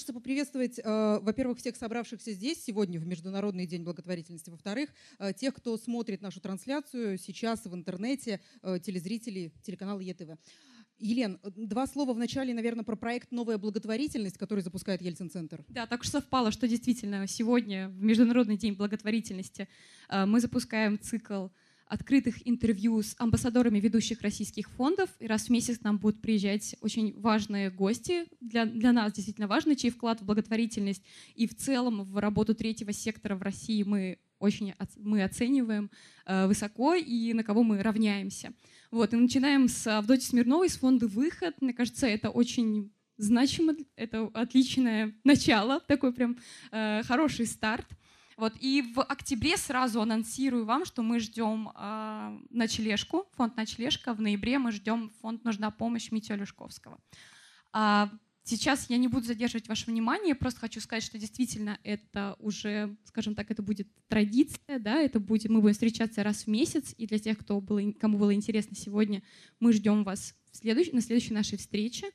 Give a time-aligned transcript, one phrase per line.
[0.00, 4.88] хочется поприветствовать, э, во-первых, всех собравшихся здесь сегодня в Международный день благотворительности, во-вторых,
[5.18, 10.38] э, тех, кто смотрит нашу трансляцию сейчас в интернете, э, телезрители телеканала ЕТВ.
[10.98, 15.66] Елен, два слова в начале, наверное, про проект «Новая благотворительность», который запускает Ельцин-центр.
[15.68, 19.68] Да, так уж совпало, что действительно сегодня, в Международный день благотворительности,
[20.10, 21.48] мы запускаем цикл
[21.90, 25.10] открытых интервью с амбассадорами ведущих российских фондов.
[25.18, 29.48] И раз в месяц к нам будут приезжать очень важные гости, для, для нас действительно
[29.48, 31.02] важные, чей вклад в благотворительность
[31.34, 35.90] и в целом в работу третьего сектора в России мы очень мы оцениваем
[36.26, 38.52] э, высоко и на кого мы равняемся.
[38.90, 41.60] Вот, и начинаем с Авдотьи Смирновой, с фонда «Выход».
[41.60, 46.38] Мне кажется, это очень значимо, это отличное начало, такой прям
[46.70, 47.86] э, хороший старт.
[48.40, 54.14] Вот, и в октябре сразу анонсирую вам, что мы ждем э, ночлежку, фонд «Ночлежка».
[54.14, 56.98] В ноябре мы ждем фонд «Нужна помощь» Митю Люшковского.
[57.74, 58.10] А,
[58.42, 63.34] сейчас я не буду задерживать ваше внимание, просто хочу сказать, что действительно это уже, скажем
[63.34, 67.18] так, это будет традиция, да, это будет, мы будем встречаться раз в месяц, и для
[67.18, 69.22] тех, кто было, кому было интересно сегодня,
[69.58, 72.06] мы ждем вас в следующ, на следующей нашей встрече.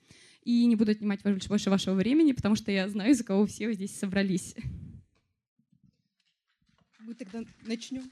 [0.42, 3.76] И не буду отнимать больше вашего времени, потому что я знаю, за кого все вы
[3.76, 4.56] здесь собрались.
[7.06, 8.12] Мы тогда начнем.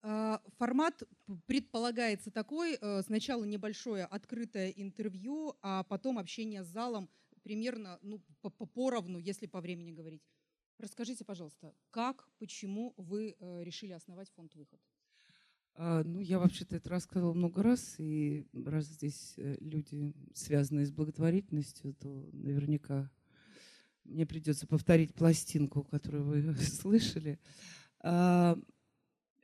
[0.00, 1.02] А, формат
[1.46, 7.10] предполагается такой, э, сначала небольшое открытое интервью, а потом общение с залом
[7.42, 8.22] примерно ну,
[8.74, 10.22] поровну, если по времени говорить.
[10.78, 14.80] Расскажите, пожалуйста, как, почему вы э, решили основать фонд «Выход»?
[15.74, 20.92] А, ну, я вообще-то это рассказывала много раз, и раз здесь э, люди, связанные с
[20.92, 23.10] благотворительностью, то наверняка
[24.08, 27.38] мне придется повторить пластинку, которую вы слышали.
[28.00, 28.58] А,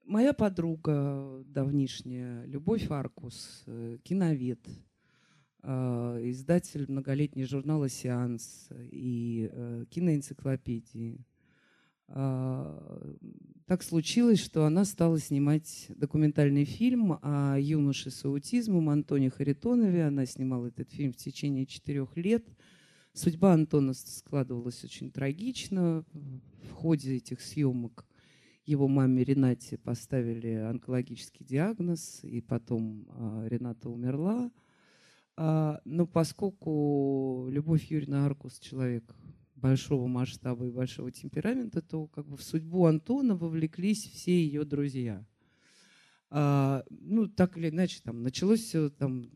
[0.04, 4.66] моя подруга давнишняя, Любовь Аркус, э, киновед,
[5.62, 11.24] а, издатель многолетнего журнала «Сеанс» и э, киноэнциклопедии.
[12.08, 13.16] А,
[13.66, 20.06] так случилось, что она стала снимать документальный фильм о юноше с аутизмом Антоне Харитонове.
[20.06, 22.46] Она снимала этот фильм в течение четырех лет–
[23.16, 26.04] Судьба Антона складывалась очень трагично.
[26.12, 28.04] В ходе этих съемок
[28.66, 34.50] его маме Ренате поставили онкологический диагноз, и потом а, Рената умерла.
[35.36, 39.14] А, но поскольку Любовь Юрьевна Аркус человек
[39.54, 45.24] большого масштаба и большого темперамента, то как бы в судьбу Антона вовлеклись все ее друзья.
[46.30, 49.30] А, ну, так или иначе, там началось все там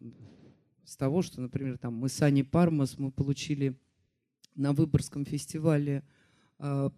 [0.89, 3.79] с того, что, например, там мы с Аней Пармас мы получили
[4.55, 6.03] на Выборгском фестивале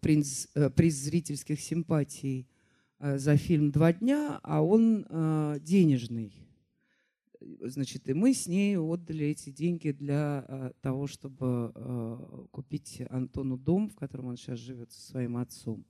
[0.01, 2.47] приз, э, приз зрительских симпатий
[3.01, 6.33] э, за фильм «Два дня», а он э, денежный.
[7.41, 11.73] Значит, и мы с ней отдали эти деньги для того, чтобы
[12.51, 15.87] купить Антону дом, в котором он сейчас живет со своим отцом.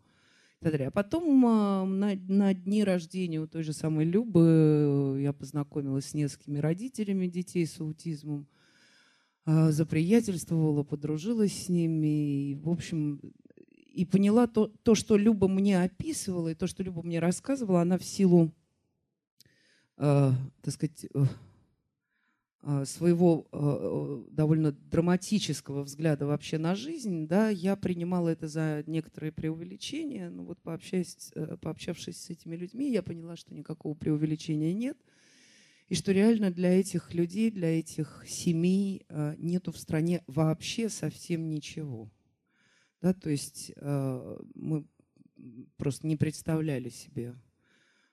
[0.62, 6.10] А потом а, на, на дни рождения у той же самой Любы э, я познакомилась
[6.10, 8.47] с несколькими родителями детей с аутизмом,
[9.47, 12.50] а, заприятельствовала, подружилась с ними.
[12.50, 13.21] И, в общем,
[13.91, 17.97] и поняла то, то, что Люба мне описывала, и то, что Люба мне рассказывала, она
[17.97, 18.53] в силу,
[19.97, 21.25] э, так сказать, э,
[22.84, 30.28] своего а, довольно драматического взгляда вообще на жизнь, да, я принимала это за некоторые преувеличения,
[30.28, 34.98] но вот пообщаясь, э, пообщавшись с этими людьми, я поняла, что никакого преувеличения нет,
[35.88, 39.06] и что реально для этих людей, для этих семей
[39.38, 42.12] нету в стране вообще совсем ничего.
[43.03, 44.87] Да, то есть мы
[45.77, 47.34] просто не представляли себе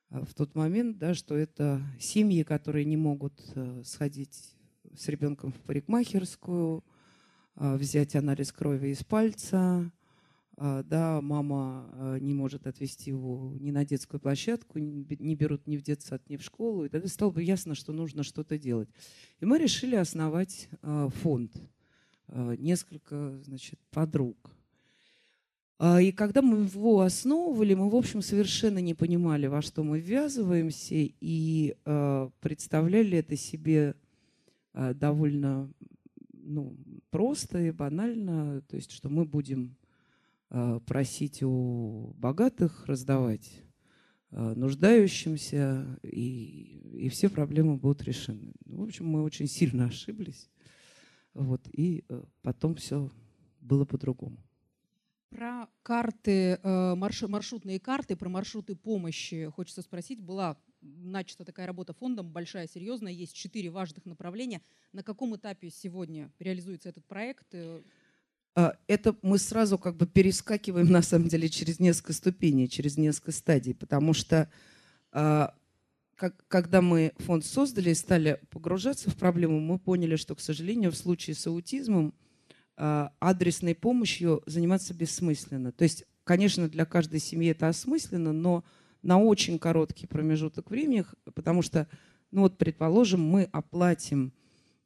[0.10, 4.56] в тот момент, да, что это семьи, которые не могут э, сходить
[4.96, 6.84] с ребенком в парикмахерскую,
[7.56, 9.92] а, взять анализ крови из пальца,
[10.56, 15.84] да, мама э, не может отвезти его ни на детскую площадку, не берут ни в
[15.84, 18.90] детсад, ни в школу, и тогда стало бы ясно, что нужно что-то делать.
[19.40, 21.52] И мы решили основать фонд.
[22.28, 24.52] Несколько, значит, подруг–
[25.80, 30.96] и когда мы его основывали, мы, в общем, совершенно не понимали, во что мы ввязываемся,
[30.96, 33.96] и э, представляли это себе
[34.74, 35.72] э, довольно
[36.34, 36.76] ну,
[37.12, 39.76] просто и банально, то есть, что мы будем
[40.86, 43.52] просить у богатых раздавать
[44.32, 48.54] нуждающимся, и, и все проблемы будут решены.
[48.66, 50.50] В общем, мы очень сильно ошиблись,
[51.34, 52.06] вот, и
[52.44, 53.12] потом все
[53.60, 54.38] было по-другому.
[55.30, 60.22] Про карты, э, маршрутные карты, про маршруты помощи хочется спросить.
[60.22, 64.62] Была начата такая работа фондом, большая, серьезная, есть четыре важных направления.
[64.94, 67.54] На каком этапе сегодня реализуется этот проект?
[67.54, 67.82] Э,
[68.88, 73.76] это мы сразу как бы перескакиваем, на самом деле, через несколько ступеней, через несколько стадий,
[73.76, 74.50] потому что
[75.12, 75.54] а,
[76.48, 80.98] когда мы фонд создали и стали погружаться в проблему, мы поняли, что, к сожалению, в
[80.98, 82.27] случае с аутизмом а,
[82.78, 85.72] адресной помощью заниматься бессмысленно.
[85.72, 88.64] То есть, конечно, для каждой семьи это осмысленно, но
[89.02, 91.04] на очень короткий промежуток времени,
[91.34, 91.88] потому что,
[92.32, 94.34] ну вот, предположим, мы оплатим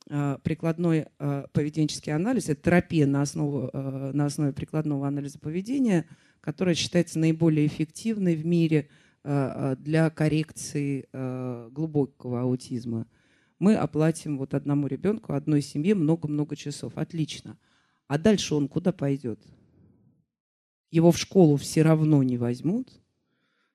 [0.10, 6.06] э, прикладной э, поведенческий анализ, это терапия на, основу, на основе прикладного анализа поведения,
[6.40, 8.90] которая считается наиболее эффективной в мире
[9.24, 11.06] для коррекции
[11.70, 13.06] глубокого аутизма.
[13.60, 16.94] Мы оплатим вот одному ребенку, одной семье много-много часов.
[16.98, 17.60] Отлично.
[18.12, 19.40] А дальше он куда пойдет?
[20.90, 22.92] Его в школу все равно не возьмут,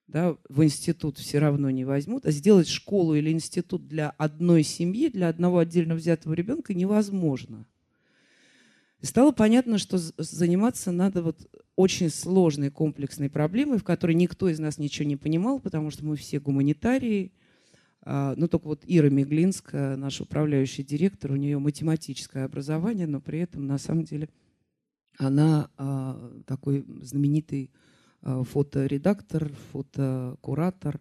[0.08, 5.08] да, в институт все равно не возьмут, а сделать школу или институт для одной семьи,
[5.08, 7.66] для одного отдельно взятого ребенка невозможно.
[9.00, 14.58] И стало понятно, что заниматься надо вот очень сложной комплексной проблемой, в которой никто из
[14.58, 17.32] нас ничего не понимал, потому что мы все гуманитарии.
[18.06, 23.40] А, ну, только вот Ира Меглинская, наш управляющий директор, у нее математическое образование, но при
[23.40, 24.30] этом, на самом деле,
[25.18, 27.70] она а, такой знаменитый
[28.28, 31.00] Э, фоторедактор, фотокуратор.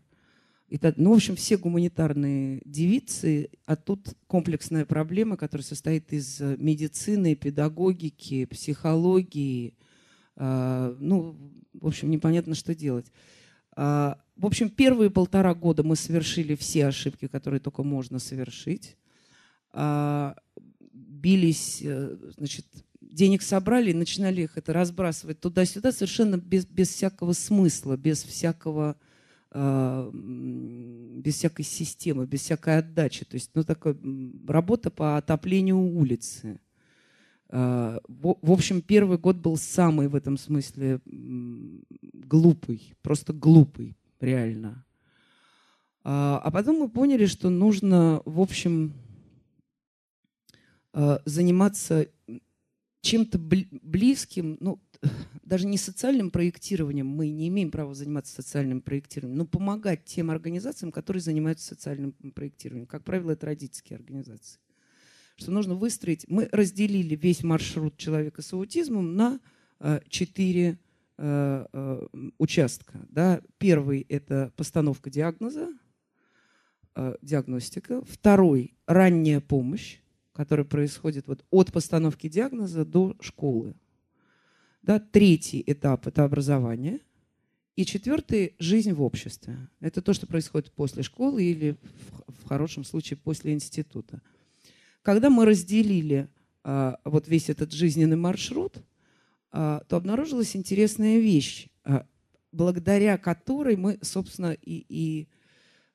[0.67, 6.39] И так, ну, в общем, все гуманитарные девицы, а тут комплексная проблема, которая состоит из
[6.39, 9.75] э, медицины, педагогики, психологии.
[10.35, 11.35] Э, ну,
[11.73, 13.11] в общем, непонятно, что делать.
[14.35, 18.97] В общем, первые полтора года мы совершили все ошибки, которые только можно совершить.
[20.93, 21.83] бились,
[22.37, 22.65] значит,
[23.15, 28.97] денег собрали и начинали их это разбрасывать туда-сюда совершенно без, без всякого смысла, без всякого
[29.51, 33.25] э, без всякой системы, без всякой отдачи.
[33.25, 33.95] То есть, ну, такая
[34.47, 36.59] работа по отоплению улицы.
[37.49, 44.85] Э, в, в общем, первый год был самый в этом смысле глупый, просто глупый, реально.
[46.03, 48.93] А, а потом мы поняли, что нужно, в общем,
[50.93, 52.07] э, заниматься
[53.01, 54.79] чем-то близким, ну,
[55.43, 60.91] даже не социальным проектированием, мы не имеем права заниматься социальным проектированием, но помогать тем организациям,
[60.91, 62.87] которые занимаются социальным проектированием.
[62.87, 64.59] Как правило, это родительские организации.
[65.37, 69.39] Что нужно выстроить, мы разделили весь маршрут человека с аутизмом на
[69.79, 70.79] э, четыре
[72.37, 72.99] участка.
[73.09, 73.41] Да?
[73.57, 75.69] Первый– это постановка диагноза,
[76.95, 78.03] э, диагностика.
[78.05, 79.99] Второй– ранняя помощь
[80.35, 83.73] который происходит вот от постановки диагноза до школы.
[84.81, 86.99] Да, третий этап– это образование.
[87.77, 89.57] И четвертый– жизнь в обществе.
[89.79, 91.77] Это то, что происходит после школы или,
[92.27, 94.21] в, хорошем случае, после института.
[95.01, 96.27] Когда мы разделили
[96.63, 98.77] вот весь этот жизненный маршрут,
[99.55, 102.05] то обнаружилась интересная вещь, а,
[102.51, 105.29] благодаря которой мы, собственно, и, и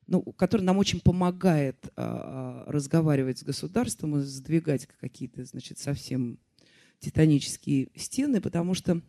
[0.06, 6.38] ну, который нам очень помогает а, разговаривать с государством и сдвигать какие-то, значит, совсем
[7.00, 9.02] титанические стены, потому что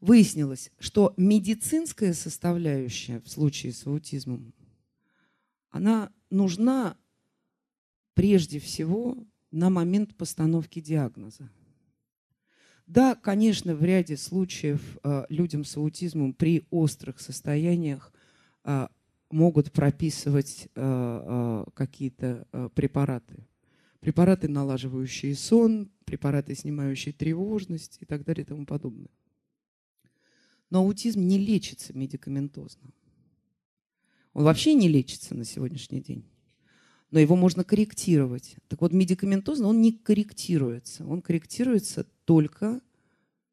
[0.00, 4.52] выяснилось, что медицинская составляющая в случае с аутизмом,
[5.70, 6.96] она нужна
[8.14, 11.50] прежде всего на момент постановки диагноза.
[12.92, 18.12] Да, конечно, в ряде случаев э, людям с аутизмом при острых состояниях
[18.64, 18.86] э,
[19.30, 23.46] могут прописывать э, какие-то препараты.
[24.00, 29.08] Препараты, налаживающие сон, препараты, снимающие тревожность и так далее и тому подобное.
[30.68, 32.92] Но аутизм не лечится медикаментозно.
[34.34, 36.26] Он вообще не лечится на сегодняшний день.
[37.12, 38.56] Но его можно корректировать.
[38.68, 41.06] Так вот, медикаментозно он не корректируется.
[41.06, 42.80] Он корректируется только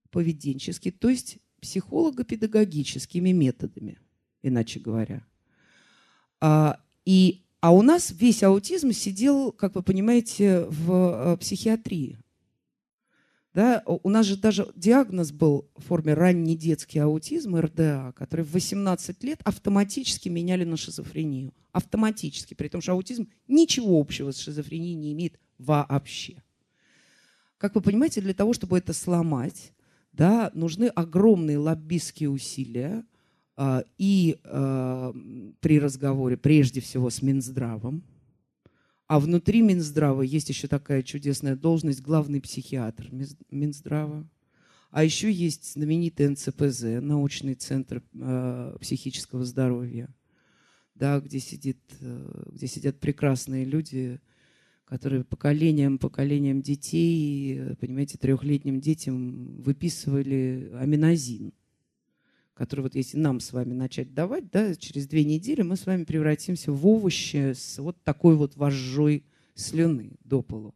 [0.10, 4.00] поведенчески, то есть психолого-педагогическими методами,
[4.42, 5.24] иначе говоря.
[6.42, 12.18] А, и, а у нас весь аутизм сидел, как вы понимаете, в э, психиатрии.
[13.60, 13.84] Да?
[13.86, 19.22] У нас же даже диагноз был в форме ранний детский аутизм, РДА, который в 18
[19.26, 21.54] лет автоматически меняли на шизофрению.
[21.74, 26.42] Автоматически, при том, что аутизм ничего общего с шизофренией не имеет вообще.
[27.58, 29.74] Как вы понимаете, для того, чтобы это сломать,
[30.14, 33.04] да, нужны огромные лоббистские усилия,
[33.58, 35.14] а, и а,
[35.60, 38.06] при разговоре прежде всего с Минздравом,
[39.10, 43.10] а внутри Минздрава есть еще такая чудесная должность главный психиатр
[43.50, 44.30] Минздрава.
[44.92, 50.14] А еще есть знаменитый НЦПЗ, научный центр э, психического здоровья,
[50.94, 54.22] да, где, сидит, э, где сидят прекрасные люди,
[54.86, 61.52] которые поколением, поколением детей, понимаете, трехлетним детям выписывали аминозин,
[62.60, 66.04] который вот если нам с вами начать давать, да, через две недели мы с вами
[66.04, 69.24] превратимся в овощи с вот такой вот вожжой
[69.56, 70.76] слюны до полу.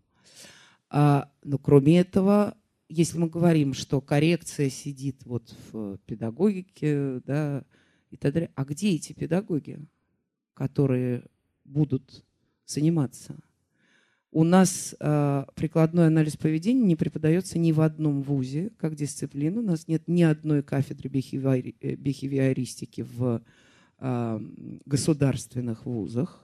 [0.90, 2.56] А, но кроме этого,
[2.88, 7.66] если мы говорим, что коррекция сидит вот в педагогике, да,
[8.12, 9.86] и так далее, а где эти педагоги,
[10.54, 11.26] которые
[11.66, 12.24] будут
[12.66, 13.36] заниматься?
[14.36, 19.60] У нас э, прикладной анализ поведения не преподается ни в одном вузе как дисциплина.
[19.60, 23.44] У нас нет ни одной кафедры бихевиори, э, бихевиористики в
[24.00, 24.40] э,
[24.86, 26.44] государственных вузах.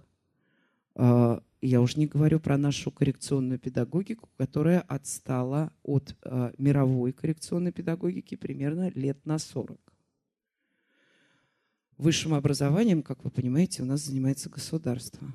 [0.94, 7.72] Э, я уже не говорю про нашу коррекционную педагогику, которая отстала от э, мировой коррекционной
[7.72, 9.80] педагогики примерно лет на 40.
[11.98, 15.34] Высшим образованием, как вы понимаете, у нас занимается государство.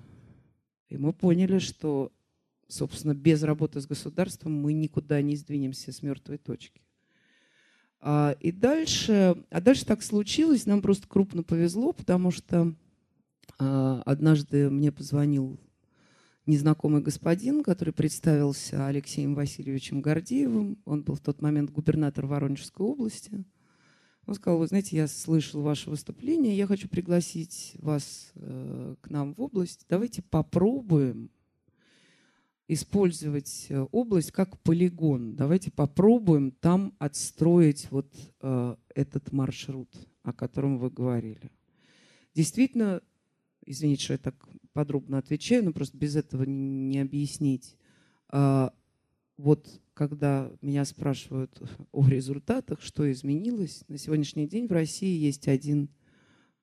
[0.89, 2.13] И мы поняли, что,
[2.69, 6.83] собственно, без работы с государством мы никуда не сдвинемся с мертвой точки.
[8.01, 12.75] А, и дальше, а дальше так случилось, нам просто крупно повезло, потому что
[13.59, 15.59] а, однажды мне позвонил
[16.47, 20.79] незнакомый господин, который представился Алексеем Васильевичем Гордеевым.
[20.85, 23.45] Он был в тот момент губернатор Воронежской области.
[24.27, 29.35] Он сказал, вы знаете, я слышал ваше выступление, я хочу пригласить вас э, к нам
[29.35, 29.85] в область.
[29.89, 31.31] Давайте попробуем
[32.69, 35.37] использовать э, область как полигон.
[35.37, 39.91] Давайте попробуем там отстроить вот э, этот маршрут,
[40.23, 41.51] о котором вы говорили.
[42.35, 43.03] Действительно,
[43.67, 47.77] извините, что я так подробно отвечаю, но просто без этого не объяснить.
[48.29, 48.73] А,
[49.37, 55.89] вот когда меня спрашивают о результатах, что изменилось, на сегодняшний день в России есть один,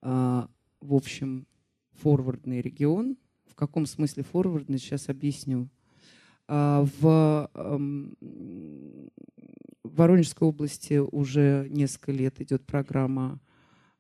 [0.02, 0.50] а,
[0.82, 1.48] в общем,
[1.92, 3.18] форвардный регион.
[3.46, 5.70] В каком смысле форвардный, сейчас объясню.
[6.54, 7.50] А, в
[9.84, 13.40] Воронежской области уже несколько лет идет программа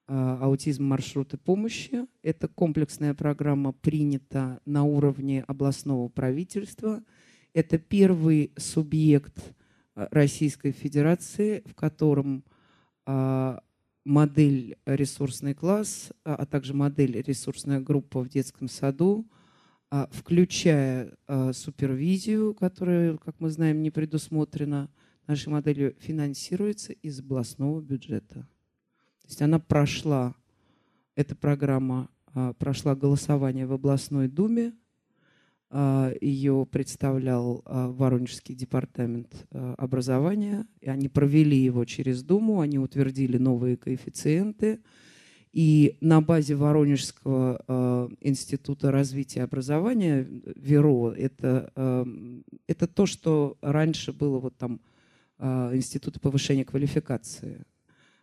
[0.05, 2.05] а, аутизм маршруты помощи.
[2.21, 7.01] Эта комплексная программа принята на уровне областного правительства.
[7.53, 9.55] Это первый субъект
[9.95, 12.43] а, Российской Федерации, в котором
[13.05, 13.63] а,
[14.03, 19.25] модель ресурсный класс, а также модель ресурсная группа в детском саду,
[20.11, 21.13] включая
[21.53, 24.89] супервизию, которая, как мы знаем, не предусмотрена
[25.27, 28.47] нашей моделью, финансируется из областного бюджета.
[29.21, 30.35] То есть она прошла,
[31.15, 34.73] эта программа а, прошла голосование в областной думе,
[35.69, 43.37] а, ее представлял а, Воронежский департамент образования, и они провели его через Думу, они утвердили
[43.37, 44.81] новые коэффициенты,
[45.51, 52.05] и на базе Воронежского института развития образования, ВИРО, это,
[52.67, 54.79] это то, что раньше было вот там
[55.39, 57.65] Института повышения квалификации.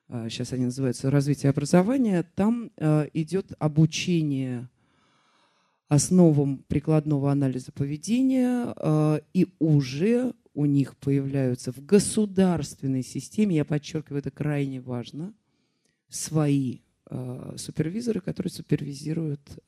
[0.08, 4.70] Сейчас а, они называются развитие образования, там а, идет обучение
[5.88, 14.20] основам прикладного анализа поведения, а, и уже у них появляются в государственной системе, я подчеркиваю,
[14.20, 15.34] это крайне важно,
[16.08, 16.80] свои
[17.56, 19.58] супервизоры, которые супервизируют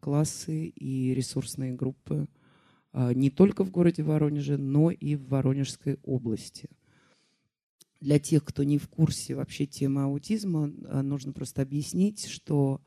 [0.00, 2.28] классы и ресурсные группы
[2.92, 6.68] не только в городе Воронеже, но и в Воронежской области–
[8.00, 10.68] для тех, кто не в курсе вообще темы аутизма,
[11.02, 12.80] нужно просто объяснить, что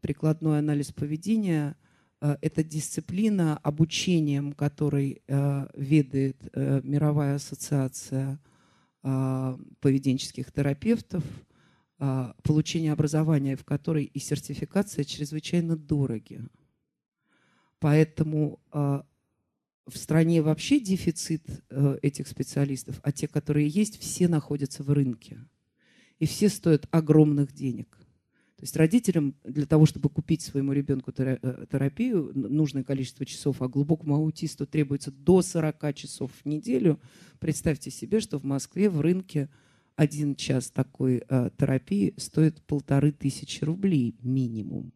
[0.00, 1.76] прикладной анализ поведения
[2.20, 8.38] это дисциплина, обучением которой ведает э, мировая ассоциация
[9.00, 11.24] поведенческих терапевтов,
[12.42, 16.40] получение образования в которой и сертификация чрезвычайно дороги.
[17.78, 18.60] Поэтому
[19.90, 25.38] в стране вообще дефицит э, этих специалистов, а те, которые есть, все находятся в рынке.
[26.18, 27.96] И все стоят огромных денег.
[28.56, 33.68] То есть родителям для того, чтобы купить своему ребенку э, терапию, нужное количество часов, а
[33.68, 37.00] глубокому аутисту требуется до 40 часов в неделю.
[37.38, 39.48] Представьте себе, что в Москве в рынке
[39.96, 44.92] один час такой э, терапии стоит полторы тысячи рублей минимум.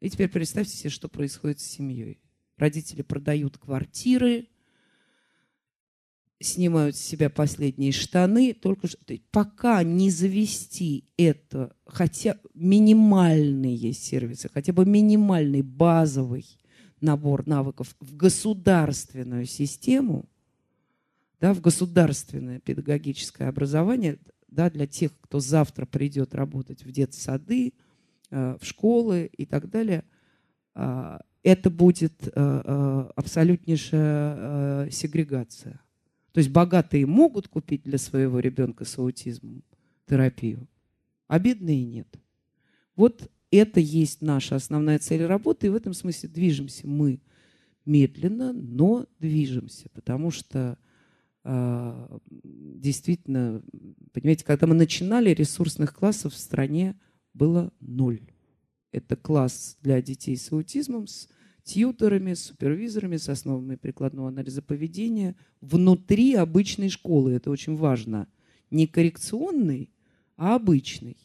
[0.00, 2.20] И теперь представьте себе, что происходит с семьей.
[2.56, 4.48] Родители продают квартиры,
[6.40, 8.98] снимают с себя последние штаны, только что,
[9.30, 16.46] пока не завести это, хотя минимальные сервисы, хотя бы минимальный базовый
[17.00, 20.28] набор навыков в государственную систему,
[21.42, 27.72] да, в государственное педагогическое образование, да, для тех, кто завтра придет работать в детсады,
[28.30, 30.04] э, в школы и так далее,
[30.76, 35.80] а, это будет э, э, абсолютнейшая сегрегация.
[36.30, 39.64] То есть богатые могут купить для своего ребенка с аутизмом
[40.06, 40.68] терапию,
[41.26, 42.20] а бедные нет.
[42.94, 47.18] Вот это есть наша основная цель работы, и в этом смысле движемся мы
[47.84, 50.78] медленно, но движемся, потому что
[51.44, 53.62] действительно,
[54.12, 56.98] понимаете, когда мы начинали, ресурсных классов в стране
[57.34, 58.20] было ноль.
[58.92, 61.28] Это класс для детей с аутизмом, с
[61.64, 67.32] тьюторами, с супервизорами, с основами прикладного анализа поведения внутри обычной школы.
[67.32, 68.28] Это очень важно.
[68.70, 69.90] Не коррекционный,
[70.36, 71.16] а обычный.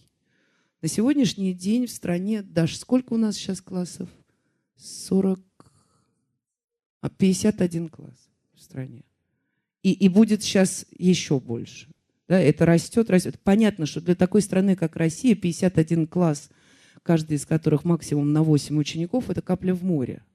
[0.82, 4.10] На сегодняшний день в стране, даже сколько у нас сейчас классов?
[4.78, 5.40] 40,
[7.18, 9.04] 51 класс в стране.
[9.88, 11.88] И, и будет сейчас еще больше.
[12.28, 13.40] Да, это растет, растет.
[13.42, 16.50] Понятно, что для такой страны, как Россия, 51 класс,
[17.04, 20.26] каждый из которых максимум на 8 учеников, это капля в море.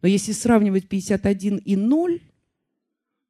[0.00, 2.22] Но если сравнивать 51 и 0,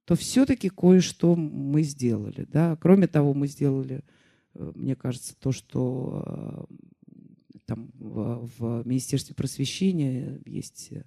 [0.05, 2.47] то все-таки кое-что мы сделали.
[2.49, 2.77] Да?
[2.81, 4.05] Кроме того, мы сделали,
[4.55, 6.69] э, мне кажется, то, что
[7.11, 11.03] э, там в, в Министерстве просвещения есть Э,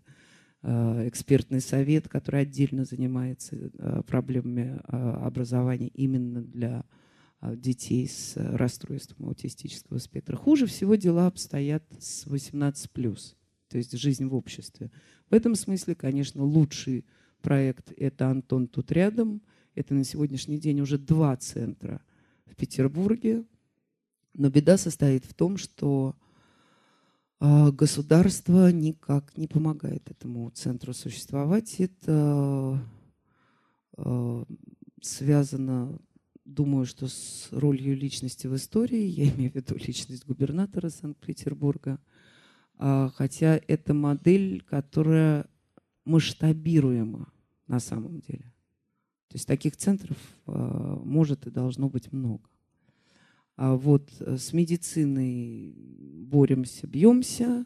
[0.69, 6.85] экспертный совет, который отдельно занимается э, проблемами э, образования именно для
[7.39, 10.35] детей с расстройством аутистического спектра.
[10.35, 13.35] Хуже всего дела обстоят с 18+,
[13.69, 14.89] то есть жизнь в обществе.
[15.29, 17.05] В этом смысле, конечно, лучший
[17.43, 19.43] проект– это «Антон тут рядом».
[19.75, 22.01] Это на сегодняшний день уже два центра
[22.47, 23.45] в Петербурге.
[24.33, 26.15] Но беда состоит в том, что
[27.39, 31.75] государство никак не помогает этому центру существовать.
[31.79, 32.81] Это
[33.97, 34.43] а,
[35.01, 35.99] связано,
[36.45, 39.03] думаю, что с ролью личности в истории.
[39.03, 41.99] Я имею в виду личность губернатора Санкт-Петербурга.
[42.79, 45.47] А, хотя это модель, которая
[46.05, 47.31] масштабируема
[47.67, 48.53] на самом деле.
[49.27, 52.49] То есть таких центров может и должно быть много.
[53.57, 57.65] А вот э, с медициной боремся, бьемся,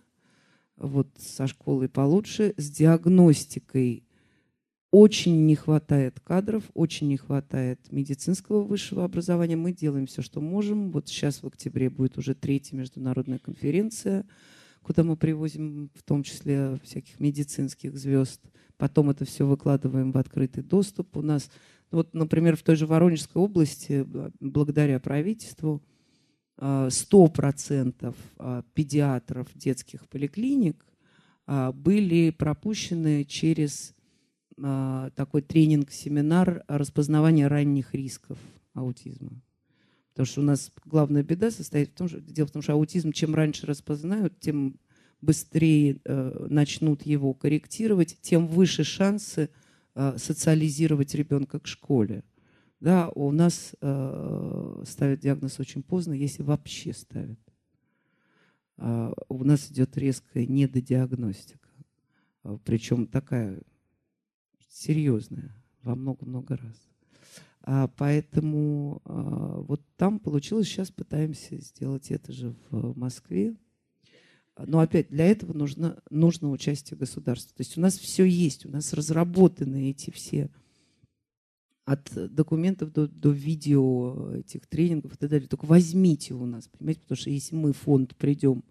[0.77, 4.05] вот со школой получше, с диагностикой
[4.89, 9.57] очень не хватает кадров, очень не хватает медицинского высшего образования.
[9.57, 10.91] Мы делаем все, что можем.
[10.91, 14.25] Вот сейчас в октябре будет уже третья международная конференция,
[14.81, 18.41] куда мы привозим в том числе всяких медицинских звезд.
[18.77, 21.15] Потом это все выкладываем в открытый доступ.
[21.17, 21.49] У нас
[21.91, 24.05] вот, например, в той же Воронежской области,
[24.39, 25.81] благодаря правительству,
[26.57, 30.85] 100% а, а, педиатров детских поликлиник
[31.47, 33.95] а, были пропущены через
[35.15, 38.37] такой тренинг-семинар распознавания ранних рисков
[38.75, 39.41] аутизма.
[40.09, 43.11] Потому что у нас главная беда состоит в том, что дело в том, что аутизм
[43.11, 44.75] чем раньше распознают, тем
[45.21, 49.49] быстрее э, начнут его корректировать, тем выше шансы
[49.95, 52.23] социализировать ребенка к школе.
[52.81, 57.39] Да, у нас э, ставят диагноз очень поздно, если вообще ставят.
[58.77, 61.69] Э, у нас идет резкая недодиагностика.
[62.43, 63.61] Э, причем такая
[64.67, 66.89] серьезная во много-много раз.
[67.63, 73.55] А, поэтому а, вот там получилось, сейчас пытаемся сделать это же в Москве.
[74.57, 77.55] Но опять для этого нужно, нужно участие государства.
[77.55, 80.49] То есть у нас все есть, у нас разработаны эти все
[81.85, 85.47] от документов до, до видео этих тренингов и так далее.
[85.47, 88.63] Только возьмите у нас, понимаете, потому что если мы, фонд, придем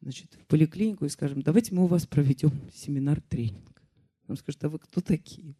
[0.00, 3.82] значит, в поликлинику и скажем, давайте мы у вас проведем семинар-тренинг.
[4.28, 5.54] Нам скажут, а вы кто такие?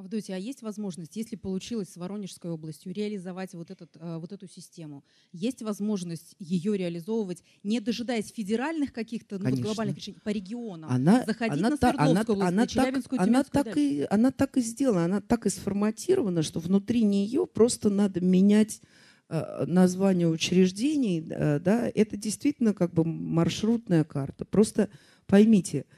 [0.00, 4.48] Авдотья, а есть возможность, если получилось с Воронежской областью реализовать вот, этот, э, вот эту
[4.48, 11.24] систему, есть возможность ее реализовывать, не дожидаясь федеральных каких-то ну, глобальных решений, по регионам, она,
[11.24, 14.30] заходить она на Свердловскую она, область, она на Челябинскую, так, она так, и, и, она
[14.30, 18.80] так и сделана, она так и сформатирована, что внутри нее просто надо менять
[19.28, 24.44] э, название учреждений, э, да, это действительно как бы маршрутная карта.
[24.44, 24.88] Просто
[25.26, 25.84] поймите–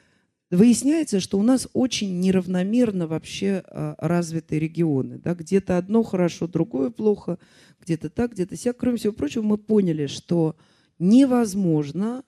[0.56, 5.18] выясняется, что у нас очень неравномерно вообще а, развиты регионы.
[5.18, 5.34] Да?
[5.34, 7.38] Где-то одно хорошо, другое плохо,
[7.80, 8.76] где-то так, где-то сяк.
[8.76, 10.56] Кроме всего прочего, мы поняли, что
[10.98, 12.22] невозможно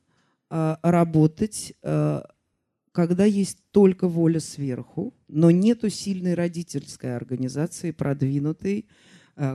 [0.49, 2.25] а, работать, а,
[2.93, 8.87] когда есть только воля сверху, но нету сильной родительской организации, продвинутой,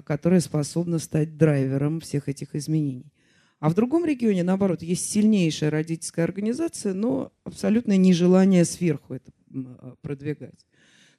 [0.04, 3.14] которая способна стать драйвером всех этих изменений.
[3.60, 9.96] А в другом регионе, наоборот, есть сильнейшая родительская организация, но абсолютное нежелание сверху это а,
[10.02, 10.66] продвигать.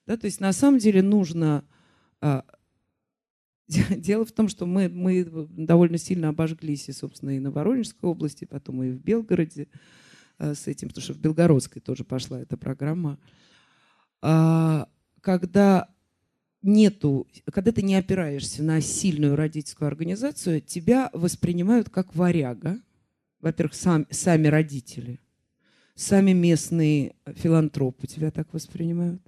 [0.06, 1.64] Да, то есть на самом деле нужно...
[2.20, 2.44] А,
[3.90, 8.46] дело в том, что мы, мы довольно сильно обожглись, и, собственно, и на Воронежской области,
[8.46, 9.68] потом и в Белгороде.
[10.38, 13.18] э, с этим, потому что в Белгородской тоже пошла эта программа.
[14.22, 14.88] А,
[15.20, 15.88] когда
[16.62, 22.78] нету, когда ты не опираешься на сильную родительскую организацию, тебя воспринимают как варяга.
[23.40, 25.18] Во-первых, сам, сами родители,
[25.94, 29.22] сами местные филантропы тебя так воспринимают.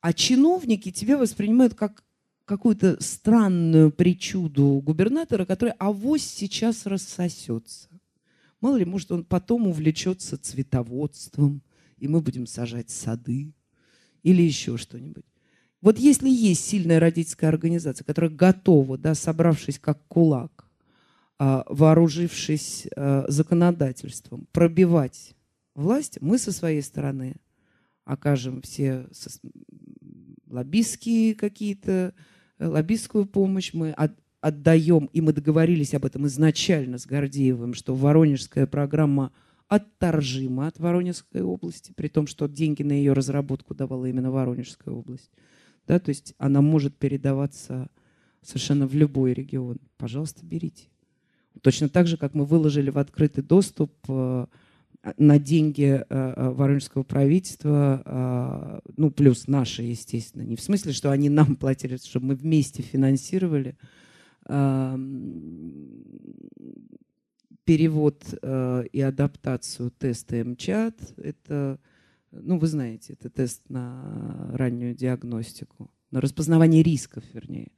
[0.00, 2.02] А чиновники тебя воспринимают как
[2.44, 7.88] какую-то странную причуду губернатора, который авось сейчас рассосется.
[8.60, 11.62] Мало ли, может, он потом увлечется цветоводством,
[11.98, 13.52] и мы будем сажать сады
[14.22, 15.24] или еще что-нибудь.
[15.86, 20.66] Вот если есть сильная родительская организация, которая готова, да, собравшись как кулак,
[21.38, 25.36] а, вооружившись а, законодательством, пробивать
[25.76, 27.36] власть, мы со своей стороны
[28.04, 29.06] окажем все
[30.50, 32.14] лоббистские какие-то
[32.58, 33.94] лоббистскую помощь мы
[34.40, 39.30] отдаем, и мы договорились об этом изначально с Гордеевым, что Воронежская программа
[39.68, 45.30] отторжима от Воронежской области, при том, что деньги на ее разработку давала именно Воронежская область.
[45.86, 47.88] Да, то есть она может передаваться
[48.42, 49.78] совершенно в любой регион.
[49.98, 50.88] Пожалуйста, берите.
[51.62, 54.46] Точно так же, как мы выложили в открытый доступ э,
[55.16, 60.42] на деньги э, э, воронежского правительства, э, ну, плюс наши, естественно.
[60.42, 63.76] Не в смысле, что они нам платили, чтобы мы вместе финансировали
[67.64, 68.22] перевод
[68.92, 71.14] и адаптацию теста МЧАТ.
[71.16, 71.80] Это,
[72.30, 77.72] ну, вы знаете, это тест на раннюю диагностику, на распознавание рисков, вернее.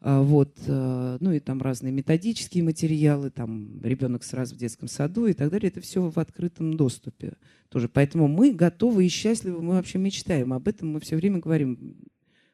[0.00, 5.26] А, вот, э, ну и там разные методические материалы, там ребенок сразу в детском саду
[5.26, 5.68] и так далее.
[5.68, 7.34] Это все в открытом доступе
[7.68, 7.88] тоже.
[7.88, 10.52] Поэтому мы готовы и счастливы, мы вообще мечтаем.
[10.52, 11.96] Об этом мы все время говорим.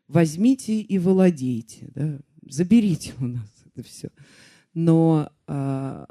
[0.08, 2.18] Возьмите и владейте, да?
[2.48, 4.10] заберите у нас это все.
[4.72, 6.06] Но а,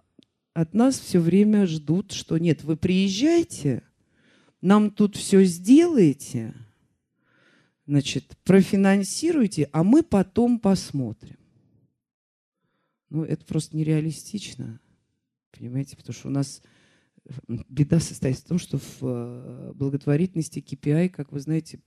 [0.54, 3.84] от нас все время ждут, что нет, вы приезжайте,
[4.64, 6.56] нам тут все сделаете–
[7.86, 11.38] значит, профинансируйте, а мы потом посмотрим.
[13.10, 14.80] Ну, это просто нереалистично,
[15.52, 16.62] понимаете, потому что у нас
[17.48, 21.80] беда состоит в том, что в э, благотворительности KPI, как вы знаете,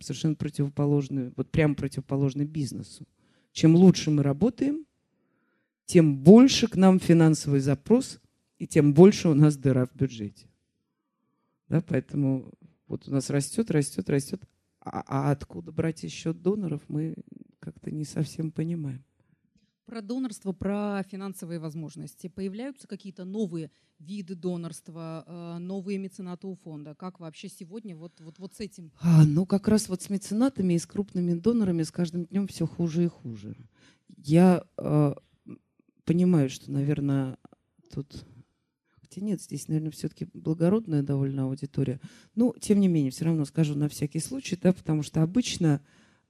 [0.00, 3.06] совершенно противоположный, вот прямо противоположный бизнесу.
[3.52, 4.86] Чем лучше мы работаем,
[5.84, 8.20] тем больше к нам финансовый запрос,
[8.58, 10.48] и тем больше у нас дыра в бюджете.
[11.68, 12.52] Да, поэтому
[12.86, 14.42] вот у нас растет, растет, растет,
[14.80, 17.16] а, а откуда брать еще доноров, мы
[17.58, 19.04] как-то не совсем понимаем.
[19.86, 22.28] Про донорство, про финансовые возможности.
[22.28, 26.94] Появляются какие-то новые виды донорства, э, новые меценаты у фонда?
[26.94, 28.92] Как вообще сегодня вот, вот, вот с этим?
[29.00, 32.66] А, ну, как раз вот с меценатами и с крупными донорами с каждым днем все
[32.66, 33.56] хуже и хуже.
[34.16, 35.14] Я э,
[36.04, 37.38] понимаю, что, наверное,
[37.92, 38.24] тут
[39.16, 42.00] Хотя нет, здесь, наверное, все-таки благородная довольно аудитория.
[42.34, 45.80] Но, тем не менее, все равно скажу на всякий случай, да, потому что обычно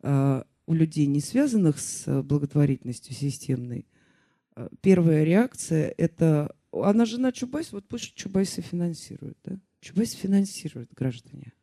[0.02, 3.88] э, у людей, не связанных с благотворительностью системной,
[4.54, 9.36] э, первая реакция– это она жена Чубайса, вот пусть Чубайса финансирует.
[9.42, 9.58] Да?
[9.80, 11.54] Чубайс финансирует граждане.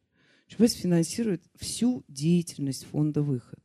[0.47, 3.63] Чубайс финансирует всю деятельность фонда «Выход».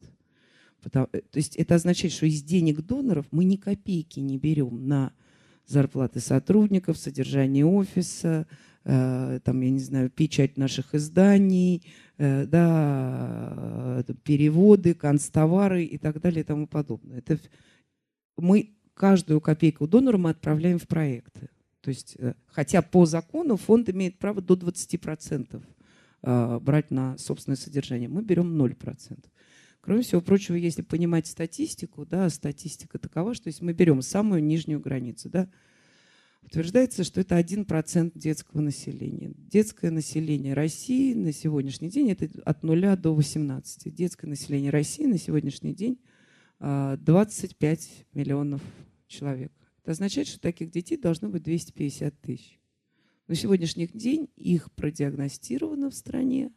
[0.80, 4.86] Потому, э, то есть это означает, что из денег доноров мы ни копейки не берем
[4.86, 5.12] на
[5.68, 8.46] зарплаты сотрудников, содержание офиса,
[8.84, 16.20] э, там, я не знаю, печать наших изданий, э, да, э, переводы, канцтовары и так
[16.20, 17.18] далее и тому подобное.
[17.18, 17.38] Это
[18.36, 21.50] мы каждую копейку донора мы отправляем в проекты.
[21.80, 22.16] То есть,
[22.48, 25.62] хотя по закону фонд имеет право до 20%
[26.60, 29.30] брать на собственное содержание, мы берем 0%.
[29.88, 34.80] Кроме всего прочего, если понимать статистику, да, статистика такова, что если мы берем самую нижнюю
[34.80, 35.48] границу, да,
[36.42, 39.32] утверждается, что это 1% детского населения.
[39.34, 43.94] Детское население России на сегодняшний день это от 0 до 18.
[43.94, 45.98] Детское население России на сегодняшний день
[46.58, 48.60] 25 а, миллионов
[49.06, 49.52] человек.
[49.80, 52.60] Это означает, что таких детей должно быть 250 тысяч.
[53.26, 56.52] На сегодняшний день их продиагностировано в стране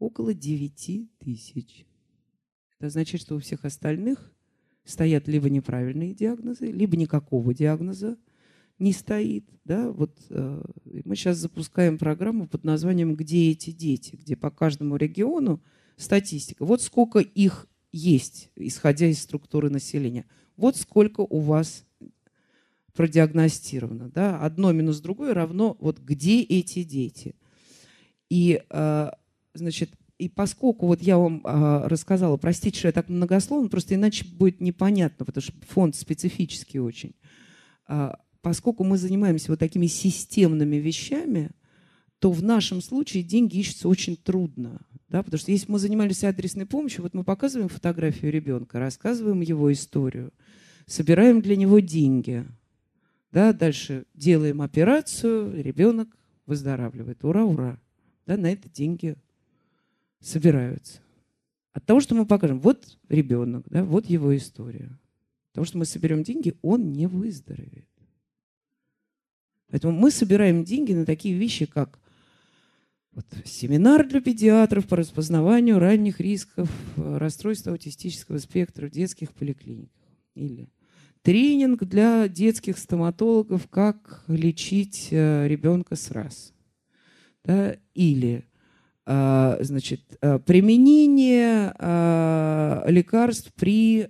[0.00, 1.86] около 9 тысяч.
[2.84, 4.30] Это означает, что у всех остальных
[4.84, 8.18] стоят либо неправильные диагнозы, либо никакого диагноза
[8.78, 9.48] не стоит.
[9.64, 9.90] Да?
[9.90, 10.62] Вот, э,
[11.06, 15.62] мы сейчас запускаем программу под названием «Где эти дети?», где по каждому региону
[15.96, 16.66] статистика.
[16.66, 20.26] Вот сколько их есть, исходя из структуры населения.
[20.58, 21.86] Вот сколько у вас
[22.92, 24.10] продиагностировано.
[24.10, 24.38] Да?
[24.42, 27.34] Одно минус другое равно вот где эти дети.
[28.28, 29.10] И, э,
[29.54, 34.24] значит, и поскольку вот я вам э, рассказала, простите, что я так многословно, просто иначе
[34.24, 37.14] будет непонятно, потому что фонд специфический очень.
[37.88, 41.50] Э, поскольку мы занимаемся вот такими системными вещами,
[42.20, 44.80] то в нашем случае деньги ищутся очень трудно.
[45.08, 45.22] Да?
[45.22, 50.32] Потому что если мы занимались адресной помощью, вот мы показываем фотографию ребенка, рассказываем его историю,
[50.86, 52.46] собираем для него деньги,
[53.32, 53.52] да?
[53.52, 56.08] дальше делаем операцию, ребенок
[56.46, 57.24] выздоравливает.
[57.24, 57.80] Ура, ура!
[58.26, 59.16] Да, на это деньги
[60.24, 61.00] собираются.
[61.72, 64.98] От того, что мы покажем, вот ребенок, да, вот его история.
[65.48, 67.88] От того, что мы соберем деньги, он не выздоровеет.
[69.70, 71.98] Поэтому мы собираем деньги на такие вещи, как
[73.12, 79.90] вот, семинар для педиатров по распознаванию ранних рисков э, расстройства аутистического спектра в детских поликлиниках.
[80.34, 80.68] Или
[81.22, 86.52] тренинг для детских стоматологов, как лечить э, ребенка с раз.
[87.44, 87.76] Да?
[87.94, 88.44] Или
[89.06, 91.74] значит, э, применение
[92.90, 94.02] лекарств при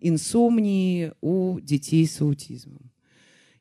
[0.00, 2.90] инсомнии у детей с аутизмом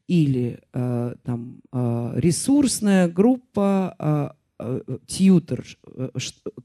[0.08, 6.10] или э, там э, ресурсная группа э, э, тьютер, э,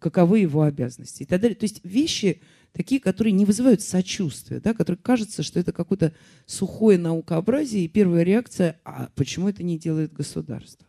[0.01, 1.57] каковы его обязанности и так далее.
[1.57, 6.12] То есть вещи такие, которые не вызывают сочувствия, да, которые кажется, что это какое-то
[6.46, 10.88] сухое наукообразие, и первая реакция, а почему это не делает государство?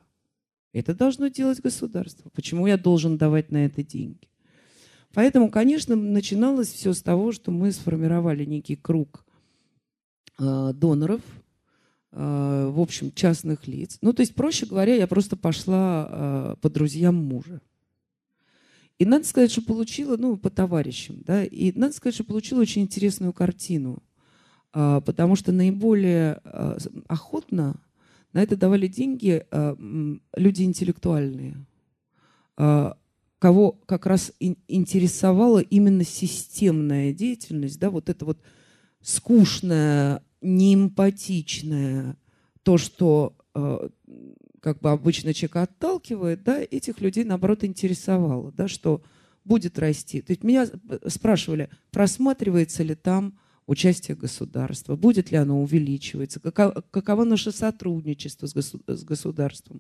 [0.74, 2.30] Это должно делать государство.
[2.30, 4.30] Почему я должен давать на это деньги?
[5.14, 9.26] Поэтому, конечно, начиналось все с того, что мы сформировали некий круг
[10.40, 11.22] э, доноров–
[12.12, 14.00] Э, в общем, частных лиц.
[14.02, 17.62] Ну, то есть, проще говоря, я просто пошла э, по друзьям мужа.
[18.98, 22.82] И надо сказать, что получила, ну, по товарищам, да, и надо сказать, что получила очень
[22.82, 24.02] интересную картину,
[24.74, 26.42] э, потому что наиболее
[27.08, 27.80] охотно
[28.34, 29.46] на это давали деньги
[30.36, 31.66] люди интеллектуальные,
[33.40, 38.40] кого как раз интересовала именно системная деятельность, да, вот это вот
[39.02, 42.18] скучная неэмпатичное,
[42.64, 43.90] то, что э,
[44.62, 49.02] как бы обычно человека отталкивает, да, этих людей, наоборот, интересовало, да, что
[49.46, 50.22] будет расти.
[50.22, 50.68] То есть меня
[51.08, 53.40] спрашивали, просматривается ли там
[53.70, 59.80] участие государства, будет ли оно увеличиваться, каково, каково наше сотрудничество с, госу, с государством.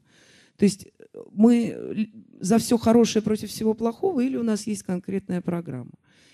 [0.57, 0.87] То есть
[1.31, 5.93] мы за все хорошее против всего плохого или у нас есть конкретная программа.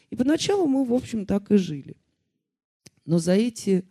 [0.10, 1.96] И поначалу мы, в общем, так и жили.
[3.06, 3.86] Но за эти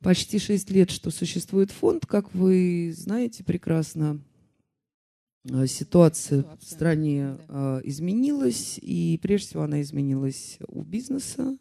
[0.00, 4.22] почти шесть лет, что существует фонд, как вы знаете прекрасно,
[5.44, 6.66] э, ситуация, ситуация.
[6.66, 7.78] в стране да.
[7.78, 11.58] Э, изменилась, и прежде всего она изменилась у бизнеса,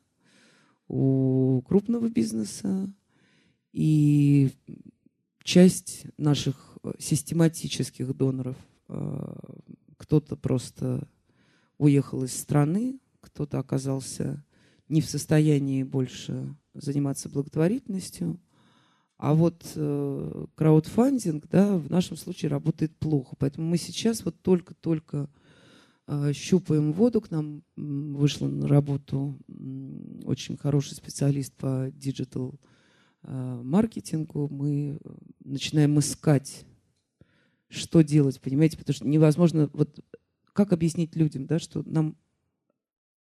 [0.90, 2.92] у крупного бизнеса,
[3.72, 4.52] и
[5.44, 8.58] часть наших э, систематических доноров,
[9.98, 11.08] кто-то просто
[11.78, 14.44] уехал из страны, кто-то оказался
[14.88, 18.40] не в состоянии больше заниматься благотворительностью.
[19.18, 23.36] А вот э, краудфандинг, да, в нашем случае работает плохо.
[23.38, 25.39] Поэтому мы сейчас вот только-только э,
[26.34, 27.22] щупаем воду.
[27.22, 32.60] К нам вышла на работу э, очень хороший специалист по digital
[33.24, 34.48] э, маркетингу.
[34.50, 35.00] Мы
[35.44, 36.66] начинаем искать,
[37.70, 40.00] что делать, понимаете, потому что невозможно, вот
[40.54, 42.18] как объяснить людям, да, что нам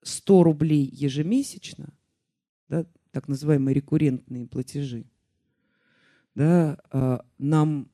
[0.01, 1.93] 100 рублей ежемесячно,
[2.67, 5.05] да, так называемые рекуррентные платежи,
[6.35, 7.89] да, нам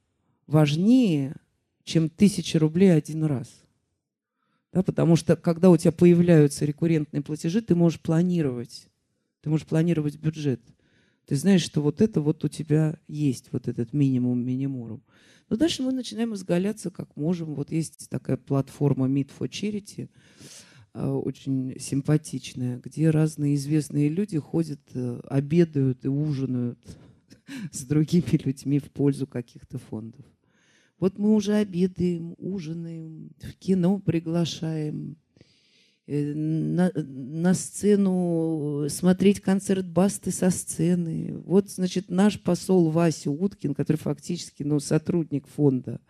[0.47, 1.35] важнее,
[1.83, 3.68] чем тысяча рублей один раз.
[4.71, 8.87] Да, потому что когда у тебя появляются рекуррентные платежи, ты можешь планировать.
[9.41, 10.61] Ты можешь планировать бюджет.
[11.25, 15.03] Ты знаешь, что вот это вот у тебя есть, вот этот минимум минимум.
[15.49, 17.55] Но дальше мы начинаем изгаляться как можем.
[17.55, 20.09] Вот есть такая платформа Meet for Charity,
[20.93, 26.79] а, очень симпатичная, где разные известные люди ходят, э, обедают и ужинают
[27.71, 30.25] с другими людьми в пользу каких-то фондов.
[30.99, 35.15] Вот мы уже обедаем, ужинаем, в кино приглашаем,
[36.07, 41.37] э, на, на сцену смотреть концерт Басты со сцены.
[41.45, 46.01] Вот, значит, наш посол Вася Уткин, который фактически ну, сотрудник фонда,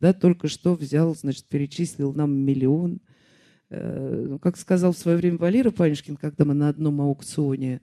[0.00, 3.00] да, только что взял, значит, перечислил нам миллион–
[3.68, 7.80] Э, ну, как сказал в свое время Валера Панюшкин, когда мы на одном аукционе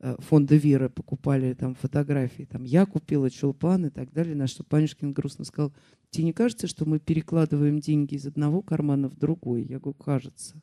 [0.00, 5.12] фонда Вера покупали там фотографии, там я купила чулпан и так далее, на что Панюшкин
[5.12, 5.72] грустно сказал,
[6.10, 9.64] тебе не кажется, что мы перекладываем деньги из одного кармана в другой?
[9.64, 10.60] Я говорю, кажется.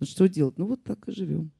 [0.00, 0.58] Ну что делать?
[0.58, 1.52] Ну вот так и живем.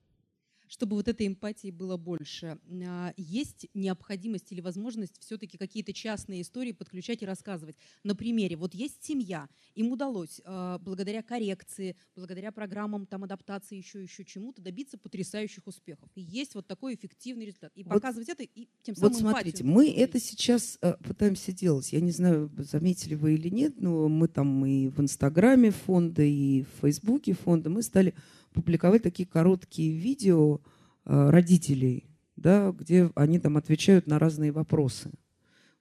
[0.69, 6.73] Чтобы вот этой эмпатии было больше, а, есть необходимость или возможность все-таки какие-то частные истории
[6.73, 7.77] подключать и рассказывать.
[8.03, 14.03] На примере, вот есть семья, им удалось а, благодаря коррекции, благодаря программам там, адаптации, еще,
[14.03, 16.09] еще чему-то добиться потрясающих успехов.
[16.15, 17.73] И есть вот такой эффективный результат.
[17.75, 21.93] И вот, показывать это, и тем самым Вот смотрите, мы это сейчас э, пытаемся делать.
[21.93, 26.63] Я не знаю, заметили вы или нет, но мы там и в Инстаграме фонда, и
[26.63, 28.15] в Фейсбуке фонда, мы стали
[28.57, 30.61] публиковать такие короткие видео
[31.05, 35.11] э, родителей, да, где они там отвечают на разные вопросы.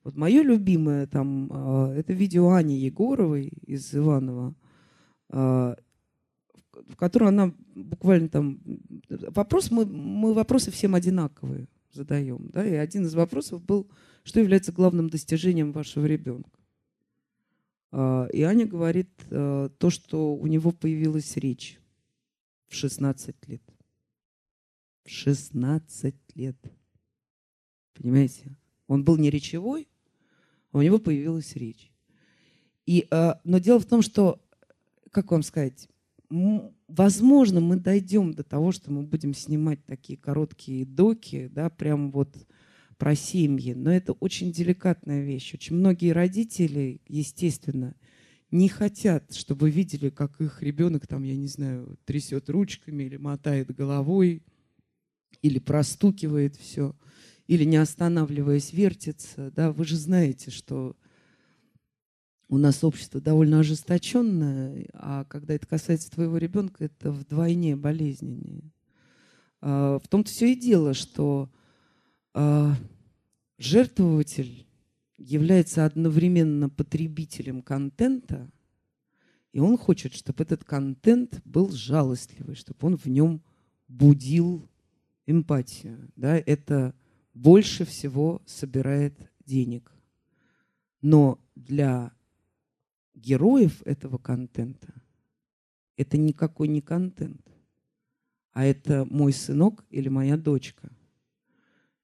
[0.03, 4.53] Вот мое любимое там э, это видео Ани Егоровой из Иванова,
[5.29, 5.75] э,
[6.89, 8.59] в котором она буквально там
[9.09, 13.89] вопрос мы мы вопросы всем одинаковые задаем, да, и один из вопросов был,
[14.23, 16.59] что является главным достижением вашего ребенка.
[18.33, 21.79] И Аня говорит то, что у него появилась речь
[22.75, 23.61] в 16 лет.
[25.05, 26.57] В 16 лет.
[27.93, 28.57] Понимаете?
[28.87, 29.87] Он был не речевой,
[30.71, 31.91] а у него появилась речь.
[32.85, 34.43] И, э, но дело в том, что,
[35.11, 35.87] как вам сказать,
[36.87, 42.35] возможно, мы дойдем до того, что мы будем снимать такие короткие доки, да, прям вот
[42.97, 43.73] про семьи.
[43.73, 45.53] Но это очень деликатная вещь.
[45.53, 47.95] Очень многие родители, естественно,
[48.51, 53.75] не хотят, чтобы видели, как их ребенок там, я не знаю, трясет ручками или мотает
[53.75, 54.43] головой,
[55.41, 56.95] или простукивает все,
[57.47, 59.51] или не останавливаясь вертится.
[59.51, 60.95] Да, вы же знаете, что
[62.47, 68.71] у нас общество довольно ожесточенное, а когда это касается твоего ребенка, это вдвойне болезненнее.
[69.61, 71.51] А, в том-то все и дело, что
[72.33, 72.75] а,
[73.57, 74.64] жертвователь
[75.17, 78.51] является одновременно потребителем контента,
[79.51, 83.41] и он хочет, чтобы этот контент был жалостливый, чтобы он в нем
[83.87, 84.67] будил
[85.25, 86.09] эмпатию.
[86.15, 86.35] Да?
[86.37, 86.93] Это
[87.33, 89.91] больше всего собирает денег.
[91.01, 92.11] Но для
[93.13, 94.93] героев этого контента
[95.95, 97.41] это никакой не контент,
[98.51, 100.91] а это мой сынок или моя дочка–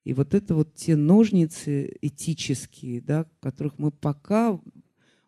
[0.03, 4.59] и вот это вот те ножницы этические, да, которых мы пока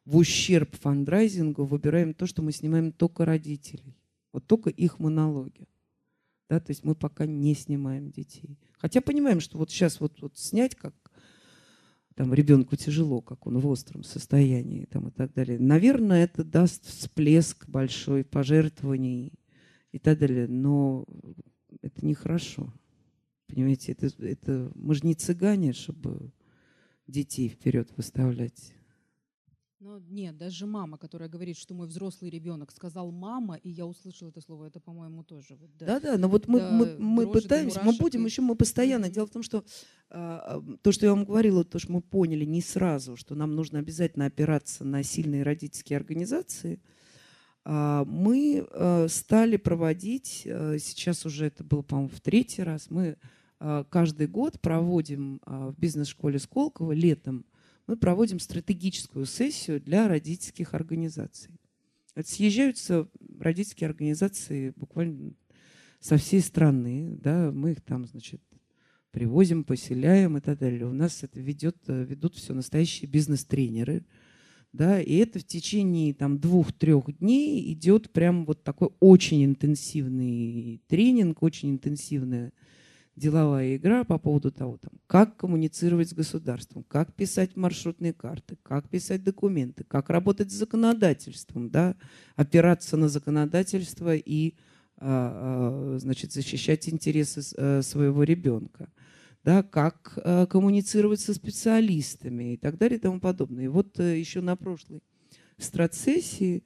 [0.05, 3.97] в ущерб фандрайзингу выбираем то, что мы снимаем только родителей.
[4.31, 5.67] Вот только их монологи.
[6.49, 8.57] Да, то есть мы пока не снимаем детей.
[8.77, 10.93] Хотя понимаем, что вот сейчас вот, вот снять, как
[12.15, 15.59] там ребенку тяжело, как он в остром состоянии там, и так далее.
[15.59, 19.33] Наверное, это даст всплеск большой пожертвований
[19.91, 20.47] и так далее.
[20.47, 21.05] Но
[21.81, 22.73] это нехорошо.
[23.53, 26.31] Понимаете, это, это, мы же не цыгане, чтобы
[27.05, 28.73] детей вперед выставлять.
[29.79, 34.29] Ну, нет, даже мама, которая говорит, что мой взрослый ребенок сказал мама, и я услышала
[34.29, 35.55] это слово, это, по-моему, тоже.
[35.55, 35.99] Вот, да.
[35.99, 38.25] да, но вот мы, да, мы, мы пытаемся, мы будем, и...
[38.27, 39.11] еще мы постоянно.
[39.11, 39.63] Дело в том, что
[40.09, 43.77] а, то, что я вам говорила, то, что мы поняли не сразу, что нам нужно
[43.77, 46.81] обязательно опираться на сильные родительские организации–
[47.65, 53.03] а, мы э, стали проводить, э, сейчас уже это было, по-моему, в третий раз, мы
[53.03, 53.15] э,
[53.89, 57.45] каждый год проводим в бизнес-школе Сколково летом,
[57.87, 61.53] мы проводим стратегическую сессию для родительских организаций.
[62.15, 65.33] Это съезжаются родительские организации буквально
[65.99, 68.41] со всей страны, да, мы их там, значит,
[69.11, 70.85] привозим, поселяем и так далее.
[70.85, 74.05] У нас это ведет, ведут все настоящие бизнес-тренеры,
[74.73, 81.43] да, и это в течение там двух-трех дней идет прям вот такой очень интенсивный тренинг,
[81.43, 82.51] очень интенсивная
[83.15, 88.89] деловая игра по поводу того, там, как коммуницировать с государством, как писать маршрутные карты, как
[88.89, 91.95] писать документы, как работать с законодательством, да,
[92.35, 94.55] опираться на законодательство и
[94.97, 98.89] а, а, значит, защищать интересы э, своего ребенка
[99.43, 103.65] да, как э, коммуницировать со специалистами и так далее и тому подобное.
[103.65, 105.01] И вот э, еще на прошлой
[105.57, 106.63] страцессии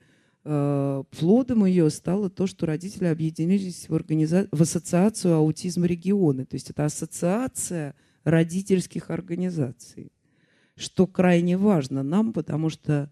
[0.48, 4.48] плодом ее стало то, что родители объединились в, организа...
[4.52, 6.46] в ассоциацию аутизм регионы.
[6.46, 10.12] То есть это ассоциация родительских организаций,
[10.76, 13.12] что крайне важно нам, потому что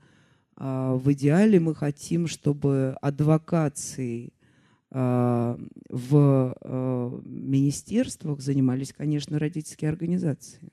[0.55, 4.33] в идеале мы хотим, чтобы адвокацией
[4.97, 10.71] а, в а, министерствах занимались, конечно, родительские организации,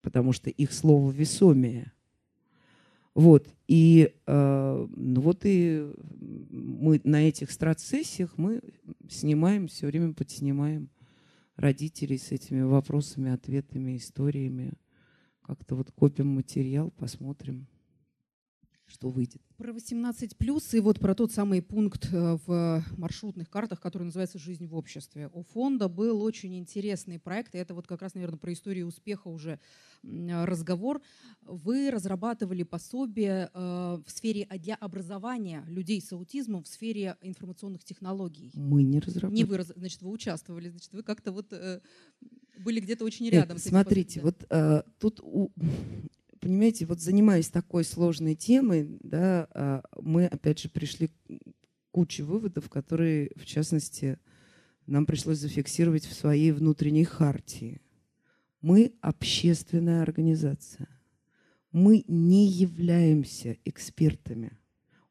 [0.00, 1.92] потому что их слово весомее.
[3.14, 3.48] Вот.
[3.68, 5.92] И, а, ну вот и
[6.50, 8.60] мы на этих страт-сессиях мы
[9.08, 10.90] снимаем, все время подснимаем
[11.56, 14.72] родителей с этими вопросами, ответами, историями.
[15.42, 17.66] Как-то вот копим материал, посмотрим
[18.92, 19.40] что выйдет.
[19.56, 24.38] Про 18 плюс и вот про тот самый пункт э, в маршрутных картах, который называется
[24.38, 25.30] «Жизнь в обществе».
[25.32, 29.28] У фонда был очень интересный проект, и это вот как раз, наверное, про историю успеха
[29.28, 29.58] уже
[30.02, 31.00] разговор.
[31.42, 38.50] Вы разрабатывали пособие э, в сфере для образования людей с аутизмом в сфере информационных технологий.
[38.54, 39.36] Мы не разрабатывали.
[39.36, 41.80] Не вы, значит, вы участвовали, значит, вы как-то вот э,
[42.58, 43.56] были где-то очень рядом.
[43.56, 44.34] Этим смотрите, пособием.
[44.50, 45.50] вот тут у,
[46.42, 51.12] понимаете, вот занимаясь такой сложной темой, да, а, мы опять же пришли к
[51.92, 54.18] куче выводов, которые, в частности,
[54.86, 57.80] нам пришлось зафиксировать в своей внутренней хартии.
[58.60, 60.88] Мы общественная организация.
[61.70, 64.58] Мы не являемся экспертами.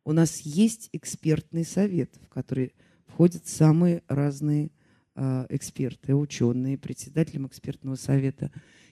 [0.03, 2.73] У нас есть экспертный совет, в который
[3.07, 4.71] входят самые разные
[5.15, 6.77] э, эксперты, ученые.
[6.77, 8.51] Председателем экспертного совета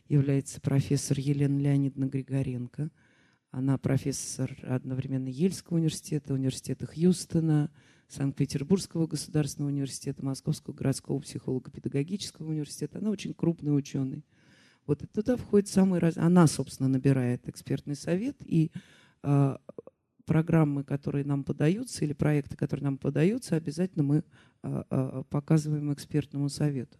[0.09, 2.89] является профессор Елена Леонидовна Григоренко.
[3.51, 7.71] Она профессор одновременно Ельского университета, университета Хьюстона,
[8.07, 12.97] Санкт-Петербургского государственного университета, Московского городского психолого-педагогического университета.
[12.97, 14.25] Она очень крупный ученый.
[14.87, 16.17] Вот и туда входит самый раз.
[16.17, 18.71] Она, собственно, набирает экспертный совет и
[19.21, 19.57] э,
[20.25, 24.23] программы, которые нам подаются, или проекты, которые нам подаются, обязательно мы
[24.63, 26.97] э, э, показываем экспертному совету.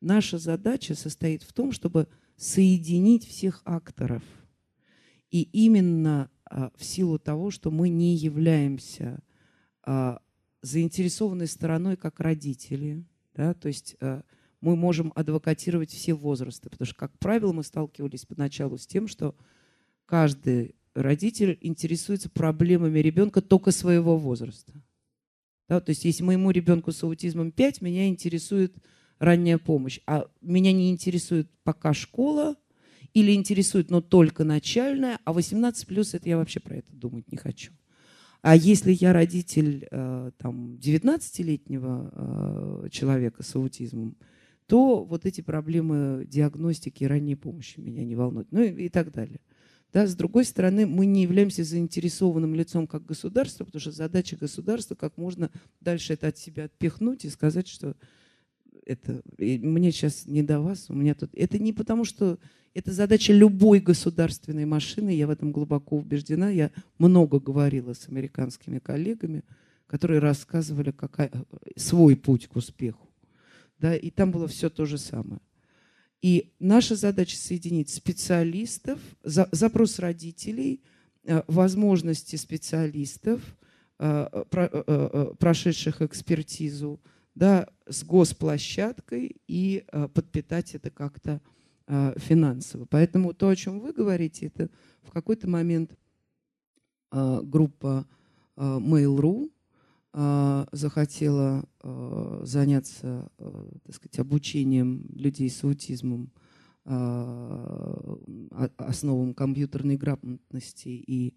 [0.00, 2.08] Наша задача состоит в том, чтобы
[2.40, 4.22] соединить всех акторов.
[5.30, 9.22] И именно а, в силу того, что мы не являемся
[9.82, 10.22] а,
[10.62, 14.22] заинтересованной стороной как родители, да, то есть а,
[14.62, 19.36] мы можем адвокатировать все возрасты, потому что, как правило, мы сталкивались поначалу с тем, что
[20.06, 24.72] каждый родитель интересуется проблемами ребенка только своего возраста.
[25.68, 28.74] Да, то есть если моему ребенку с аутизмом 5, меня интересует
[29.20, 30.00] ранняя помощь.
[30.06, 32.56] А меня не интересует пока школа
[33.14, 37.36] или интересует, но только начальная, а 18 плюс это я вообще про это думать не
[37.36, 37.72] хочу.
[38.42, 42.10] А если я родитель э, там, 19-летнего
[42.84, 44.16] э, человека с аутизмом,
[44.66, 48.50] то вот эти проблемы диагностики и ранней помощи меня не волнуют.
[48.50, 49.40] Ну и, и так далее.
[49.92, 54.94] Да, с другой стороны, мы не являемся заинтересованным лицом как государство, потому что задача государства
[54.94, 55.50] как можно
[55.80, 57.96] дальше это от себя отпихнуть и сказать, что
[58.86, 61.30] это мне сейчас не до вас, у меня тут...
[61.34, 62.38] Это не потому, что
[62.72, 66.50] это задача любой государственной машины, я в этом глубоко убеждена.
[66.50, 69.44] Я много говорила с американскими коллегами,
[69.86, 71.32] которые рассказывали какая,
[71.76, 73.08] свой путь к успеху.
[73.78, 75.40] Да, и там было все то же самое.
[76.22, 80.82] И наша задача соединить специалистов, за, запрос родителей,
[81.24, 83.40] э, возможности специалистов,
[83.98, 87.00] э, э, прошедших экспертизу,
[87.40, 91.40] да, с госплощадкой и э, подпитать это как-то
[91.86, 92.84] э, финансово.
[92.84, 94.68] Поэтому то, о чем вы говорите, это
[95.02, 95.96] в какой-то момент
[97.12, 98.06] э, группа
[98.56, 99.50] Mail.ru
[100.72, 101.64] захотела
[102.42, 103.30] заняться
[103.84, 106.32] так сказать, обучением людей с аутизмом
[108.76, 111.34] основам компьютерной грамотности и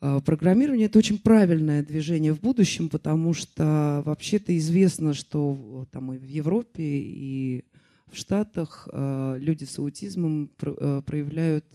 [0.00, 6.24] программирование– это очень правильное движение в будущем, потому что вообще-то известно, что там и в
[6.24, 7.64] Европе, и
[8.10, 11.66] в Штатах а, люди с аутизмом а, проявляют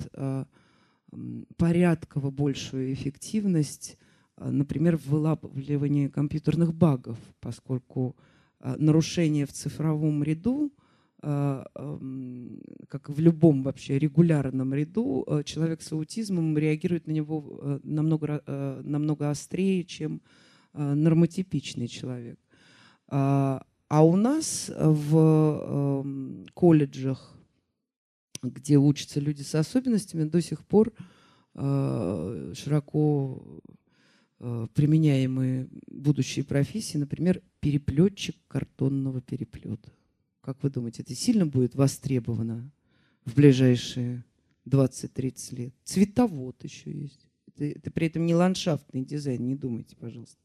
[1.57, 3.97] порядково большую эффективность,
[4.37, 8.15] например, в вылавливании компьютерных багов, поскольку
[8.61, 10.80] нарушение в цифровом ряду а,
[11.21, 18.41] как в любом вообще регулярном ряду, э, человек с аутизмом реагирует на него э, намного,
[18.45, 20.21] э, намного острее, чем
[20.73, 22.39] нормотипичный человек.
[23.09, 26.05] А, а у нас в
[26.53, 27.35] колледжах,
[28.41, 30.93] где учатся люди с особенностями, до сих пор
[31.53, 33.43] широко
[34.39, 39.91] применяемые будущие профессии, например, переплетчик картонного переплета.
[40.41, 42.71] Как вы думаете, это сильно будет востребовано
[43.25, 44.25] в ближайшие
[44.67, 45.73] 20-30 лет?
[45.83, 47.29] Цветовод еще есть.
[47.47, 50.37] Это, это при этом не ландшафтный дизайн, не думайте, пожалуйста.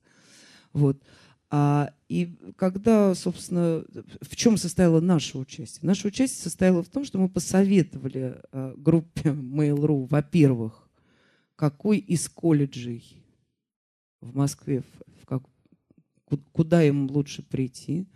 [0.72, 1.02] Вот.
[1.48, 3.84] А, и когда, собственно,
[4.20, 5.86] в чем состояло наше участие?
[5.86, 10.90] Наше участие состояло в том, что мы посоветовали а, группе Mail.ru, во-первых,
[11.54, 13.24] какой из колледжей
[14.20, 14.82] в Москве,
[15.22, 15.42] в как,
[16.52, 18.06] куда им лучше прийти.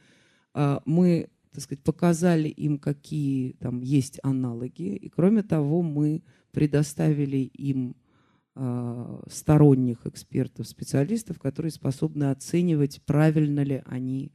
[0.53, 4.95] А, мы так сказать, показали им, какие там есть аналоги.
[4.95, 6.23] И кроме того, мы
[6.53, 7.97] предоставили им
[8.55, 14.33] э, сторонних экспертов, специалистов, которые способны оценивать, правильно ли они,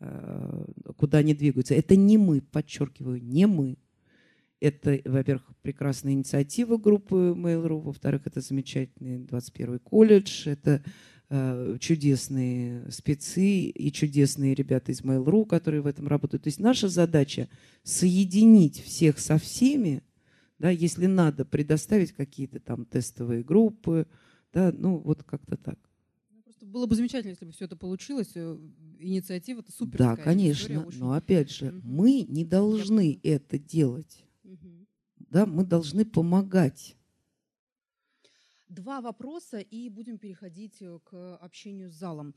[0.00, 0.64] э,
[0.96, 1.74] куда они двигаются.
[1.74, 3.76] Это не мы, подчеркиваю, не мы.
[4.60, 10.82] это, во-первых, прекрасная инициатива группы Mail.ru, во-вторых, это замечательный 21 колледж, это
[11.80, 16.44] чудесные спецы и чудесные ребята из Mail.ru, которые в этом работают.
[16.44, 17.48] То есть наша задача
[17.82, 20.02] соединить всех со всеми,
[20.58, 24.06] да, если надо, предоставить какие-то там тестовые группы,
[24.52, 25.78] да, ну вот как-то так.
[26.30, 28.30] Ну, просто было бы замечательно, если бы все это получилось.
[28.34, 28.56] Э,
[29.00, 29.98] инициатива это супер.
[29.98, 30.86] Да, конечно.
[30.86, 31.00] Очень...
[31.00, 31.80] Но опять же, угу.
[31.82, 34.24] мы не должны это делать.
[34.44, 34.86] Угу.
[35.30, 36.96] Да, мы должны помогать.
[38.74, 42.34] Два вопроса, и будем переходить э, к общению с залом.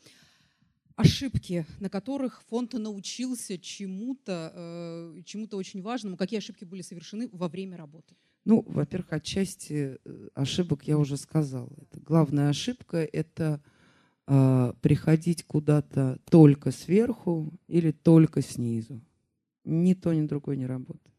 [0.95, 6.15] Ошибки, на которых фонд научился чему-то, э, чему-то очень важному.
[6.15, 8.15] Какие ошибки были совершены во время работы?
[8.45, 11.73] Ну, во-первых, отчасти э, ошибок я уже сказала.
[11.81, 13.59] Это главная ошибка– это
[14.27, 19.01] э, приходить куда-то только сверху или только снизу.
[19.65, 21.16] Ни то, ни другое не работает.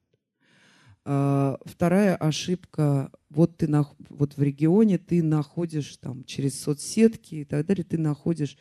[1.11, 7.45] А, вторая ошибка, вот ты на, вот в регионе ты находишь там через соцсетки и
[7.47, 8.59] так далее, ты находишь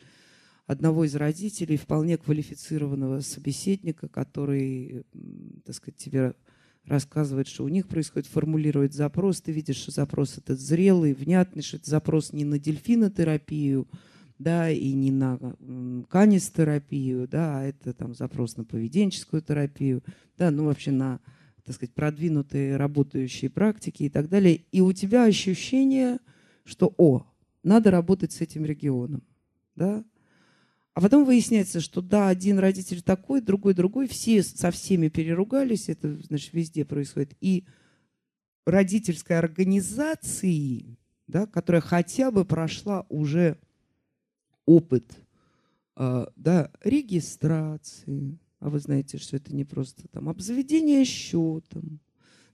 [0.66, 5.04] одного из родителей, вполне квалифицированного собеседника, который,
[5.66, 6.32] так сказать, тебе
[6.86, 11.76] рассказывает, что у них происходит, формулирует запрос, ты видишь, что запрос этот зрелый, внятный, что
[11.76, 13.86] это запрос не на дельфинотерапию,
[14.38, 15.38] да, и не на
[16.08, 20.02] канистерапию, да, а это там запрос на поведенческую терапию,
[20.38, 21.20] да, ну вообще на,
[21.68, 24.64] так сказать, продвинутые работающие практики и так далее.
[24.72, 26.18] И у тебя ощущение,
[26.64, 27.26] что, о,
[27.62, 29.22] надо работать с этим регионом,
[29.76, 30.02] да,
[30.94, 36.18] а потом выясняется, что да, один родитель такой, другой другой, все со всеми переругались, это,
[36.22, 37.36] значит, везде происходит.
[37.42, 37.66] И
[38.64, 40.96] родительской организации,
[41.26, 43.58] да, которая хотя бы прошла уже
[44.64, 45.04] опыт
[45.96, 52.00] э, да, регистрации, а вы знаете, что это не просто там обзаведение счетом,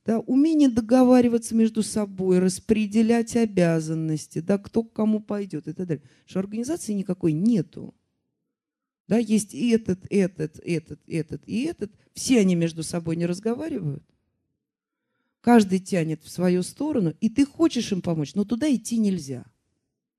[0.04, 6.04] да, умение договариваться между собой, распределять обязанности, да, кто к кому пойдет и так далее.
[6.26, 7.94] Что организации никакой нету.
[9.08, 11.90] Да, есть и этот, этот, этот, этот и этот.
[12.12, 14.04] Все они между собой не разговаривают.
[15.40, 19.44] Каждый тянет в свою сторону, и ты хочешь им помочь, но туда идти нельзя.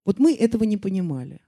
[0.04, 1.42] Вот мы этого не понимали.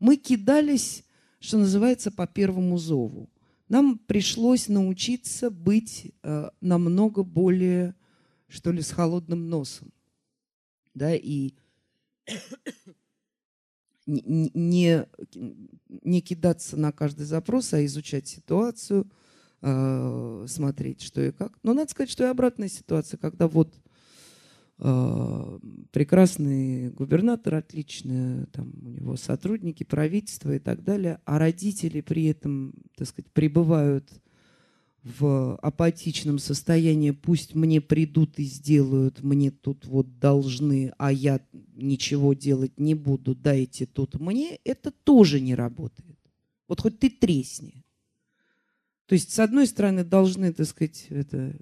[0.00, 1.04] Мы кидались,
[1.38, 3.28] что называется, по первому зову.
[3.68, 7.94] Нам пришлось научиться быть э, намного более,
[8.48, 9.92] что ли, с холодным носом.
[10.94, 11.54] Да, и
[14.06, 15.06] не,
[15.88, 19.10] не кидаться на каждый запрос, а изучать ситуацию,
[19.62, 21.58] э, смотреть, что и как.
[21.62, 23.74] Но надо сказать, что и обратная ситуация, когда вот
[25.92, 32.74] прекрасный губернатор, отличный, там у него сотрудники, правительства и так далее, а родители при этом,
[32.94, 34.10] так сказать, пребывают
[35.02, 41.40] в апатичном состоянии, пусть мне придут и сделают, мне тут вот должны, а я
[41.74, 46.18] ничего делать не буду, дайте тут мне, это тоже не работает.
[46.68, 47.84] Вот хоть ты тресни.
[49.06, 51.54] То есть, с одной стороны, должны, так сказать, это,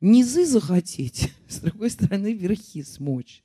[0.00, 3.44] низы захотеть, с другой стороны, верхи смочь.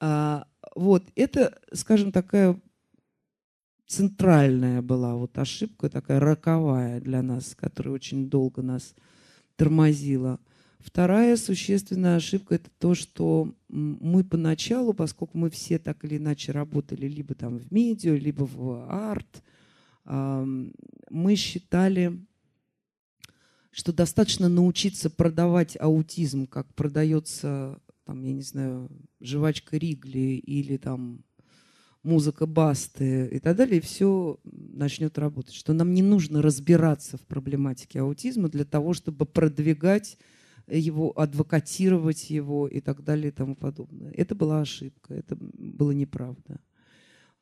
[0.00, 2.60] А, вот, это, скажем, такая
[3.86, 8.94] центральная была вот ошибка, такая роковая для нас, которая очень долго нас
[9.56, 10.40] тормозила.
[10.78, 17.08] Вторая существенная ошибка– это то, что мы поначалу, поскольку мы все так или иначе работали
[17.08, 19.42] либо там в медиа, либо в арт,
[20.04, 22.20] мы считали,
[23.76, 31.22] что достаточно научиться продавать аутизм, как продается, там, я не знаю, жвачка Ригли или там
[32.02, 35.52] музыка Басты и так далее, и все начнет работать.
[35.52, 40.16] Что нам не нужно разбираться в проблематике аутизма для того, чтобы продвигать
[40.66, 44.10] его, адвокатировать его и так далее и тому подобное.
[44.12, 46.60] Это была ошибка, это было неправда.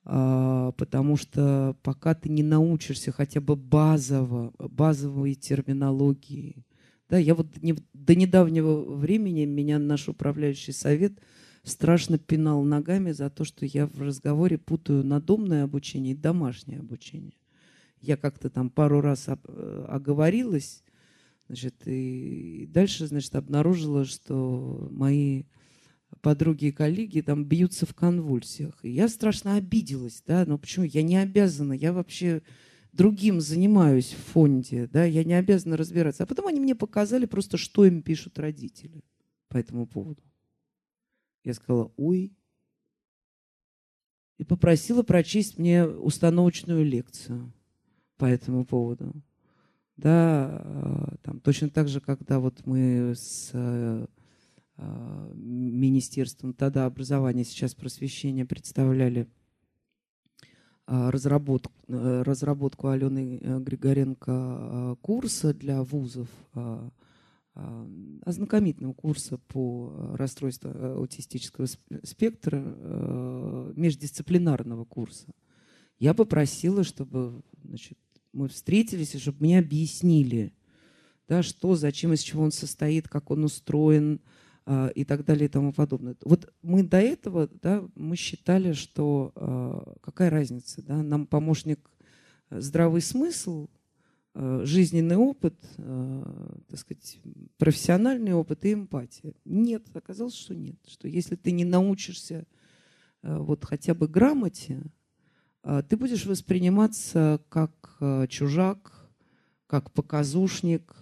[0.05, 6.65] А, потому что пока ты не научишься хотя бы базово, базовой терминологии,
[7.09, 11.21] да, я вот не, до недавнего времени меня наш управляющий совет–
[11.65, 17.35] страшно пинал ногами за то, что я в разговоре путаю надомное обучение и домашнее обучение.
[18.01, 20.85] Я как-то там пару раз э, оговорилась,
[21.47, 25.45] значит, и дальше, значит, обнаружила, что мои
[26.25, 28.83] подруги и коллеги там бьются в конвульсиях.
[28.83, 30.87] И я страшно обиделась, да, но почему?
[30.87, 32.43] Я не обязана, я вообще
[32.93, 36.23] другим занимаюсь в фонде, да, я не обязана разбираться.
[36.23, 39.05] А потом они мне показали просто, что им пишут родители
[39.49, 40.23] по этому поводу.
[41.45, 42.33] Я сказала, ой.
[44.39, 47.53] И попросила прочесть мне установочную лекцию
[48.17, 49.13] по этому поводу.
[49.99, 54.07] Да, э, там точно так же, когда вот мы с э,
[54.77, 59.29] Министерством тогда образования, сейчас просвещения представляли
[60.87, 66.29] разработку, разработку Алены Григоренко курса для вузов,
[68.25, 71.67] ознакомительного курса по расстройству аутистического
[72.03, 72.61] спектра,
[73.77, 75.33] междисциплинарного курса.
[76.01, 77.97] Я попросила, чтобы значит,
[78.33, 80.53] мы встретились, и чтобы мне объяснили,
[81.29, 85.49] да, что, зачем, из чего он состоит, как он устроен э, и так далее и
[85.49, 86.17] тому подобное.
[86.25, 91.91] Вот мы до этого, да, мы считали, что э, какая разница, да, нам помощник
[92.49, 93.69] э, здравый смысл,
[94.35, 97.21] э, жизненный опыт, так сказать,
[97.59, 99.35] профессиональный опыт и эмпатия.
[99.45, 102.47] Нет, оказалось, что нет, что если ты не научишься
[103.23, 104.83] вот хотя бы грамоте,
[105.63, 107.99] а, ты будешь восприниматься как
[108.29, 109.09] чужак,
[109.67, 110.95] как показушник.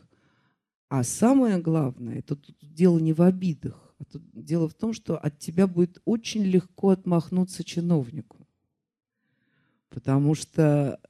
[0.93, 5.17] А самое главное, это тут дело не в обидах, а тут дело в том, что
[5.17, 8.47] от тебя будет очень легко отмахнуться чиновнику.
[9.89, 11.01] Потому что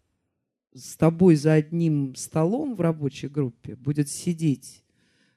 [0.73, 4.85] с тобой за одним столом в рабочей группе будет сидеть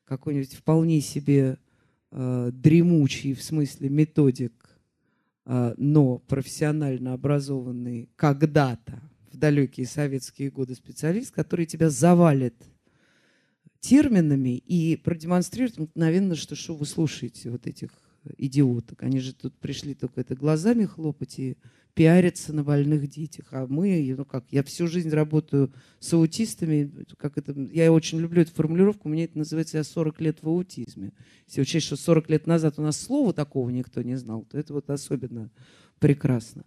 [0.04, 1.58] какой-нибудь вполне себе
[2.12, 4.80] э, дремучий в смысле методик
[5.46, 12.64] а, но профессионально образованный когда-то в далекие советские годы специалист, который тебя завалит
[13.86, 17.90] терминами и продемонстрирует мгновенно, что что вы слушаете вот этих
[18.38, 19.04] идиоток.
[19.04, 21.58] Они же тут пришли только это глазами хлопать и
[21.94, 23.46] пиариться на больных детях.
[23.52, 28.42] А мы, ну как, я всю жизнь работаю с аутистами, как это, я очень люблю
[28.42, 31.14] эту формулировку, мне это называется «я 40 лет в аутизме».
[31.48, 34.74] Если учесть, что 40 лет назад у нас слова такого никто не знал, то это
[34.74, 35.52] вот особенно
[36.00, 36.66] прекрасно.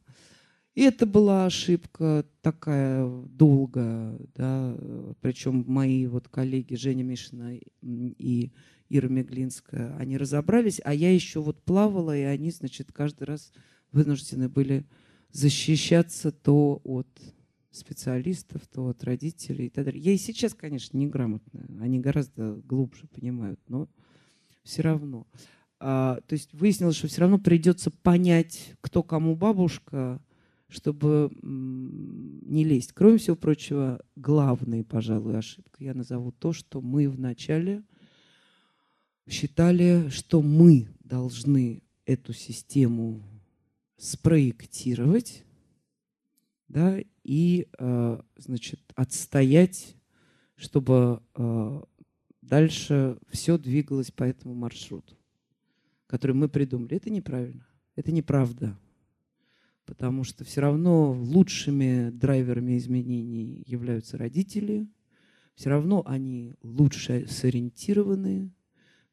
[0.79, 4.77] И это была ошибка такая долгая, да,
[5.21, 8.53] причем мои вот коллеги Женя Мишина и
[8.89, 13.51] Ира Меглинская, они разобрались, а я еще вот плавала, и они, значит, каждый раз
[13.91, 14.87] вынуждены были
[15.33, 17.09] защищаться то от
[17.73, 20.01] специалистов, то от родителей и так далее.
[20.01, 23.89] Я и сейчас, конечно, неграмотная, они гораздо глубже понимают, но
[24.63, 25.27] все равно.
[25.81, 30.23] А, то есть выяснилось, что все равно придется понять, кто кому бабушка,
[30.69, 32.93] чтобы не лезть.
[32.93, 37.83] Кроме всего прочего, главная, пожалуй, ошибка я назову то, что мы вначале
[39.29, 43.23] считали, что мы должны эту систему
[43.97, 45.45] спроектировать,
[46.69, 49.97] да, и, э, значит, отстоять,
[50.55, 51.83] чтобы э,
[52.43, 55.17] дальше все двигалось по этому маршруту,
[56.07, 56.97] который мы придумали.
[56.97, 57.67] Это неправильно,
[57.97, 58.79] это неправда,
[59.89, 64.87] потому что все равно лучшими драйверами изменений являются родители,
[65.55, 68.53] все равно они лучше сориентированы,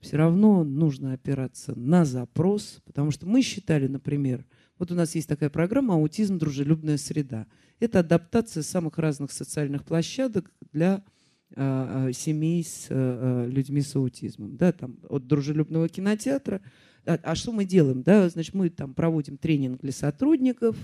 [0.01, 4.45] все равно нужно опираться на запрос, потому что мы считали, например,
[4.77, 6.37] вот у нас есть такая программа «Аутизм.
[6.37, 7.47] Дружелюбная среда».
[7.79, 11.05] Это адаптация самых разных социальных площадок для
[11.55, 14.57] э, семей с э, людьми с аутизмом.
[14.57, 16.61] Да, там, от дружелюбного кинотеатра.
[17.05, 18.03] А, а что мы делаем?
[18.03, 20.75] Да, значит, мы там проводим тренинг для сотрудников,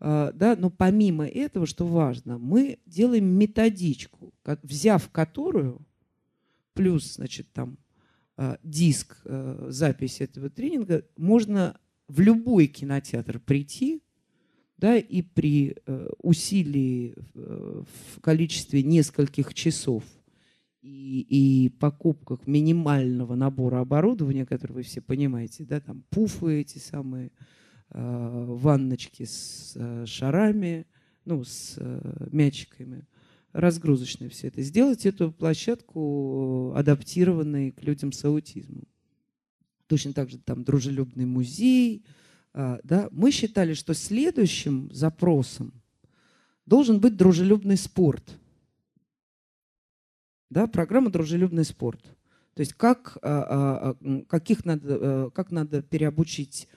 [0.00, 4.32] э, да, но помимо этого, что важно, мы делаем методичку,
[4.62, 5.80] взяв которую,
[6.74, 7.78] плюс, значит, там,
[8.62, 9.16] диск,
[9.68, 14.02] запись этого тренинга, можно в любой кинотеатр прийти,
[14.78, 17.82] да, и при э, усилии э,
[18.14, 20.04] в количестве нескольких часов
[20.86, 27.32] и, и покупках минимального набора оборудования, которое вы все понимаете, да, там пуфы эти самые,
[27.90, 30.86] э, ванночки с э, шарами,
[31.24, 33.04] ну, с э, мячиками,
[33.52, 38.84] разгрузочные все это, сделать эту площадку адаптированной к людям с аутизмом.
[39.88, 42.04] Точно так же там дружелюбный музей.
[42.52, 43.08] А, да.
[43.12, 45.72] Мы считали, что следующим запросом
[46.66, 48.36] должен быть дружелюбный спорт.
[50.50, 52.02] Да, программа «Дружелюбный спорт».
[52.54, 56.68] То есть как, а, а, каких надо, как надо переобучить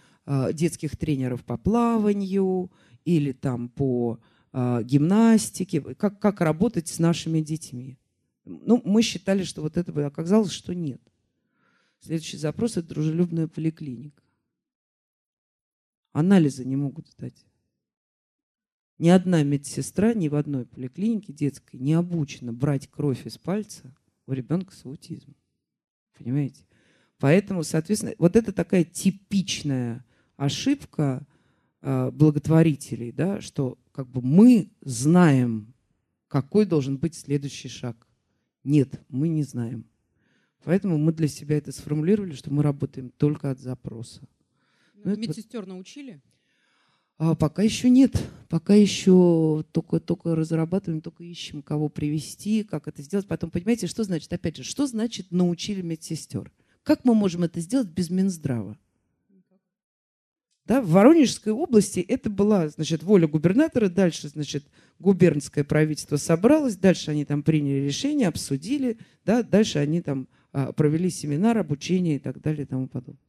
[0.54, 2.72] детских тренеров по плаванию
[3.06, 4.20] или там по
[4.54, 7.98] гимнастике, как, как работать с нашими детьми.
[8.46, 11.02] Ну, мы считали, что вот это, оказалось, что нет.
[12.00, 14.24] Следующий запрос– это дружелюбная поликлиника.
[16.12, 17.46] Анализы не могут дать.
[19.00, 23.96] Ни одна медсестра ни в одной поликлинике детской не обучена брать кровь из пальца
[24.28, 25.36] у ребенка с аутизмом.
[26.18, 26.66] Понимаете?
[27.18, 31.26] Поэтому, соответственно, вот это такая типичная ошибка
[31.82, 35.74] э, благотворителей, да, что как бы мы знаем,
[36.28, 38.06] какой должен быть следующий шаг.
[38.66, 39.86] Нет, мы не знаем.
[40.64, 44.28] Поэтому мы для себя это сформулировали, что мы работаем только от запроса.
[44.94, 46.22] Ну, Медсестер научили?
[47.20, 48.16] А пока еще нет.
[48.48, 53.28] Пока еще только, только разрабатываем, только ищем, кого привести, как это сделать.
[53.28, 56.52] Потом, понимаете, что значит, опять же, что значит научили медсестер?
[56.82, 58.78] Как мы можем это сделать без Минздрава?
[60.66, 64.64] Да, в Воронежской области это была, значит, воля губернатора, дальше, значит,
[65.00, 71.10] губернское правительство собралось, дальше они там приняли решение, обсудили, да, дальше они там а, провели
[71.10, 73.20] семинар, обучение и так далее и тому подобное.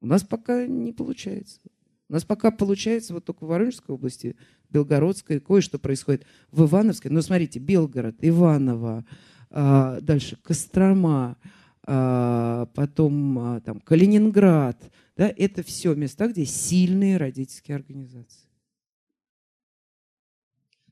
[0.00, 1.60] У нас пока не получается.
[2.08, 4.36] У нас пока получается вот только в Воронежской области,
[4.70, 7.10] Белгородской, кое-что происходит в Ивановской.
[7.10, 9.04] Но смотрите, Белгород, Иваново,
[9.50, 11.36] а, дальше Кострома,
[11.82, 14.90] а, потом а, там Калининград.
[15.16, 18.48] Да, это все места, где сильные родительские организации.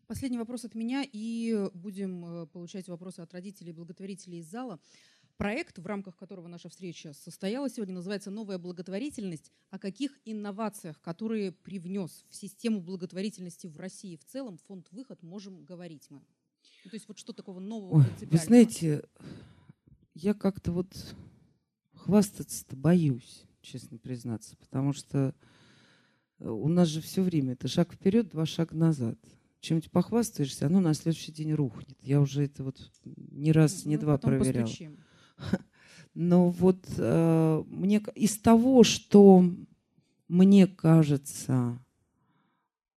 [0.06, 4.78] Последний вопрос от меня, и будем э, получать вопросы от родителей и благотворителей из зала.
[5.36, 9.52] Проект, в рамках которого наша встреча состоялась сегодня, называется «Новая благотворительность».
[9.68, 15.62] О каких инновациях, которые привнес в систему благотворительности в России в целом фонд «Выход» можем
[15.64, 16.22] говорить мы?
[16.84, 19.04] Ну, то есть вот что такого нового, Ой, Вы знаете,
[20.14, 21.14] я как-то вот
[21.92, 25.34] хвастаться-то боюсь, честно признаться, потому что
[26.38, 29.18] э, у нас же все время это шаг вперед, два шага назад.
[29.60, 31.98] Чем-нибудь похвастаешься, оно на следующий день рухнет.
[32.00, 34.62] Я уже это вот ни раз, ну, ни два проверял.
[34.62, 34.96] Постучим.
[36.14, 39.44] Но вот э, мне из того, что
[40.28, 41.78] мне кажется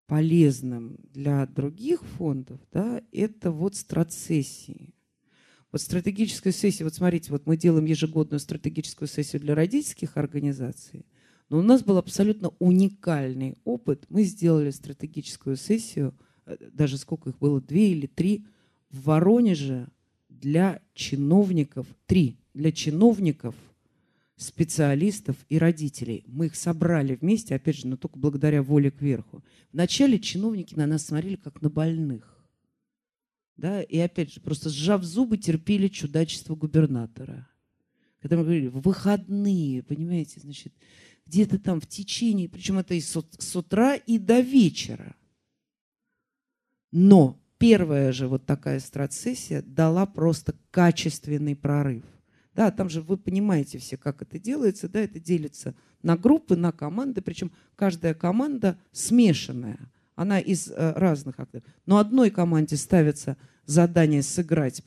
[0.06, 4.94] полезным для других фондов, да, это вот страцессии.
[5.70, 11.04] Вот стратегическая сессия, вот смотрите, вот мы делаем ежегодную стратегическую сессию для родительских организаций,
[11.50, 14.06] но у нас был абсолютно уникальный опыт.
[14.08, 16.14] Мы сделали стратегическую сессию,
[16.46, 18.46] э, даже сколько их было, две или три,
[18.90, 19.88] в Воронеже
[20.40, 23.54] для чиновников, три, для чиновников,
[24.36, 26.24] специалистов и родителей.
[26.26, 29.44] Мы их собрали вместе, опять же, но только благодаря воле кверху.
[29.72, 32.34] Вначале чиновники на нас смотрели как на больных.
[33.56, 37.48] Да, и опять же, просто сжав зубы, терпели чудачество губернатора.
[38.20, 40.72] Когда мы говорили, в выходные, понимаете, значит,
[41.26, 45.16] где-то там в течение, причем это и с, с утра и до вечера.
[46.92, 52.04] Но первая же вот такая страцессия дала просто качественный прорыв.
[52.54, 56.72] Да, там же вы понимаете все, как это делается, да, это делится на группы, на
[56.72, 59.78] команды, причем каждая команда смешанная,
[60.16, 61.64] она из э, разных акторов.
[61.86, 64.82] Но одной команде ставится задание сыграть,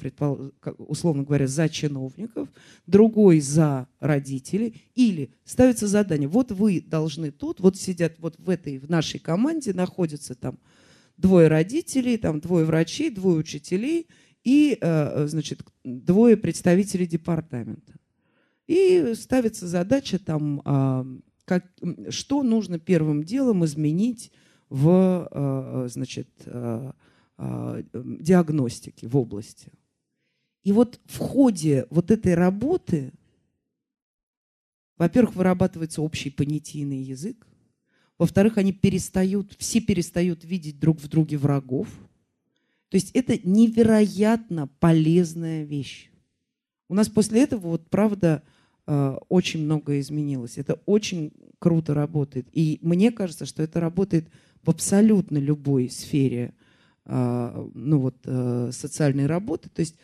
[0.80, 2.50] условно говоря, за чиновников,
[2.88, 8.80] другой за родителей, или ставится задание, вот вы должны тут, вот сидят вот в этой,
[8.80, 10.58] в нашей команде находятся там
[11.22, 14.08] двое родителей, там двое врачей, двое учителей
[14.44, 17.94] и, э, значит, двое представителей департамента.
[18.68, 21.06] И ставится задача там, а,
[21.46, 21.66] как,
[22.10, 24.32] что нужно первым делом изменить
[24.70, 26.92] в, э, значит, э,
[27.94, 29.72] диагностике в области.
[30.64, 33.12] И вот в ходе вот этой работы,
[34.98, 37.48] во-первых, вырабатывается общий понятийный язык,
[38.22, 41.88] во-вторых, они перестают, все перестают видеть друг в друге врагов.
[42.90, 46.12] То есть это невероятно полезная вещь.
[46.88, 48.44] У нас после этого, вот правда,
[48.86, 50.60] э, очень многое изменилось.
[50.60, 52.46] Это очень круто работает.
[52.52, 54.30] И мне кажется, что это работает
[54.62, 56.54] в абсолютно любой сфере
[57.06, 59.68] э, ну вот, э, социальной работы.
[59.70, 59.96] То есть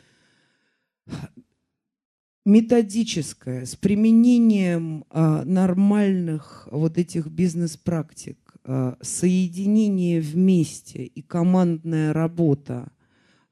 [2.48, 12.90] методическое, с применением а, нормальных вот этих бизнес-практик, а, соединение вместе и командная работа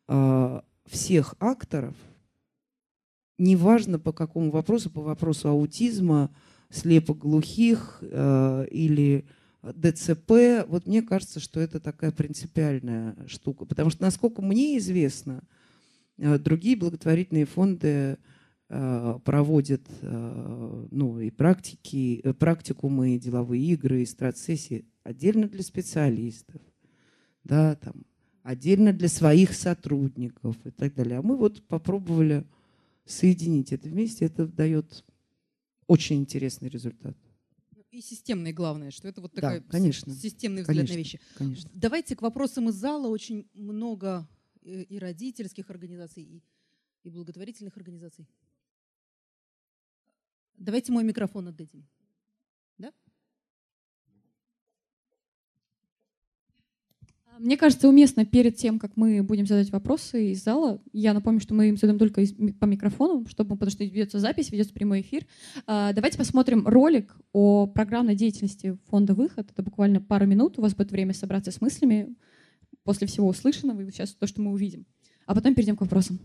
[0.08, 1.94] а, всех акторов,
[3.38, 6.34] неважно по какому вопросу, по вопросу аутизма,
[6.70, 9.26] слепоглухих э, или
[9.62, 13.66] ДЦП, вот мне кажется, что это такая принципиальная штука.
[13.66, 15.44] Потому что, насколько мне известно,
[16.18, 18.18] другие благотворительные фонды
[18.68, 26.62] проводят э, ну, и практики, э, практикумы, и деловые игры, и страцессии отдельно для специалистов,
[27.44, 28.06] да, там,
[28.42, 31.20] отдельно для своих сотрудников и так далее.
[31.20, 32.46] А мы вот попробовали
[33.06, 34.26] соединить это вместе.
[34.26, 35.06] Это дает
[35.88, 37.16] очень интересный результат.
[37.92, 41.20] И системный, главное, что это вот такой да, конечно, системный взгляд конечно, на вещи.
[41.38, 41.70] Конечно.
[41.74, 43.08] Давайте к вопросам из зала.
[43.08, 44.28] Очень много
[44.64, 46.44] и родительских организаций, и,
[47.04, 48.28] и благотворительных организаций.
[50.58, 51.88] Давайте мой микрофон отдадим.
[52.78, 52.92] Да?
[57.40, 61.54] Мне кажется, уместно перед тем, как мы будем задать вопросы из зала, я напомню, что
[61.54, 65.26] мы им задаем только из, по микрофону, чтобы, потому что ведется запись, ведется прямой эфир.
[65.68, 69.52] А, давайте посмотрим ролик о программной деятельности фонда «Выход».
[69.52, 72.16] Это буквально пару минут, у вас будет время собраться с мыслями
[72.84, 74.86] после всего услышанного и сейчас то, что мы увидим.
[75.26, 76.20] А потом перейдем к вопросам.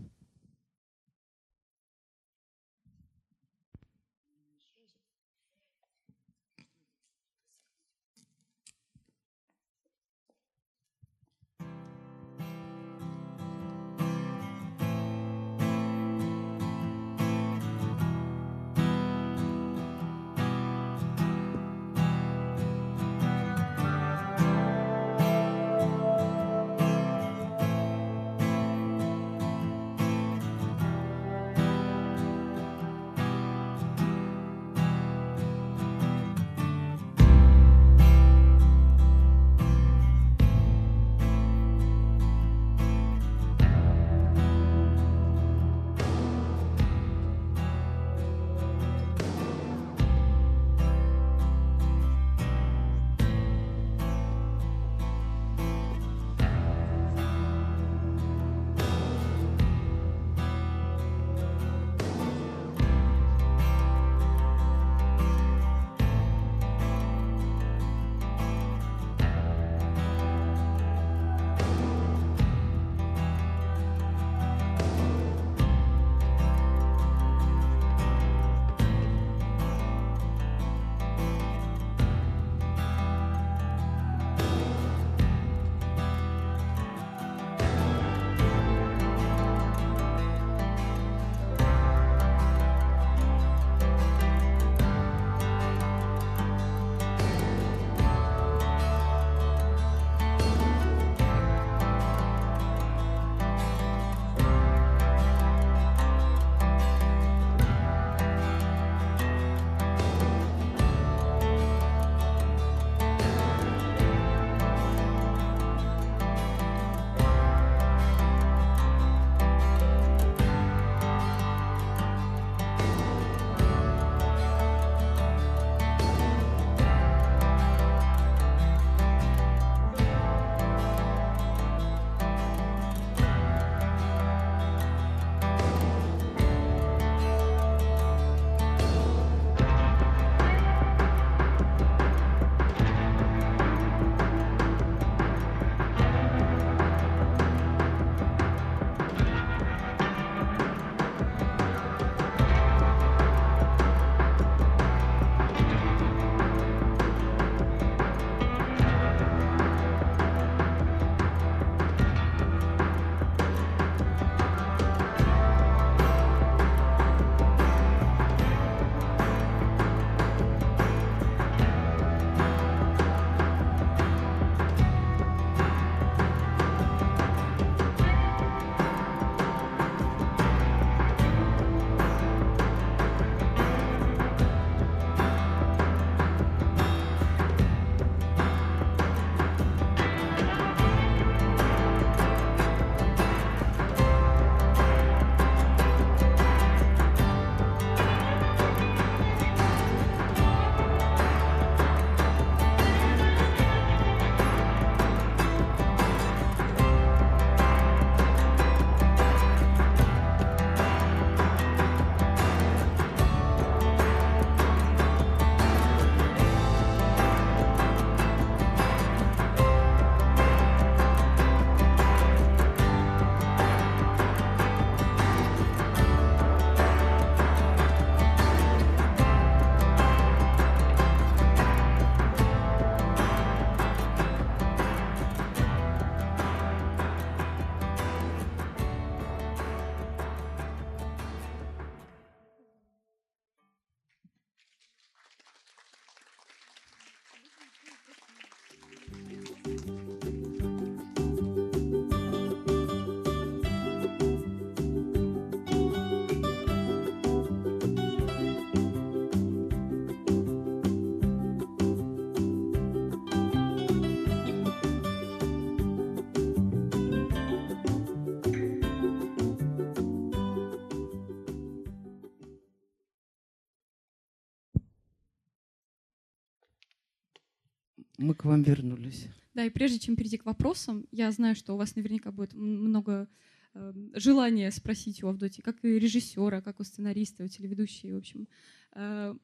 [278.17, 279.27] Мы к вам вернулись.
[279.53, 283.27] Да, и прежде чем перейти к вопросам, я знаю, что у вас наверняка будет много
[283.73, 288.47] э, желания спросить у Авдотьи, как и режиссера, как у сценариста, у телеведущей, в общем.
[288.93, 289.35] Э,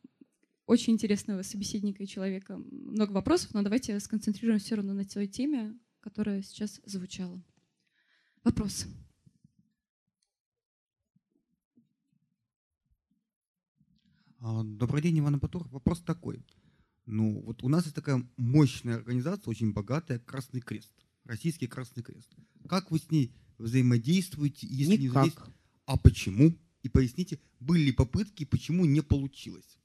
[0.66, 2.58] очень интересного собеседника и человека.
[2.58, 7.42] Много вопросов, но давайте сконцентрируемся все равно на той теме, которая сейчас звучала.
[8.44, 8.86] Вопрос.
[14.40, 15.72] А, добрый день, Иван Батуров.
[15.72, 16.44] Вопрос такой.
[17.08, 20.92] Ну, вот у нас есть такая мощная организация, очень богатая, Красный Крест.
[21.24, 22.30] Российский Красный Крест.
[22.68, 24.68] Как вы с ней взаимодействуете?
[24.68, 25.02] Если Никак.
[25.02, 25.54] Не взаимодействуете,
[25.86, 26.54] а почему?
[26.84, 29.80] И поясните, были ли попытки, почему не получилось?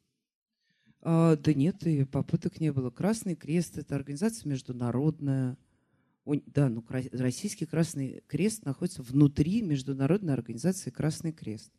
[1.00, 2.90] А, да нет, и попыток не было.
[2.90, 5.56] Красный Крест– это организация международная.
[6.24, 11.72] Да, ну, Российский Красный Крест находится внутри Международной организации Красный Крест.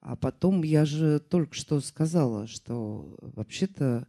[0.00, 4.08] А потом я же только что сказала, что вообще-то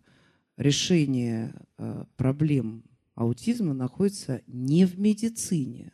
[0.58, 2.84] решение э, проблем
[3.16, 5.94] аутизма находится не в медицине.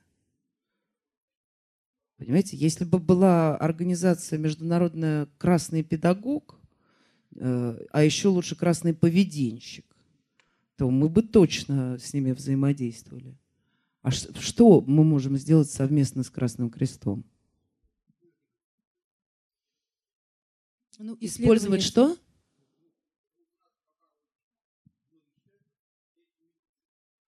[2.18, 6.60] Понимаете, если бы была организация Международная Красный Педагог,
[7.36, 9.86] э, а еще лучше Красный Поведенщик,
[10.76, 13.38] то мы бы точно с ними взаимодействовали.
[14.02, 17.26] А что мы можем сделать совместно с Красным Крестом?
[20.98, 22.18] Ну, Использовать что?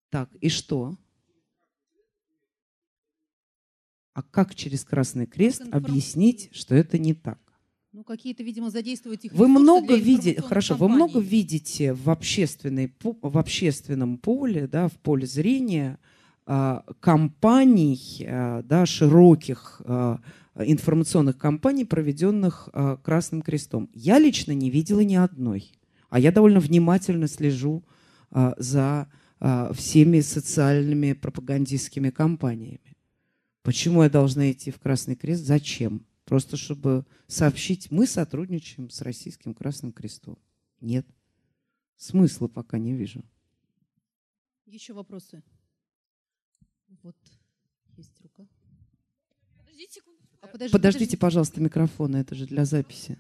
[0.10, 0.98] Так, и что?
[4.14, 7.40] А как через Красный Крест объяснить, что это не так?
[7.92, 10.92] Ну, какие-то, видимо, задействовать их Вы много видите, хорошо, компании.
[10.92, 16.00] вы много видите в, общественной, в общественном поле, да, в поле зрения
[16.46, 20.20] а, компаний, а, да, широких а,
[20.56, 22.70] информационных кампаний, проведенных
[23.04, 23.90] Красным Крестом.
[23.94, 25.72] Я лично не видела ни одной,
[26.10, 27.84] а я довольно внимательно слежу
[28.32, 29.08] за
[29.40, 32.98] всеми социальными пропагандистскими кампаниями.
[33.62, 35.44] Почему я должна идти в Красный Крест?
[35.44, 36.06] Зачем?
[36.26, 40.38] Просто чтобы сообщить, мы сотрудничаем с Российским Красным Крестом.
[40.82, 41.06] Нет.
[41.96, 43.24] Смысла пока не вижу.
[44.66, 45.44] Еще вопросы?
[47.04, 47.16] Вот,
[47.96, 48.46] есть рука.
[49.58, 50.22] Подождите секунду.
[50.42, 53.20] А подожди, подождите, подождите, пожалуйста, микрофон, это же для записи.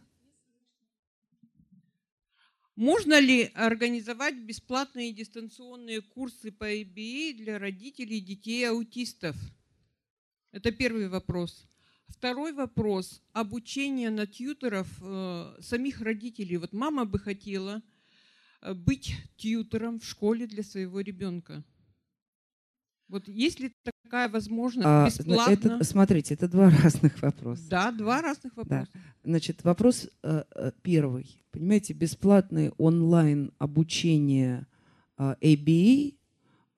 [2.77, 9.35] Можно ли организовать бесплатные дистанционные курсы по ABA для родителей детей аутистов?
[10.51, 11.65] Это первый вопрос.
[12.07, 13.23] Второй вопрос.
[13.33, 16.57] Обучение на тьютеров э, самих родителей.
[16.57, 17.81] Вот мама бы хотела
[18.61, 21.63] э, быть тьютером в школе для своего ребенка.
[23.09, 25.53] Вот есть ли такая возможность а, бесплатно?
[25.53, 27.63] Это, смотрите, это два разных вопроса.
[27.69, 28.87] Да, два разных вопроса.
[28.93, 28.99] Да.
[29.23, 31.41] Значит, вопрос э, э первый.
[31.51, 34.67] Понимаете, бесплатное онлайн обучение
[35.17, 36.15] э, ABA,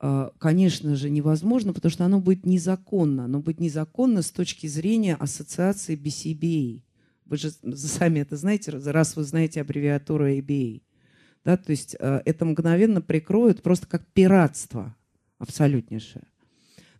[0.01, 3.25] э, конечно же, невозможно, потому что оно будет незаконно.
[3.25, 6.83] Оно будет незаконно с точки зрения ассоциации BCBA.
[7.25, 10.83] Вы же сами это знаете, раз вы знаете аббревиатуру ABA.
[11.43, 14.95] Да, то есть э, это мгновенно прикроют просто как пиратство–
[15.39, 16.23] абсолютнейшая.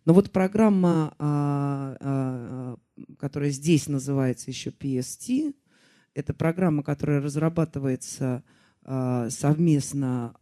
[0.04, 2.76] Но вот программа, а, а,
[3.18, 5.54] которая здесь называется еще PST,
[6.14, 8.42] это программа, которая разрабатывается
[8.82, 10.34] а, совместно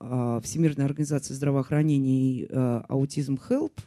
[0.43, 2.49] Всемирной организацией здравоохранения и
[2.89, 3.79] Аутизм Help,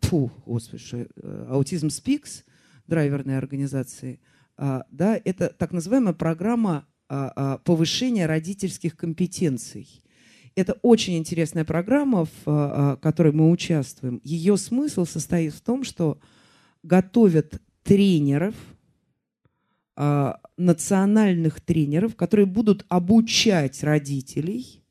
[0.00, 1.08] тьфу, господи,
[1.48, 2.42] Аутизм Speaks,
[2.86, 4.18] драйверной организации,
[4.56, 6.86] да, это так называемая программа
[7.64, 10.02] повышения родительских компетенций.
[10.60, 14.20] Это очень интересная программа, в а, которой мы участвуем.
[14.22, 16.18] Ее смысл состоит в том, что
[16.82, 18.54] готовят тренеров,
[19.96, 24.84] а, национальных тренеров, которые будут обучать родителей,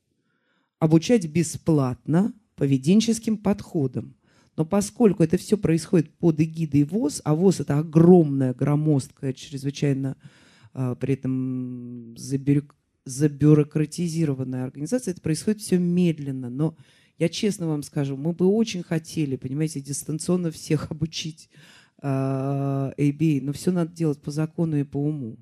[0.80, 4.16] обучать бесплатно поведенческим подходам.
[4.56, 10.16] Но поскольку это все происходит под эгидой ВОЗ, а ВОЗ это огромная, громоздкая, чрезвычайно
[10.72, 12.16] а, при этом
[13.04, 16.50] забюрократизированная организация, это происходит все медленно.
[16.50, 16.76] Но
[17.18, 21.50] я честно вам скажу, мы бы очень хотели, понимаете, дистанционно всех обучить
[22.02, 25.38] э, ABA, но все надо делать по закону и по уму.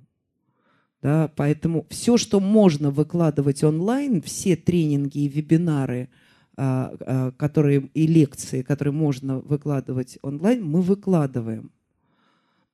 [1.01, 6.09] Да, поэтому все, что можно выкладывать онлайн, все тренинги и вебинары,
[6.57, 11.71] э, э, которые, и лекции, которые можно выкладывать онлайн, мы выкладываем.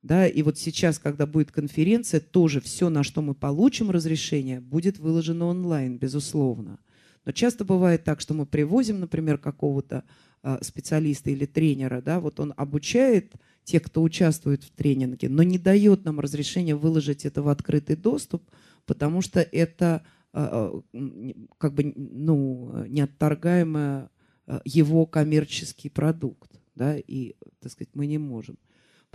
[0.05, 4.99] Да, и вот сейчас, когда будет конференция, тоже все, на что мы получим разрешение, будет
[4.99, 6.77] выложено онлайн, безусловно.
[7.25, 10.03] Но часто бывает так, что мы привозим, например, какого-то
[10.43, 13.33] э, специалиста или тренера, да, вот он обучает
[13.63, 18.43] тех, кто участвует в тренинге, но не дает нам разрешения выложить это в открытый доступ,
[18.85, 24.11] потому что это как бы ну, неотторгаемая
[24.65, 28.57] его коммерческий продукт, да, и, так сказать, мы не можем.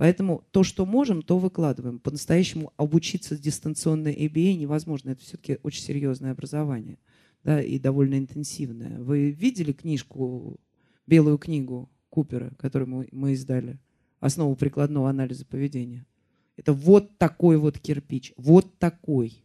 [0.01, 1.99] Поэтому то, что можем, то выкладываем.
[1.99, 5.11] По-настоящему обучиться дистанционной ABA невозможно.
[5.11, 6.97] Это все-таки очень серьезное образование
[7.45, 8.99] да, и довольно интенсивное.
[8.99, 10.59] Вы видели книжку,
[11.07, 13.79] белую книгу Купера, которую мы, мы издали?
[14.21, 16.07] «Основу прикладного анализа поведения».
[16.57, 19.45] Это вот такой вот кирпич, вот такой.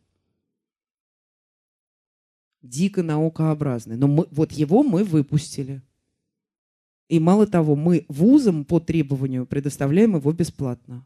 [2.61, 3.97] Дико наукообразный.
[3.97, 5.81] Но мы, вот его мы выпустили.
[7.07, 11.05] И мало того, мы вузам по требованию предоставляем его бесплатно.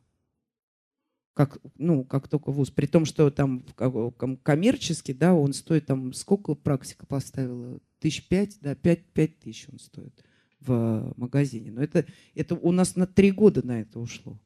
[1.34, 2.70] Как, ну, как только вуз.
[2.70, 3.64] При том, что там
[4.44, 7.80] коммерчески, да, он стоит там, сколько практика поставила?
[8.00, 10.24] Тысяч пять, да, пять, пять тысяч он стоит
[10.60, 11.72] в магазине.
[11.72, 14.38] Но это, это у нас на три года на это ушло.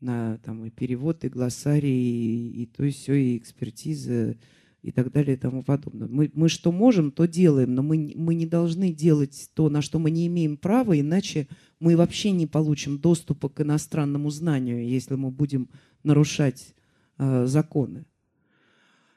[0.00, 4.36] На там и перевод, и глоссарий, и, и то, и все, и экспертиза,
[4.82, 6.08] и так далее и тому подобное.
[6.08, 9.98] Мы, мы что можем, то делаем, но мы, мы не должны делать то, на что
[9.98, 11.48] мы не имеем права, иначе
[11.80, 15.68] мы вообще не получим доступа к иностранному знанию, если мы будем
[16.02, 16.74] нарушать
[17.18, 18.06] э, законы.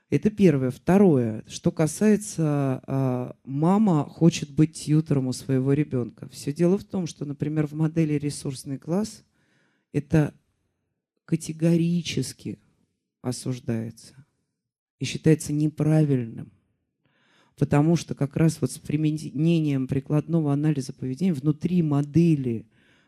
[0.09, 0.70] Это первое.
[0.70, 6.28] Второе, что касается э, мама хочет быть тьютором у своего ребенка.
[6.30, 9.24] Все дело в том, что, например, в модели ресурсный класс
[9.91, 10.34] это
[11.26, 12.59] категорически
[13.22, 14.22] осуждается
[15.03, 16.53] и считается неправильным.
[17.57, 22.67] Потому что как раз вот с применением прикладного анализа поведения внутри модели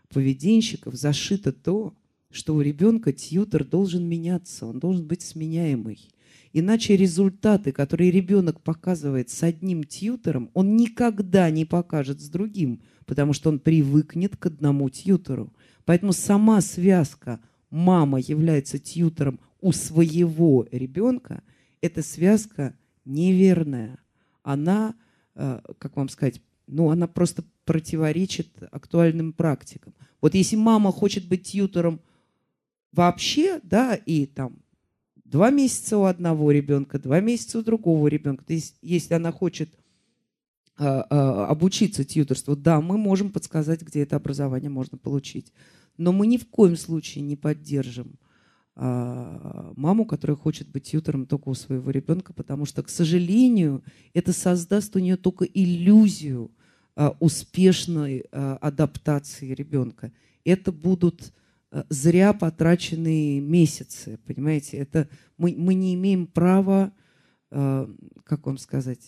[0.09, 1.95] поведенщиков зашито то,
[2.29, 6.09] что у ребенка тьютер должен меняться, он должен быть сменяемый.
[6.51, 13.31] Иначе результаты, которые ребенок показывает с одним тьютером, он никогда не покажет с другим, потому
[13.31, 15.53] что он привыкнет к одному тьютеру.
[15.85, 17.39] Поэтому сама связка
[17.69, 21.41] «мама является тьютером у своего ребенка»–
[21.85, 22.75] эта связка
[23.05, 23.99] неверная.
[24.43, 24.95] Она,
[25.35, 29.93] э, как вам сказать, ну, она просто противоречит актуальным практикам.
[30.21, 31.99] Вот если мама хочет быть тьютором
[32.91, 34.57] вообще, да, и там
[35.23, 39.69] два месяца у одного ребенка, два месяца у другого ребенка, то есть если она хочет
[40.77, 45.53] а, а, обучиться тьюторству, да, мы можем подсказать, где это образование можно получить.
[45.97, 48.15] Но мы ни в коем случае не поддержим
[48.75, 54.95] маму, которая хочет быть тьютором только у своего ребенка, потому что, к сожалению, это создаст
[54.95, 56.51] у нее только иллюзию
[56.95, 60.11] а, успешной а, адаптации ребенка.
[60.43, 61.33] Это будут
[61.89, 64.77] зря потраченные месяцы, понимаете?
[64.77, 66.93] Это мы, мы не имеем права,
[67.49, 69.01] как вам сказать,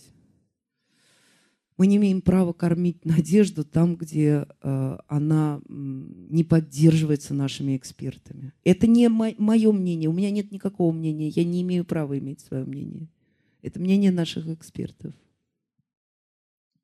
[1.78, 8.52] мы не имеем права кормить надежду там, где э, она не поддерживается нашими экспертами.
[8.64, 12.40] Это не мо- мое мнение, у меня нет никакого мнения, я не имею права иметь
[12.40, 13.08] свое мнение.
[13.62, 15.14] Это мнение наших экспертов.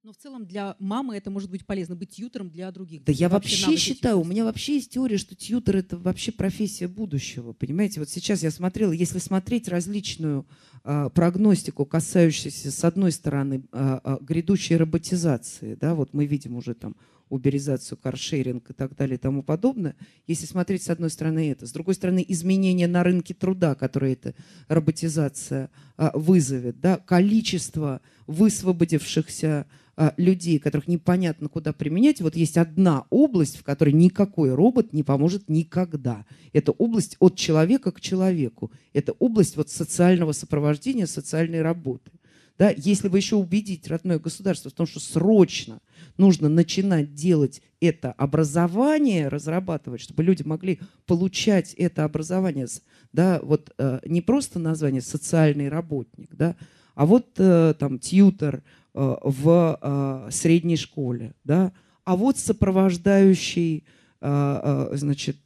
[0.05, 3.05] Но в целом для мамы это может быть полезно быть тьютером для других.
[3.05, 6.89] Да я вообще, вообще считаю, у меня вообще есть теория, что тьютер это вообще профессия
[6.89, 7.55] будущего.
[7.55, 10.47] Понимаете, вот сейчас я смотрела, если смотреть различную
[10.85, 16.95] прогностику, касающуюся, с одной стороны, э, э, грядущей роботизации, да, вот мы видим уже там
[17.31, 19.97] уберизацию, каршеринг и так далее и тому подобное.
[20.27, 24.35] Если смотреть с одной стороны это, с другой стороны изменения на рынке труда, которые эта
[24.69, 29.67] роботизация а, вызовет, да, количество высвободившихся
[29.97, 32.21] а, людей, которых непонятно куда применять.
[32.21, 36.27] Вот есть одна область, в которой никакой робот не поможет никогда.
[36.53, 38.73] Это область от человека к человеку.
[38.93, 40.74] Это область вот социального сопровождения,
[41.07, 42.11] социальной работы.
[42.57, 45.81] Да, если вы еще убедить родное государство в том, что срочно
[46.17, 52.69] нужно начинать делать это образование, разрабатывать, чтобы люди могли получать это образование,
[53.13, 56.55] да, вот э, не просто название социальный работник, да,
[56.95, 58.63] а вот э, там тьютер,
[58.97, 61.73] Э, в э, средней школе, да,
[62.05, 63.83] а вот сопровождающий,
[64.21, 65.39] э, значит,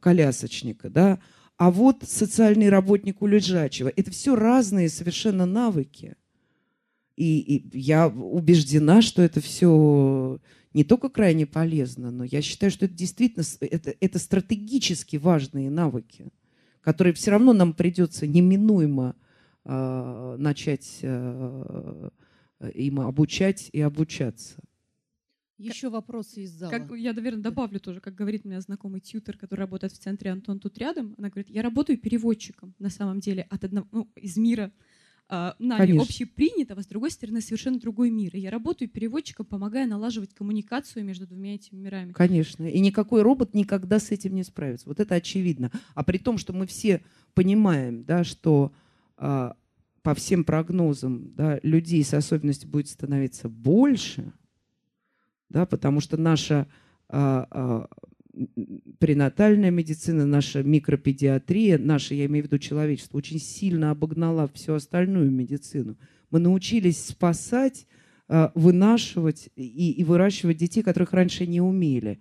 [0.00, 1.18] колясочника, да,
[1.60, 3.92] а вот социальный работник у лежачего.
[3.94, 6.16] Это все разные совершенно навыки.
[7.16, 10.40] И, и я убеждена, что это все
[10.72, 16.32] не только крайне полезно, но я считаю, что это действительно это, это стратегически важные навыки,
[16.80, 19.14] которые все равно нам придется неминуемо
[19.66, 22.10] э, начать э,
[22.72, 24.54] им обучать и обучаться.
[25.60, 26.70] Еще вопросы из зала.
[26.70, 30.58] Как, я, наверное, добавлю тоже, как говорит меня знакомый тьютер, который работает в центре Антон
[30.58, 31.14] тут рядом.
[31.18, 34.72] Она говорит, я работаю переводчиком на самом деле от одного, ну, из мира
[35.28, 38.34] э, нами общепринятого, с другой стороны, совершенно другой мир.
[38.34, 42.12] И я работаю переводчиком, помогая налаживать коммуникацию между двумя этими мирами.
[42.12, 42.64] Конечно.
[42.64, 44.88] И никакой робот никогда с этим не справится.
[44.88, 45.70] Вот это очевидно.
[45.94, 47.02] А при том, что мы все
[47.34, 48.72] понимаем, да, что
[49.18, 49.52] э,
[50.02, 54.32] по всем прогнозам да, людей с особенностью будет становиться больше,
[55.50, 56.66] да, потому что наша
[57.08, 57.88] а, а,
[58.98, 65.30] пренатальная медицина, наша микропедиатрия, наша, я имею в виду человечество, очень сильно обогнала всю остальную
[65.30, 65.96] медицину.
[66.30, 67.86] Мы научились спасать,
[68.28, 72.20] а, вынашивать и, и выращивать детей, которых раньше не умели.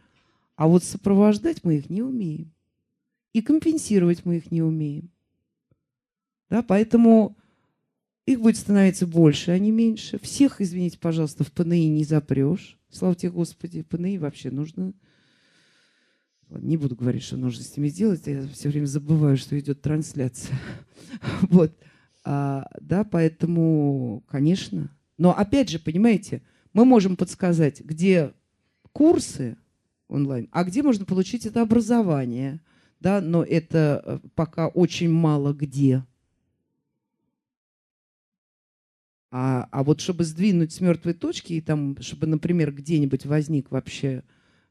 [0.56, 2.52] А вот сопровождать мы их не умеем.
[3.32, 5.12] И компенсировать мы их не умеем.
[6.50, 7.38] Да, поэтому
[8.26, 10.20] их будет становиться больше, а не меньше.
[10.20, 12.79] Всех, извините, пожалуйста, в ПНИ не запрешь.
[12.90, 14.94] Слава тебе, Господи, ПНИ вообще нужно
[16.50, 20.58] не буду говорить, что нужно с ними сделать, я все время забываю, что идет трансляция.
[21.42, 21.76] Вот.
[22.24, 24.92] А, да, поэтому, конечно.
[25.18, 26.44] Но опять же, понимаете,
[26.74, 28.34] мы можем подсказать, где
[28.92, 29.58] курсы
[30.08, 32.62] онлайн, а где можно получить это образование.
[33.00, 36.04] Да, но это э, пока очень мало где.
[39.32, 44.24] А, а вот чтобы сдвинуть с мертвой точки, и там, чтобы, например, где-нибудь возник вообще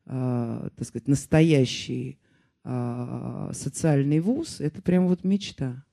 [0.06, 2.18] э, так сказать, настоящий
[2.64, 5.84] э, социальный вуз, это прям вот мечта.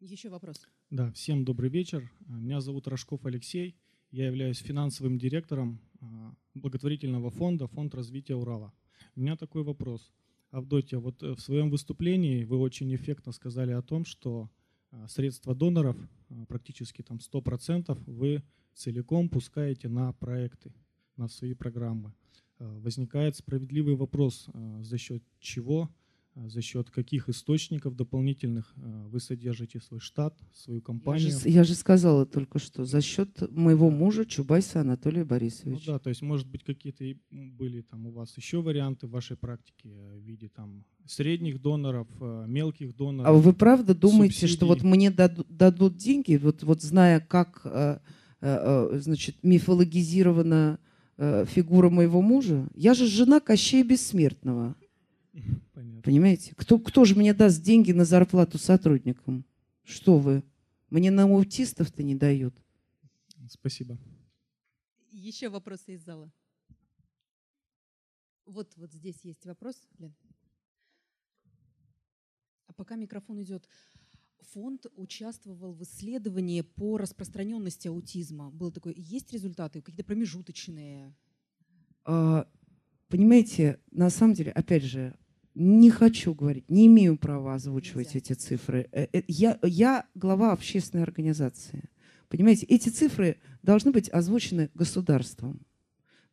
[0.00, 0.68] Еще вопрос.
[0.90, 2.10] Да, всем добрый вечер.
[2.26, 3.76] Меня зовут Рожков Алексей.
[4.10, 5.80] Я являюсь финансовым директором
[6.54, 8.72] благотворительного фонда «Фонд развития Урала».
[9.16, 10.12] У меня такой вопрос.
[10.50, 14.50] Авдотья, вот э, в своем выступлении вы очень эффектно сказали о том, что
[15.06, 15.96] средства доноров,
[16.48, 18.42] практически там 100%, вы
[18.74, 20.72] целиком пускаете на проекты,
[21.16, 22.12] на свои программы.
[22.58, 26.07] Э, возникает справедливый вопрос, э, за счет чего, э,
[26.46, 31.30] за счет каких источников дополнительных вы содержите свой штат, свою компанию.
[31.30, 35.70] Я же, я же сказала только что, за счет моего мужа Чубайса Анатолия Борисовича.
[35.86, 39.36] Ну да, то есть, может быть, какие-то были там у вас еще варианты в вашей
[39.36, 43.28] практике в виде там средних доноров, мелких доноров.
[43.28, 44.54] А вы правда думаете, субсидий?
[44.54, 47.66] что вот мне дадут, дадут деньги, вот, вот зная, как
[48.40, 50.78] значит, мифологизировано
[51.18, 52.68] э, фигура моего мужа.
[52.74, 54.76] Я же жена Кощея Бессмертного.
[56.02, 56.54] Понимаете?
[56.56, 59.44] Кто, кто же мне даст деньги на зарплату сотрудникам?
[59.84, 60.42] Что вы?
[60.90, 62.54] Мне на аутистов-то не дают.
[63.48, 63.98] Спасибо.
[65.10, 66.30] Еще вопросы из зала.
[68.46, 70.14] Вот, вот здесь есть вопрос, Лен.
[72.66, 73.68] А пока микрофон идет,
[74.40, 78.50] фонд участвовал в исследовании по распространенности аутизма.
[78.50, 81.14] Был такой, есть результаты, какие-то промежуточные?
[82.04, 82.48] А,
[83.08, 85.18] понимаете, на самом деле, опять же,
[85.58, 88.18] не хочу говорить, не имею права озвучивать Нельзя.
[88.18, 88.88] эти цифры.
[88.92, 91.88] Э, э, я, я глава общественной организации.
[92.28, 95.60] Понимаете, эти цифры должны быть озвучены государством.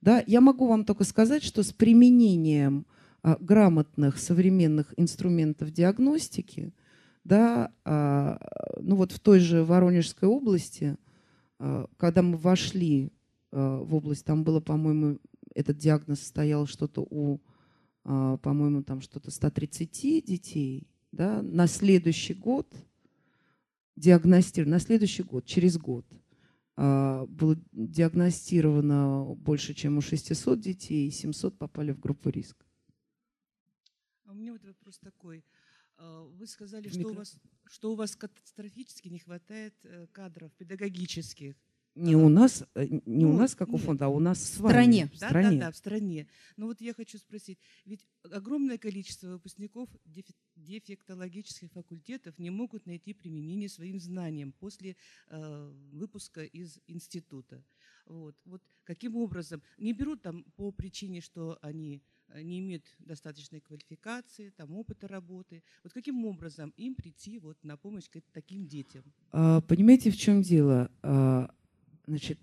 [0.02, 2.85] Да, я могу вам только сказать, что с применением
[3.23, 6.73] а, грамотных современных инструментов диагностики–
[7.26, 8.39] да, а,
[8.80, 10.95] ну вот в той же Воронежской области,
[11.60, 13.11] а, когда мы вошли
[13.52, 15.19] а, в область, там было, по-моему,
[15.53, 17.41] этот диагноз стоял что-то у,
[18.06, 22.72] по-моему, там что-то 130 детей, да, на следующий год
[23.95, 26.06] диагностировано, на следующий год, через год,
[26.76, 32.65] было диагностировано больше, чем у 600 детей, и 700 попали в группу риска.
[34.26, 35.44] А у меня вот вопрос такой.
[35.98, 41.56] А, вы сказали, что у, вас, что у вас катастрофически не хватает э, кадров педагогических.
[41.95, 44.55] Не у нас, э, не ну, у нас, как у фонда, а у нас в
[44.55, 45.09] стране.
[45.13, 45.59] В стране.
[45.59, 46.27] Да, да, в стране.
[46.57, 49.89] Но вот я хочу спросить, ведь огромное количество выпускников
[50.55, 54.95] дефектологических факультетов не могут найти применение своим знаниям после
[55.30, 57.63] э, выпуска из института.
[58.05, 58.35] Вот.
[58.45, 59.63] вот каким образом?
[59.77, 65.63] Не берут там по причине, что они Э, не имеют достаточной квалификации, там, опыта работы.
[65.84, 69.03] Вот каким образом им прийти вот на помощь к таким детям?
[69.31, 70.91] А, понимаете, в чем дело?
[72.06, 72.40] А, значит,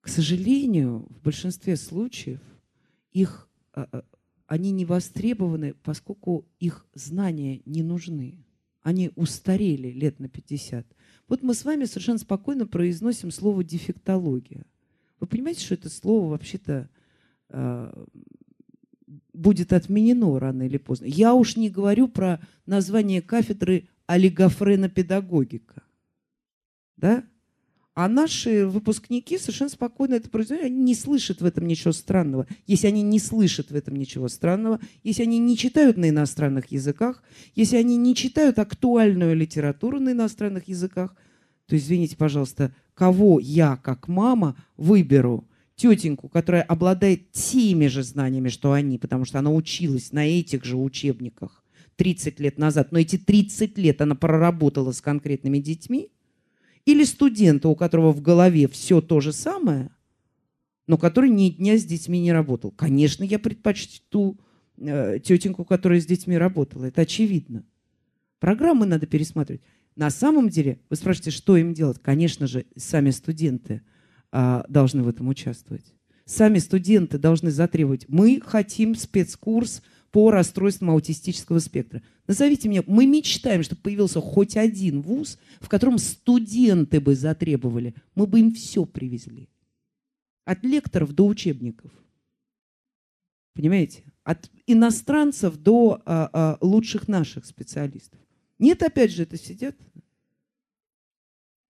[0.00, 2.40] к сожалению, в большинстве случаев
[3.10, 4.04] их, а,
[4.46, 8.44] они не востребованы, поскольку их знания не нужны.
[8.82, 10.86] Они устарели лет на 50.
[11.26, 14.64] Вот мы с вами совершенно спокойно произносим слово дефектология.
[15.20, 16.88] Вы понимаете, что это слово вообще-то
[19.32, 21.06] будет отменено рано или поздно.
[21.06, 25.82] Я уж не говорю про название кафедры олигофренопедагогика.
[26.96, 27.24] Да?
[27.98, 30.66] А наши выпускники совершенно спокойно это производят.
[30.66, 32.46] Они не слышат в этом ничего странного.
[32.68, 37.24] Если они не слышат в этом ничего странного, если они не читают на иностранных языках,
[37.56, 41.16] если они не читают актуальную литературу на иностранных языках,
[41.66, 48.74] то, извините, пожалуйста, кого я, как мама, выберу– тетеньку, которая обладает теми же знаниями, что
[48.74, 51.64] они, потому что она училась на этих же учебниках
[51.96, 56.12] 30 лет назад, но эти 30 лет она проработала с конкретными детьми,
[56.88, 59.90] или студента, у которого в голове все то же самое,
[60.86, 62.70] но который ни дня с детьми не работал.
[62.70, 64.40] Конечно, я предпочту
[64.78, 66.86] э, тетеньку, которая с детьми работала.
[66.86, 67.62] Это очевидно.
[68.40, 69.60] Программы надо пересматривать.
[69.96, 71.98] На самом деле, вы спрашиваете, что им делать?
[72.00, 73.82] Конечно же, сами студенты
[74.32, 75.92] э, должны в этом участвовать.
[76.24, 78.06] Сами студенты должны затребовать.
[78.08, 82.02] Мы хотим спецкурс по расстройствам аутистического спектра.
[82.26, 87.94] Назовите мне, мы мечтаем, чтобы появился хоть один вуз, в котором студенты бы затребовали.
[88.14, 89.48] Мы бы им все привезли.
[90.44, 91.92] От лекторов до учебников.
[93.54, 94.04] Понимаете?
[94.24, 98.20] От иностранцев до а, а, лучших наших специалистов.
[98.58, 99.76] Нет, опять же, это сидят.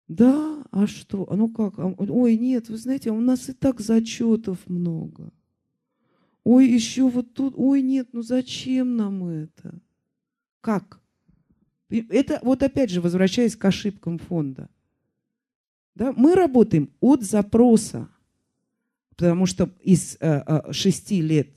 [0.07, 1.31] Да, а что?
[1.31, 1.77] А ну как?
[1.79, 5.31] А, ой, нет, вы знаете, у нас и так зачетов много.
[6.51, 9.79] Ой, еще вот тут, ой, нет, ну зачем нам это?
[10.61, 10.99] Как?
[11.91, 14.67] Это вот опять же, возвращаясь к ошибкам фонда.
[15.93, 18.09] Да, мы работаем от запроса,
[19.15, 21.49] потому что из э, э, шести лет,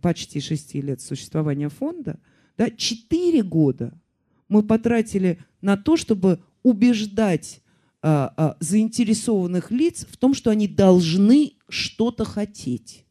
[0.00, 2.20] почти шести лет существования фонда,
[2.56, 3.98] да, четыре года
[4.46, 7.62] мы потратили на то, чтобы убеждать
[8.00, 13.05] а, а, заинтересованных лиц в том, что они должны что-то хотеть.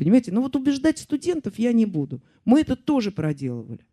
[0.00, 0.32] Понимаете?
[0.32, 2.22] Но вот убеждать студентов я не буду.
[2.46, 3.84] Мы это тоже проделывали.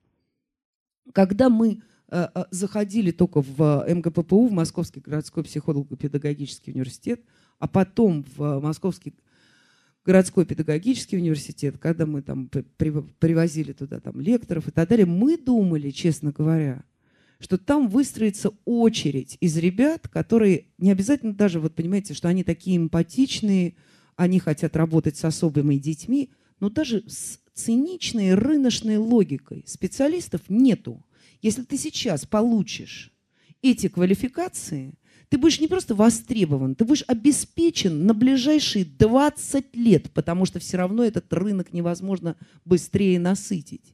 [1.11, 7.25] Когда мы э, э, заходили только в МГППУ, в Московский городской психолого-педагогический университет,
[7.59, 9.15] а потом в Московский
[10.05, 15.89] городской педагогический университет, когда мы там привозили туда там лекторов и так далее, мы думали,
[15.89, 16.85] честно говоря,
[17.41, 22.77] что там выстроится очередь из ребят, которые не обязательно даже, вот понимаете, что они такие
[22.77, 23.75] эмпатичные,
[24.17, 31.05] они хотят работать с особыми детьми, но даже с циничной рыночной логикой специалистов нету.
[31.41, 33.13] Если ты сейчас получишь
[33.61, 34.95] эти квалификации,
[35.29, 40.77] ты будешь не просто востребован, ты будешь обеспечен на ближайшие 20 лет, потому что все
[40.77, 42.35] равно этот рынок невозможно
[42.65, 43.93] быстрее насытить.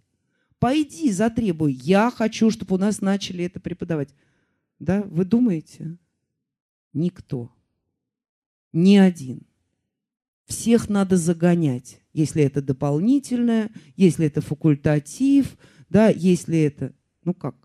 [0.59, 1.73] Пойди, затребуй.
[1.73, 4.15] Я хочу, чтобы у нас начали это преподавать.
[4.79, 5.97] Да, вы думаете?
[6.93, 7.51] Никто.
[8.71, 9.41] Ни один.
[10.45, 15.57] Всех надо загонять, если это дополнительное, если это факультатив,
[15.89, 16.93] да, если это...
[17.23, 17.55] Ну как?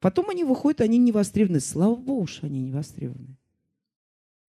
[0.00, 1.60] Потом они выходят, они не востребованы.
[1.60, 3.36] Слава богу, что они не востребованы.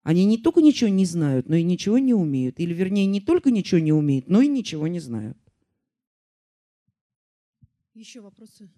[0.03, 2.59] Они не только ничего не знают, но и ничего не умеют.
[2.59, 5.37] Или, вернее, не только ничего не умеют, но и ничего не знают.
[7.93, 8.69] Еще вопросы?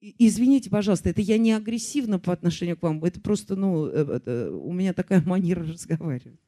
[0.00, 3.02] Извините, пожалуйста, это я не агрессивно по отношению к вам.
[3.04, 6.40] Это просто, ну, э, это, у меня такая манера разговаривать.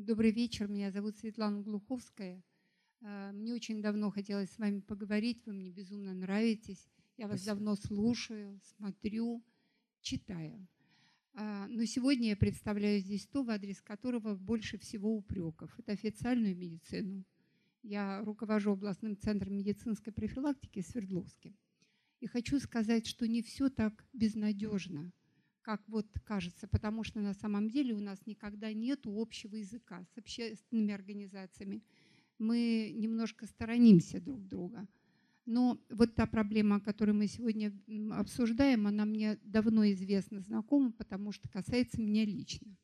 [0.00, 2.40] Добрый вечер, меня зовут Светлана Глуховская.
[3.00, 6.88] А, мне очень давно хотелось с вами поговорить, вы мне безумно нравитесь.
[7.16, 7.56] Я вас Спасибо.
[7.56, 9.42] давно слушаю, смотрю,
[10.00, 10.68] читаю.
[11.34, 15.76] А, но сегодня я представляю здесь то, в адрес которого больше всего упреков.
[15.80, 17.24] Это официальную медицину.
[17.82, 21.56] Я руковожу областным центром медицинской профилактики Свердловске.
[22.20, 25.12] И хочу сказать, что не все так безнадежно
[25.68, 30.16] как вот кажется, потому что на самом деле у нас никогда нет общего языка с
[30.16, 31.82] общественными организациями.
[32.38, 34.88] Мы немножко сторонимся друг друга.
[35.44, 37.70] Но вот та проблема, которую мы сегодня
[38.12, 42.74] обсуждаем, она мне давно известна, знакома, потому что касается меня лично.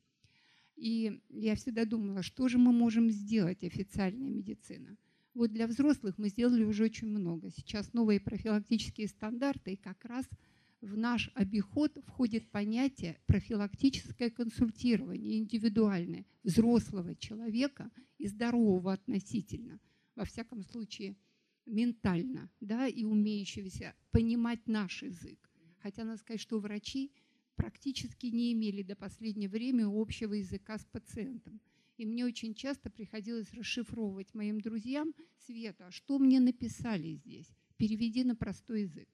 [0.75, 4.95] И я всегда думала, что же мы можем сделать, официальная медицина.
[5.33, 7.49] Вот для взрослых мы сделали уже очень много.
[7.49, 10.29] Сейчас новые профилактические стандарты, и как раз–
[10.85, 19.79] в наш обиход входит понятие профилактическое консультирование, индивидуальное, взрослого человека и здорового относительно,
[20.15, 21.17] во всяком случае
[21.65, 25.49] ментально, да, и умеющегося понимать наш язык.
[25.79, 27.11] Хотя надо сказать, что врачи
[27.55, 31.61] практически не имели до последнего времени общего языка с пациентом.
[31.97, 35.13] И мне очень часто приходилось расшифровывать моим друзьям,
[35.45, 39.07] Света, что мне написали здесь, переведи на простой язык.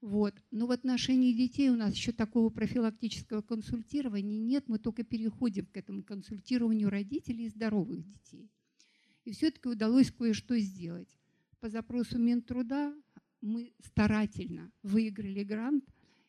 [0.00, 0.34] Вот.
[0.52, 4.68] Но в отношении детей у нас еще такого профилактического консультирования нет.
[4.68, 8.48] Мы только переходим к этому консультированию родителей и здоровых детей.
[9.24, 11.08] И все-таки удалось кое-что сделать.
[11.60, 12.94] По запросу Минтруда
[13.40, 15.84] мы старательно выиграли грант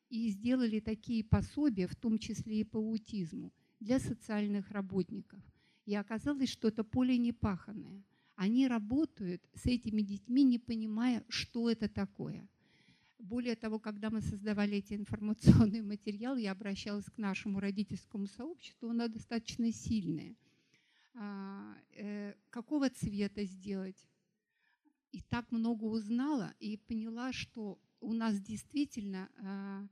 [0.10, 5.40] и сделали такие пособия, в том числе и по аутизму, для социальных работников.
[5.86, 8.04] И оказалось, что это поле непаханное.
[8.36, 12.50] Они работают с этими детьми, не понимая, что это такое–
[13.20, 19.08] более того, когда мы создавали эти информационные материалы, я обращалась к нашему родительскому сообществу, оно
[19.08, 20.36] достаточно сильное.
[21.14, 24.10] А, э, какого цвета сделать?
[25.12, 29.88] и так много узнала и поняла, что у нас действительно э,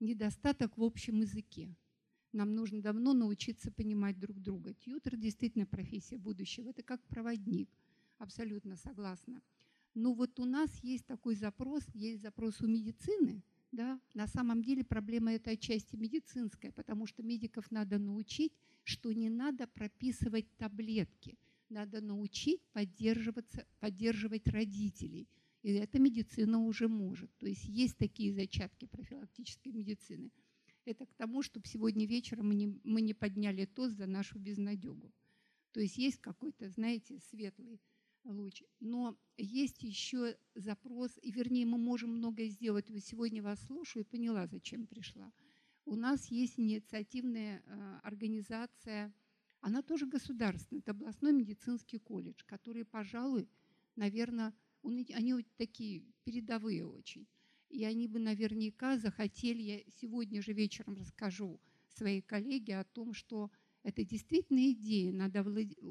[0.00, 1.74] недостаток в общем языке.
[2.32, 4.72] Нам нужно давно научиться понимать друг друга.
[4.74, 6.68] Тьютер действительно профессия будущего.
[6.68, 7.68] Это как проводник.
[8.18, 9.42] Абсолютно согласна.
[9.94, 13.42] Но вот у нас есть такой запрос, есть запрос у медицины.
[13.72, 14.00] Да?
[14.14, 18.52] На самом деле проблема это отчасти медицинская, потому что медиков надо научить,
[18.84, 21.38] что не надо прописывать таблетки.
[21.68, 25.28] Надо научить поддерживаться, поддерживать родителей.
[25.62, 27.30] И это медицина уже может.
[27.38, 30.30] То есть есть такие зачатки профилактической медицины.
[30.84, 35.12] Это к тому, чтобы сегодня вечером мы не, мы не подняли тост за нашу безнадегу.
[35.72, 37.78] То есть есть какой-то, знаете, светлый
[38.24, 38.62] луч.
[38.80, 42.90] Но есть еще запрос, и вернее мы можем многое сделать.
[42.90, 45.32] Вот сегодня вас слушаю и поняла, зачем пришла.
[45.84, 49.12] У нас есть инициативная э, организация,
[49.60, 53.48] она тоже государственная, это областной медицинский колледж, который, пожалуй,
[53.96, 57.26] наверное, он, они вот такие передовые очень.
[57.68, 63.50] И они бы наверняка захотели, я сегодня же вечером расскажу своей коллеге о том, что
[63.82, 65.12] это действительно идея.
[65.12, 65.44] Надо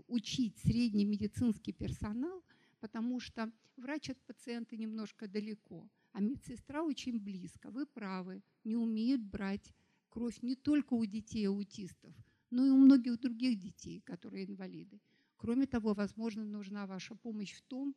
[0.07, 2.43] учить средний медицинский персонал,
[2.79, 7.71] потому что врач от пациента немножко далеко, а медсестра очень близко.
[7.71, 9.73] Вы правы, не умеют брать
[10.09, 12.13] кровь не только у детей аутистов,
[12.49, 14.99] но и у многих других детей, которые инвалиды.
[15.37, 17.95] Кроме того, возможно, нужна ваша помощь в том,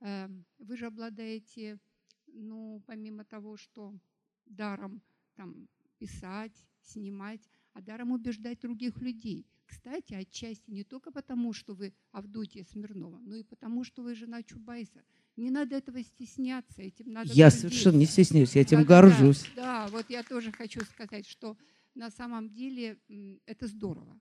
[0.00, 1.80] эм, вы же обладаете,
[2.26, 3.94] ну, помимо того, что
[4.46, 5.02] даром
[5.34, 5.68] там,
[5.98, 9.46] писать, снимать, а даром убеждать других людей.
[9.66, 14.42] Кстати, отчасти не только потому, что вы Авдотья Смирнова, но и потому, что вы жена
[14.42, 15.02] Чубайса.
[15.36, 17.68] Не надо этого стесняться, этим надо Я гордиться.
[17.68, 19.44] совершенно не стесняюсь, я этим да, горжусь.
[19.56, 21.56] Да, да, вот я тоже хочу сказать, что
[21.94, 22.98] на самом деле
[23.46, 24.18] это здорово.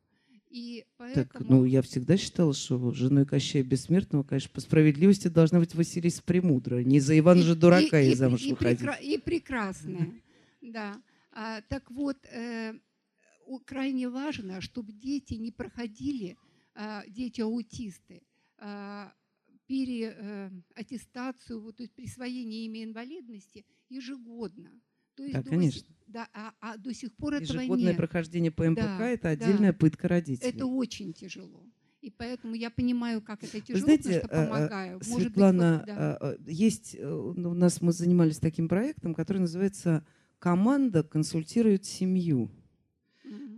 [0.49, 1.25] И поэтому...
[1.25, 6.21] Так, ну, я всегда считала, что женой Кощея Бессмертного, конечно, по справедливости должна быть Василиса
[6.23, 6.83] Премудрая.
[6.83, 8.81] Не за Ивана и, же Дурака и, и, замуж и, выходить.
[8.81, 10.13] И, прекра- и прекрасная,
[10.61, 11.01] да.
[11.31, 12.73] А, так вот, э,
[13.65, 16.37] крайне важно, чтобы дети не проходили,
[16.75, 18.23] а, дети-аутисты,
[18.57, 19.13] а,
[19.67, 24.71] переаттестацию, вот, то есть присвоение ими инвалидности ежегодно.
[25.15, 25.87] То есть да, до, конечно.
[26.07, 27.63] Да, а, а до сих пор этого нет.
[27.63, 29.77] Ежегодное прохождение по МПК да,– это отдельная да.
[29.77, 30.49] пытка родителей.
[30.49, 31.63] Это очень тяжело.
[32.01, 35.01] И поэтому я понимаю, как это тяжело, знаете, потому что э, помогаю.
[35.07, 36.17] Может Светлана, быть, вот, да.
[36.19, 40.05] Э, э, есть, ну, у нас мы занимались таким проектом, который называется
[40.39, 42.51] «Команда консультирует семью».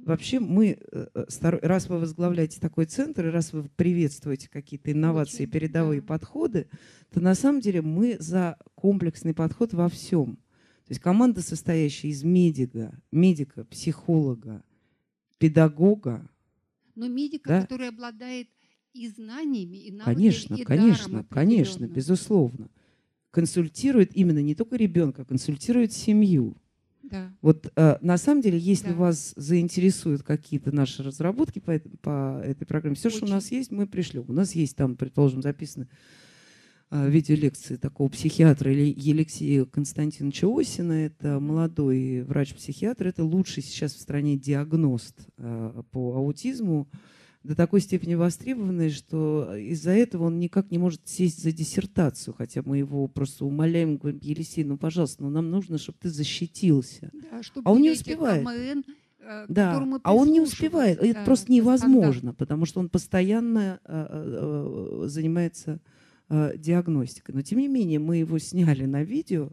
[0.06, 5.48] Вообще мы, э, э, раз вы возглавляете такой центр, и раз вы приветствуете какие-то инновации,
[5.48, 6.68] передовые подходы,
[7.12, 10.36] то на самом деле мы за комплексный подход во всем.
[10.86, 14.64] То есть команда, состоящая из медика, медика, психолога,
[15.40, 16.30] педагога.
[16.94, 17.62] Но медика, да?
[17.62, 18.48] который обладает
[18.94, 22.70] и знаниями, и навыками, конечно, и конечно, конечно, безусловно.
[23.32, 26.56] Консультирует именно не только ребенка, а консультирует семью.
[27.10, 27.32] Да.
[27.42, 28.96] Вот э, на самом деле, если да.
[28.96, 33.18] вас заинтересуют какие-то наши разработки по, по этой программе, все, Очень.
[33.18, 34.26] что у нас есть, мы пришлем.
[34.28, 35.88] У нас есть там, предположим, записаны
[36.90, 40.94] э, видеолекции такого психиатра Елексея Константиновича Осина.
[40.94, 46.88] Это молодой врач-психиатр, это лучший сейчас в стране диагност э, по аутизму
[47.46, 52.62] до такой степени востребованный, что из-за этого он никак не может сесть за диссертацию, хотя
[52.66, 57.12] мы его просто умоляем, говорим, Елисей, ну, пожалуйста, ну, нам нужно, чтобы ты защитился.
[57.14, 58.44] Да, а он не успевает.
[58.44, 58.84] КМН,
[59.20, 61.00] э, да, а он не успевает.
[61.00, 65.80] Это просто невозможно, потому что он постоянно э, э, занимается
[66.30, 67.36] э, диагностикой.
[67.36, 69.52] Но, тем не менее, мы его сняли на видео,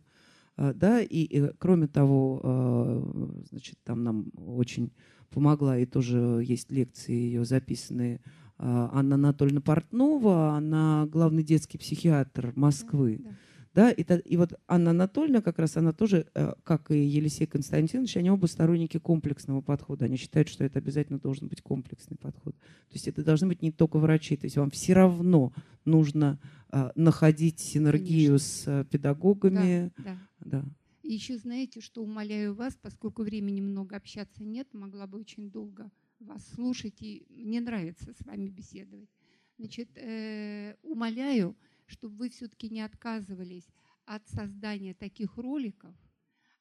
[0.57, 4.93] э, да, и, и кроме того, э, значит, там нам очень
[5.33, 8.21] помогла, и тоже есть лекции ее записанные,
[8.59, 13.21] а, Анна Анатольевна Портнова, она главный детский психиатр Москвы.
[13.23, 13.37] Да, да.
[13.75, 18.19] Да, и, и вот Анна Анатольевна как раз, она тоже, э, как и Елисей Константинович,
[18.19, 20.05] они оба сторонники комплексного подхода.
[20.05, 22.55] Они считают, что это обязательно должен быть комплексный подход.
[22.55, 24.37] То есть это должны быть не только врачи.
[24.37, 25.55] То есть вам все равно
[25.87, 26.39] нужно
[26.69, 28.39] а, находить синергию Конечно.
[28.39, 29.91] с э, педагогами.
[29.97, 30.61] Да, да.
[30.61, 30.65] да.
[31.13, 35.91] Еще знаете, что умоляю вас, поскольку времени много общаться нет, могла бы очень долго
[36.21, 39.11] вас слушать, и мне нравится с вами беседовать.
[39.59, 43.69] Значит, э, умоляю, чтобы вы все-таки не отказывались
[44.07, 45.95] от создания таких роликов,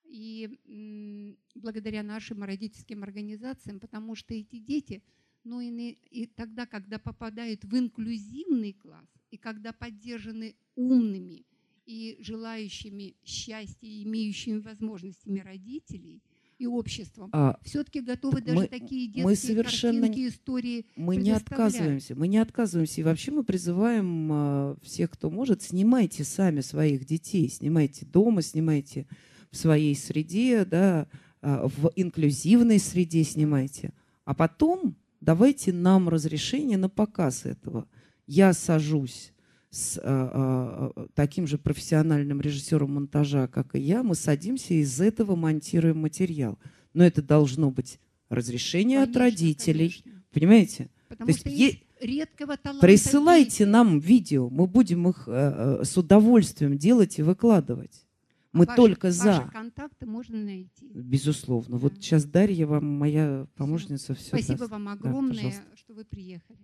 [0.04, 5.02] и благодаря нашим родительским организациям, потому что эти дети,
[5.46, 11.46] ну и, и тогда, когда попадают в инклюзивный класс, и когда поддержаны умными,
[11.86, 16.22] и желающими счастья, имеющими возможностями родителей,
[16.62, 21.32] и обществом, А, все-таки готовы даже мы- такие детские мы совершенно картинки, истории Мы не
[21.32, 23.02] отказываемся, мы не отказываемся.
[23.02, 29.08] И вообще мы призываем а, всех, кто может, снимайте сами своих детей, снимайте дома, снимайте
[29.50, 31.08] в своей среде, да,
[31.42, 33.92] а, в инклюзивной среде снимайте.
[34.26, 37.88] А потом давайте нам разрешение на показ этого.
[38.28, 39.34] Я сажусь
[39.72, 44.82] с а, а, а, таким же профессиональным режиссером монтажа, как и я, мы садимся и
[44.82, 46.60] из этого монтируем материал.
[46.94, 47.98] Но это должно быть
[48.30, 49.90] разрешение от Конечно, родителей.
[50.04, 50.24] конечно.
[50.32, 50.90] Понимаете?
[51.08, 53.64] Потому То есть что есть редкого таланта Присылайте дети.
[53.64, 58.06] нам видео, мы будем их э, э, с удовольствием делать и выкладывать.
[58.54, 59.50] А Мы ваши- только Ваши за.
[59.54, 60.90] контакты можно найти.
[60.94, 61.78] Безусловно.
[61.78, 62.02] Вот Да.
[62.02, 65.62] сейчас Дарья вам, моя помощница, все Спасибо вам огромное, пожалуйста.
[65.78, 66.60] что вы приехали.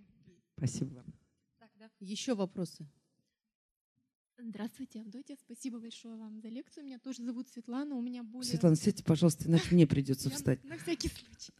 [0.58, 1.04] Спасибо вам.
[2.00, 2.86] Еще вопросы?
[4.40, 5.36] Здравствуйте, Авдотья.
[5.44, 6.84] Спасибо большое вам за лекцию.
[6.84, 7.96] Меня тоже зовут Светлана.
[7.96, 8.48] У меня более...
[8.48, 10.62] Светлана, сядьте, пожалуйста, иначе мне придется встать.
[10.64, 11.52] На всякий случай.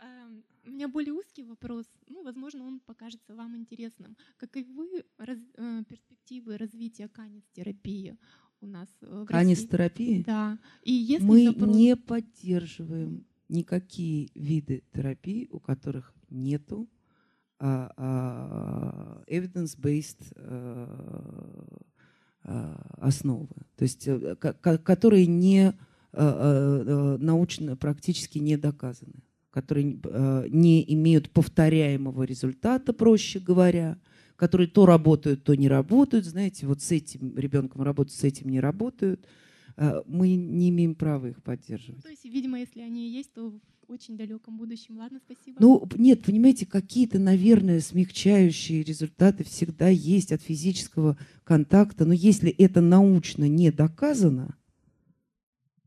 [0.00, 1.86] Эм, У меня более узкий вопрос.
[2.08, 4.16] Ну, возможно, он покажется вам интересным.
[4.38, 8.18] Каковы раз- э, перспективы развития канистерапии
[8.60, 9.26] у нас э, в?
[9.26, 10.22] Канистерапии?
[10.24, 10.58] Да.
[10.82, 16.88] И если Мы запрос- не поддерживаем никакие виды терапии, у которых нету
[17.58, 21.80] а, а, evidence-based а,
[22.98, 25.74] основы, то есть э, ко- ко- которые не
[26.12, 29.98] а, научно практически не доказаны, которые
[30.48, 33.98] не имеют повторяемого результата, проще говоря,
[34.36, 36.24] которые то работают, то не работают.
[36.24, 39.26] Знаете, вот с этим ребенком работают, с этим не работают.
[40.06, 42.02] Мы не имеем права их поддерживать.
[42.02, 43.52] То есть, видимо, если они есть, то
[43.88, 44.98] очень далеком будущем.
[44.98, 45.56] Ладно, спасибо.
[45.60, 52.80] Ну, нет, понимаете, какие-то, наверное, смягчающие результаты всегда есть от физического контакта, но если это
[52.80, 54.56] научно не доказано,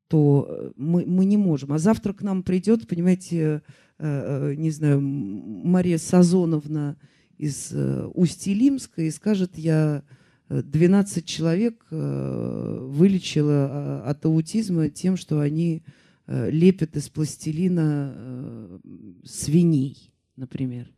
[0.08, 1.74] то э, мы, мы не можем.
[1.74, 3.62] А завтра к нам придет, понимаете, э,
[4.00, 6.98] э, не знаю, Мария Сазоновна
[7.38, 10.04] из э, Усть-Илимска и скажет, я
[10.50, 15.84] э, 12 человек э, вылечила а, от аутизма тем, что они
[16.30, 18.80] лепят из пластилина э,
[19.26, 20.94] свиней, например.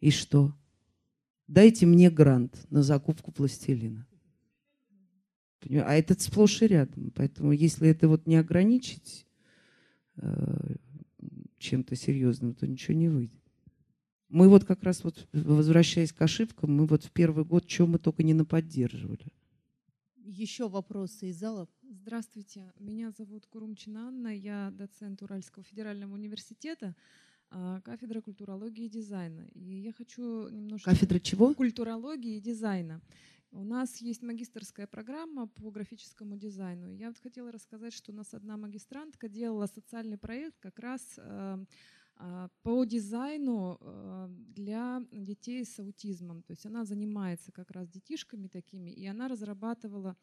[0.00, 0.52] И что?
[1.46, 4.06] Дайте мне грант на закупку пластилина.
[5.70, 7.12] А это сплошь и рядом.
[7.14, 9.26] Поэтому если это вот не ограничить
[10.16, 10.74] э,
[11.58, 13.40] чем-то серьезным, то ничего не выйдет.
[14.28, 17.98] Мы вот как раз вот, возвращаясь к ошибкам, мы вот в первый год, что мы
[17.98, 19.26] только не наподдерживали.
[20.24, 21.68] Еще вопросы из зала?
[21.90, 26.96] Здравствуйте, меня зовут Курумчина Анна, я доцент Уральского федерального университета,
[27.50, 29.46] а, кафедра культурологии и дизайна.
[29.52, 30.90] И я хочу немножко...
[30.90, 31.52] Кафедра чего?
[31.54, 33.02] Культурологии и дизайна.
[33.50, 36.90] У нас есть магистрская программа по графическому дизайну.
[36.90, 41.64] Я вот хотела рассказать, что у нас одна магистрантка делала социальный проект как раз э,
[42.16, 46.42] а, по дизайну э, для детей с аутизмом.
[46.42, 50.16] То есть она занимается как раз детишками такими, и она разрабатывала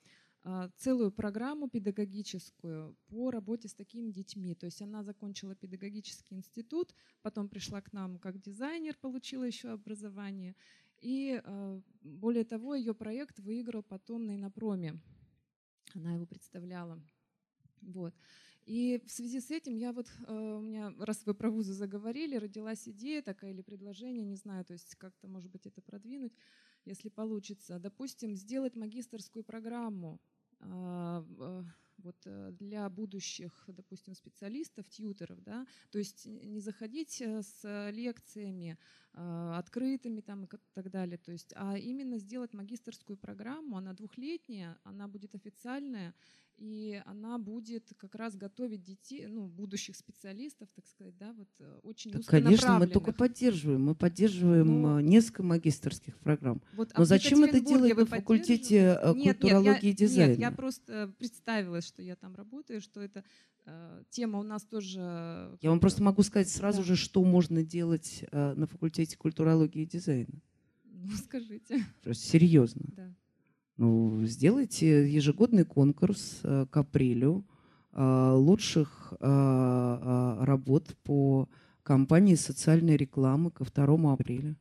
[0.78, 4.56] целую программу педагогическую по работе с такими детьми.
[4.56, 10.56] То есть она закончила педагогический институт, потом пришла к нам как дизайнер, получила еще образование.
[11.00, 15.00] И э, более того, ее проект выиграл потом на Инопроме.
[15.94, 17.00] Она его представляла.
[17.82, 18.14] Вот.
[18.66, 22.36] И в связи с этим я вот, э, у меня, раз вы про вузы заговорили,
[22.36, 26.34] родилась идея такая или предложение, не знаю, то есть как-то, может быть, это продвинуть,
[26.86, 27.80] если получится.
[27.80, 30.31] Допустим, сделать магистрскую программу а,
[32.04, 38.78] вот, э, для будущих, допустим, специалистов, тьютеров, да, то есть не заходить э, с лекциями
[39.14, 44.78] э, открытыми там и так далее, то есть, а именно сделать магистрскую программу, она двухлетняя,
[44.84, 46.14] она будет официальная,
[46.62, 51.80] и она будет как раз готовить детей, ну, будущих специалистов, так сказать, да, вот э,
[51.82, 53.82] очень Так, конечно, мы только поддерживаем.
[53.84, 56.62] Мы поддерживаем Ну, э, несколько магистрских программ.
[56.74, 59.26] Вот, а Но зачем это делать на факультете э, поддерживаете?
[59.26, 60.30] Нет, культурологии я- и дизайна?
[60.30, 63.24] Нет, я просто представилась, что я там работаю, что эта
[63.66, 65.58] э, тема у нас тоже...
[65.62, 66.84] Я вам просто могу сказать сразу Да.
[66.84, 70.40] же, что можно делать э, на факультете культурологии и дизайна.
[70.84, 71.84] Ну, скажите.
[72.04, 72.84] Просто серьезно.
[72.96, 73.16] Да.
[73.82, 77.44] Ну, сделайте ежегодный конкурс э, к апрелю
[77.94, 81.50] э, лучших э, работ по
[81.82, 84.56] кампании социальной рекламы ко 2 апреля.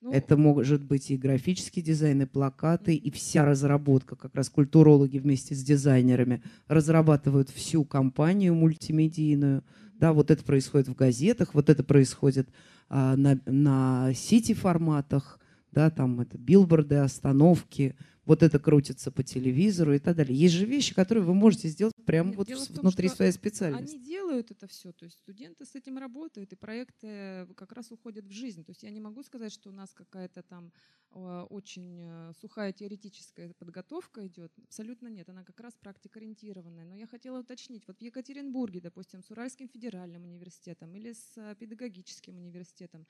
[0.00, 4.16] Ну, Это может быть и графический дизайн, и плакаты, и вся разработка.
[4.16, 9.62] Как раз культурологи вместе с дизайнерами разрабатывают всю кампанию мультимедийную.
[9.92, 12.48] Да, вот это происходит в газетах, вот это происходит
[12.88, 15.38] а, на, на сити-форматах,
[15.76, 20.34] да, там это билборды, остановки, вот это крутится по телевизору и так далее.
[20.34, 23.94] Есть же вещи, которые вы можете сделать прямо Нет, вот том, внутри своей специальности.
[23.94, 28.24] Они делают это все, то есть студенты с этим работают, и проекты как раз уходят
[28.24, 28.64] в жизнь.
[28.64, 30.72] То есть я не могу сказать, что у нас какая-то там
[31.12, 34.52] э, очень э, сухая теоретическая подготовка идет.
[34.64, 36.86] Абсолютно нет, она как раз практикоориентированная.
[36.86, 41.54] Но я хотела уточнить, вот в Екатеринбурге, допустим, с Уральским федеральным университетом или с э,
[41.60, 43.06] педагогическим университетом,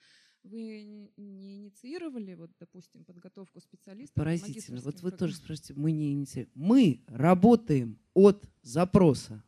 [0.47, 4.15] вы не инициировали, вот, допустим, подготовку специалистов?
[4.15, 4.81] Поразительно.
[4.81, 6.51] Вот вы тоже спрашиваете, мы не инициируем.
[6.55, 9.43] Мы работаем от запроса.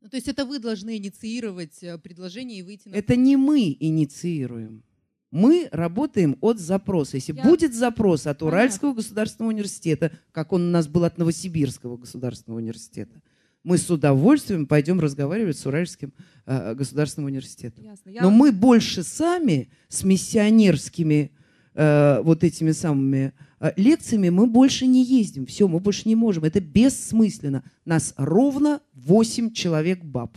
[0.00, 2.94] Ну, то есть это вы должны инициировать э, предложение и выйти на...
[2.94, 4.84] Это не мы инициируем.
[5.30, 7.16] Мы работаем от запроса.
[7.16, 8.46] Если Я- будет запрос от Понятно.
[8.46, 13.22] Уральского государственного университета, как он у нас был от Новосибирского государственного университета,
[13.64, 16.12] мы с удовольствием пойдем разговаривать с Уральским
[16.46, 17.82] э, государственным университетом.
[17.84, 18.10] Ясно.
[18.10, 21.32] Я- Но мы больше сами с миссионерскими
[21.74, 25.46] э, вот этими самыми э, лекциями мы больше не ездим.
[25.46, 26.44] Все, мы больше не можем.
[26.44, 27.64] Это бессмысленно.
[27.84, 30.36] Нас ровно 8 человек баб.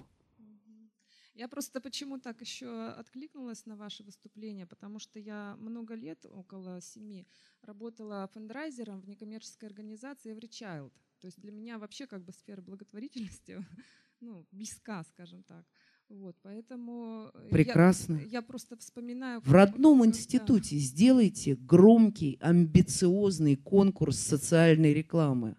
[1.36, 6.82] Я просто почему так еще откликнулась на ваше выступление, потому что я много лет, около
[6.82, 7.28] семи,
[7.62, 10.92] работала фандрайзером в некоммерческой организации Every Child.
[11.20, 13.66] То есть для меня вообще как бы сфера благотворительности
[14.22, 15.66] ну, близка, скажем так.
[16.10, 18.22] Вот, поэтому я- Прекрасно.
[18.28, 19.42] Я, просто вспоминаю...
[19.42, 20.08] В родном да.
[20.08, 25.58] институте сделайте громкий, амбициозный конкурс социальной рекламы.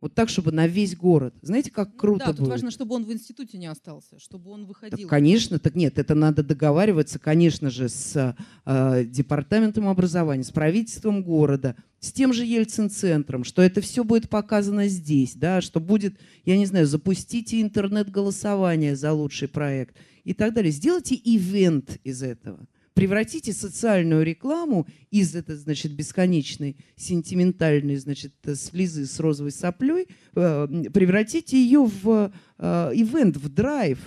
[0.00, 1.34] Вот так, чтобы на весь город.
[1.40, 2.50] Знаете, как круто да, тут будет?
[2.50, 5.08] важно, чтобы он в институте не остался, чтобы он Так, выходил.
[5.08, 8.36] конечно, так нет, это надо договариваться, конечно же, с
[8.66, 11.74] э, департаментом образования, с правительством города,
[12.04, 16.66] с тем же Ельцин-центром, что это все будет показано здесь, да, что будет, я не
[16.66, 20.70] знаю, запустите интернет-голосование за лучший проект и так далее.
[20.70, 22.68] Сделайте ивент из этого.
[22.92, 31.56] Превратите социальную рекламу из этой, значит, бесконечной, сентиментальной, значит, слезы с розовой соплей, э, превратите
[31.56, 33.98] ее в э, ивент, в драйв.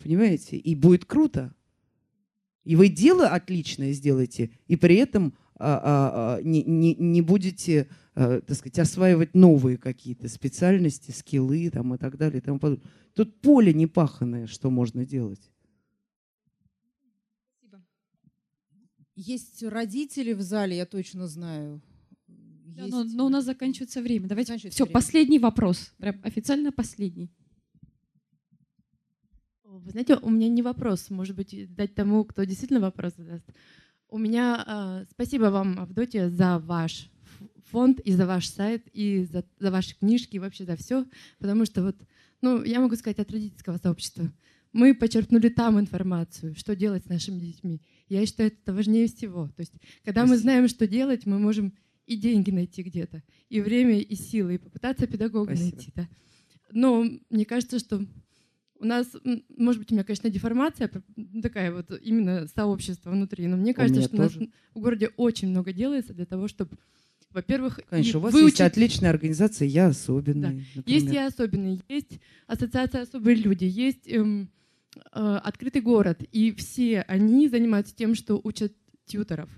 [0.00, 0.56] Понимаете?
[0.56, 1.52] И будет круто.
[2.68, 8.78] И вы дело отличное сделаете, и при этом не, не, не будете, а, так сказать,
[8.78, 12.38] осваивать новые какие-то специальности, скиллы там, и так далее.
[12.38, 12.88] И тому подобное.
[13.14, 15.50] Тут поле непаханное, что можно делать.
[17.58, 17.84] Спасибо.
[19.16, 21.82] Есть родители в зале, я точно знаю.
[22.28, 24.28] Да, Есть- но, но у нас заканчивается время.
[24.28, 24.48] Давайте.
[24.52, 24.94] Заканчивается Все, время.
[24.94, 25.92] последний вопрос.
[25.98, 27.32] Прям официально последний.
[29.64, 33.44] Вы знаете, у меня не вопрос, может быть, дать тому, кто действительно вопрос задаст.
[34.10, 37.10] У меня а, спасибо вам, Авдотья, за ваш
[37.70, 41.04] фонд и за ваш сайт, и за, за ваши книжки, и вообще за все,
[41.38, 41.96] потому что вот,
[42.40, 44.32] ну, я могу сказать от родительского сообщества.
[44.72, 47.82] Мы почерпнули там информацию, что делать с нашими детьми.
[48.08, 49.48] Я считаю, это важнее всего.
[49.48, 49.74] То есть,
[50.04, 50.42] когда мы Спасибо.
[50.42, 51.74] знаем, что делать, мы можем
[52.06, 55.76] и деньги найти где-то, и время, и силы, и попытаться педагога Спасибо.
[55.76, 55.92] найти.
[55.94, 56.08] Да.
[56.72, 58.06] Но мне кажется, что
[58.80, 59.06] у нас,
[59.56, 60.90] может быть, у меня, конечно, деформация
[61.42, 64.50] такая вот именно сообщество внутри, но мне кажется, меня что у нас тоже.
[64.74, 66.76] в городе очень много делается для того, чтобы,
[67.30, 68.60] во-первых, Конечно, у вас выучить...
[68.60, 70.66] есть отличная организация, я особенный.
[70.86, 71.14] Есть например.
[71.14, 74.50] и особенные, есть ассоциация «Особые люди», есть эм,
[75.12, 78.72] э, «Открытый город», и все они занимаются тем, что учат
[79.06, 79.50] тьюторов.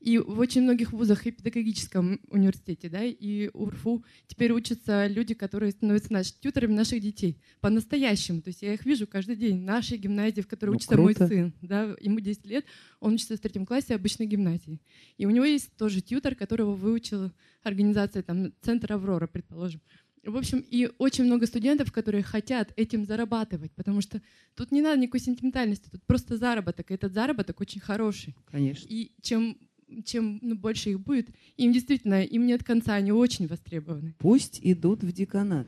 [0.00, 5.72] И в очень многих вузах и педагогическом университете, да, и УРФУ теперь учатся люди, которые
[5.72, 8.40] становятся нашими тьюторами наших детей по-настоящему.
[8.40, 11.28] То есть я их вижу каждый день нашей гимназии, в которой Ну, учится мой круто.
[11.28, 11.52] сын.
[11.62, 12.64] Да, ему 10 лет,
[13.00, 14.80] он учится в третьем классе обычной гимназии.
[15.16, 17.32] И у него есть тоже тьютор, которого выучила
[17.64, 19.80] организация, там, Центр Аврора, предположим.
[20.24, 24.20] В общем, и очень много студентов, которые хотят этим зарабатывать, потому что
[24.54, 28.34] тут не надо никакой сентиментальности, тут просто заработок, и этот заработок очень хороший.
[28.50, 28.86] Конечно.
[28.88, 29.56] И чем,
[30.04, 34.14] чем ну, больше их будет, им действительно, им нет конца, они очень востребованы.
[34.18, 35.66] Пусть идут в деканат.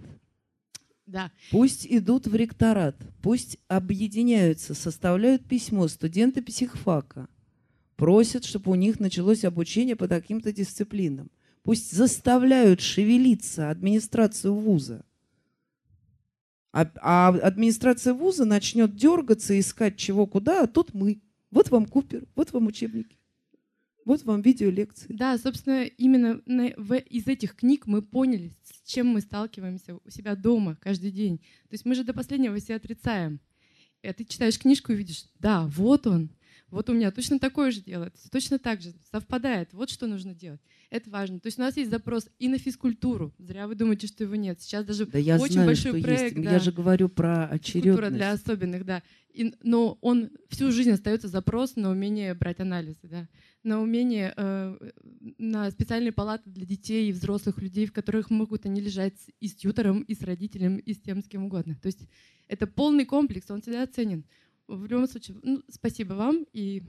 [1.07, 1.33] Да.
[1.51, 7.29] Пусть идут в ректорат, пусть объединяются, составляют письмо студенты психфака,
[7.97, 11.31] просят, чтобы у них началось обучение по таким-то дисциплинам.
[11.63, 15.05] Пусть заставляют шевелиться администрацию вуза.
[16.73, 21.21] А, а администрация вуза начнет дергаться, искать чего куда, а тут мы.
[21.51, 23.19] Вот вам Купер, вот вам учебники,
[24.05, 25.13] вот вам видеолекции.
[25.13, 30.11] Да, собственно, именно на- в- из этих книг мы поняли, с чем мы сталкиваемся у
[30.11, 31.39] себя дома каждый день.
[31.39, 33.41] То есть мы же до последнего все отрицаем.
[34.03, 36.31] А ты читаешь книжку и видишь, да, вот он,
[36.71, 39.73] Вот у меня точно такое же делается, точно так же, совпадает.
[39.73, 40.61] Вот что нужно делать.
[40.91, 41.39] Это важно.
[41.41, 43.33] То есть у нас есть запрос и на физкультуру.
[43.39, 44.61] Зря вы думаете, что его нет.
[44.61, 46.37] Сейчас даже Да я очень знаю, большой что проект.
[46.37, 46.45] есть.
[46.45, 46.53] да.
[46.53, 48.15] Я же говорю про Физкультура очередность.
[48.17, 49.03] для особенных, да.
[49.33, 53.29] И- но он всю жизнь остается запрос на умение брать анализы, да,
[53.63, 54.77] на умение э,
[55.39, 59.55] на специальные палаты для детей и взрослых людей, в которых могут они лежать и с
[59.55, 61.77] тьютором, и с родителем, и с тем, с кем угодно.
[61.81, 62.01] То есть
[62.49, 64.25] это полный комплекс, он всегда оценен.
[64.77, 66.83] В любом случае, ну, спасибо вам и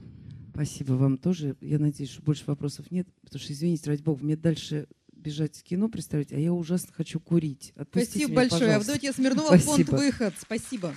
[0.52, 1.56] Спасибо вам тоже.
[1.60, 5.62] Я надеюсь, что больше вопросов нет, потому что, извините, ради бога, мне дальше бежать в
[5.62, 7.72] кино представить, а я ужасно хочу курить.
[7.74, 8.60] Отпустите Спасибо меня, большое.
[8.60, 8.92] пожалуйста.
[8.92, 9.96] Авдотья Смирнова, фонд Спасибо.
[9.96, 10.34] «Выход».
[10.38, 10.94] Спасибо.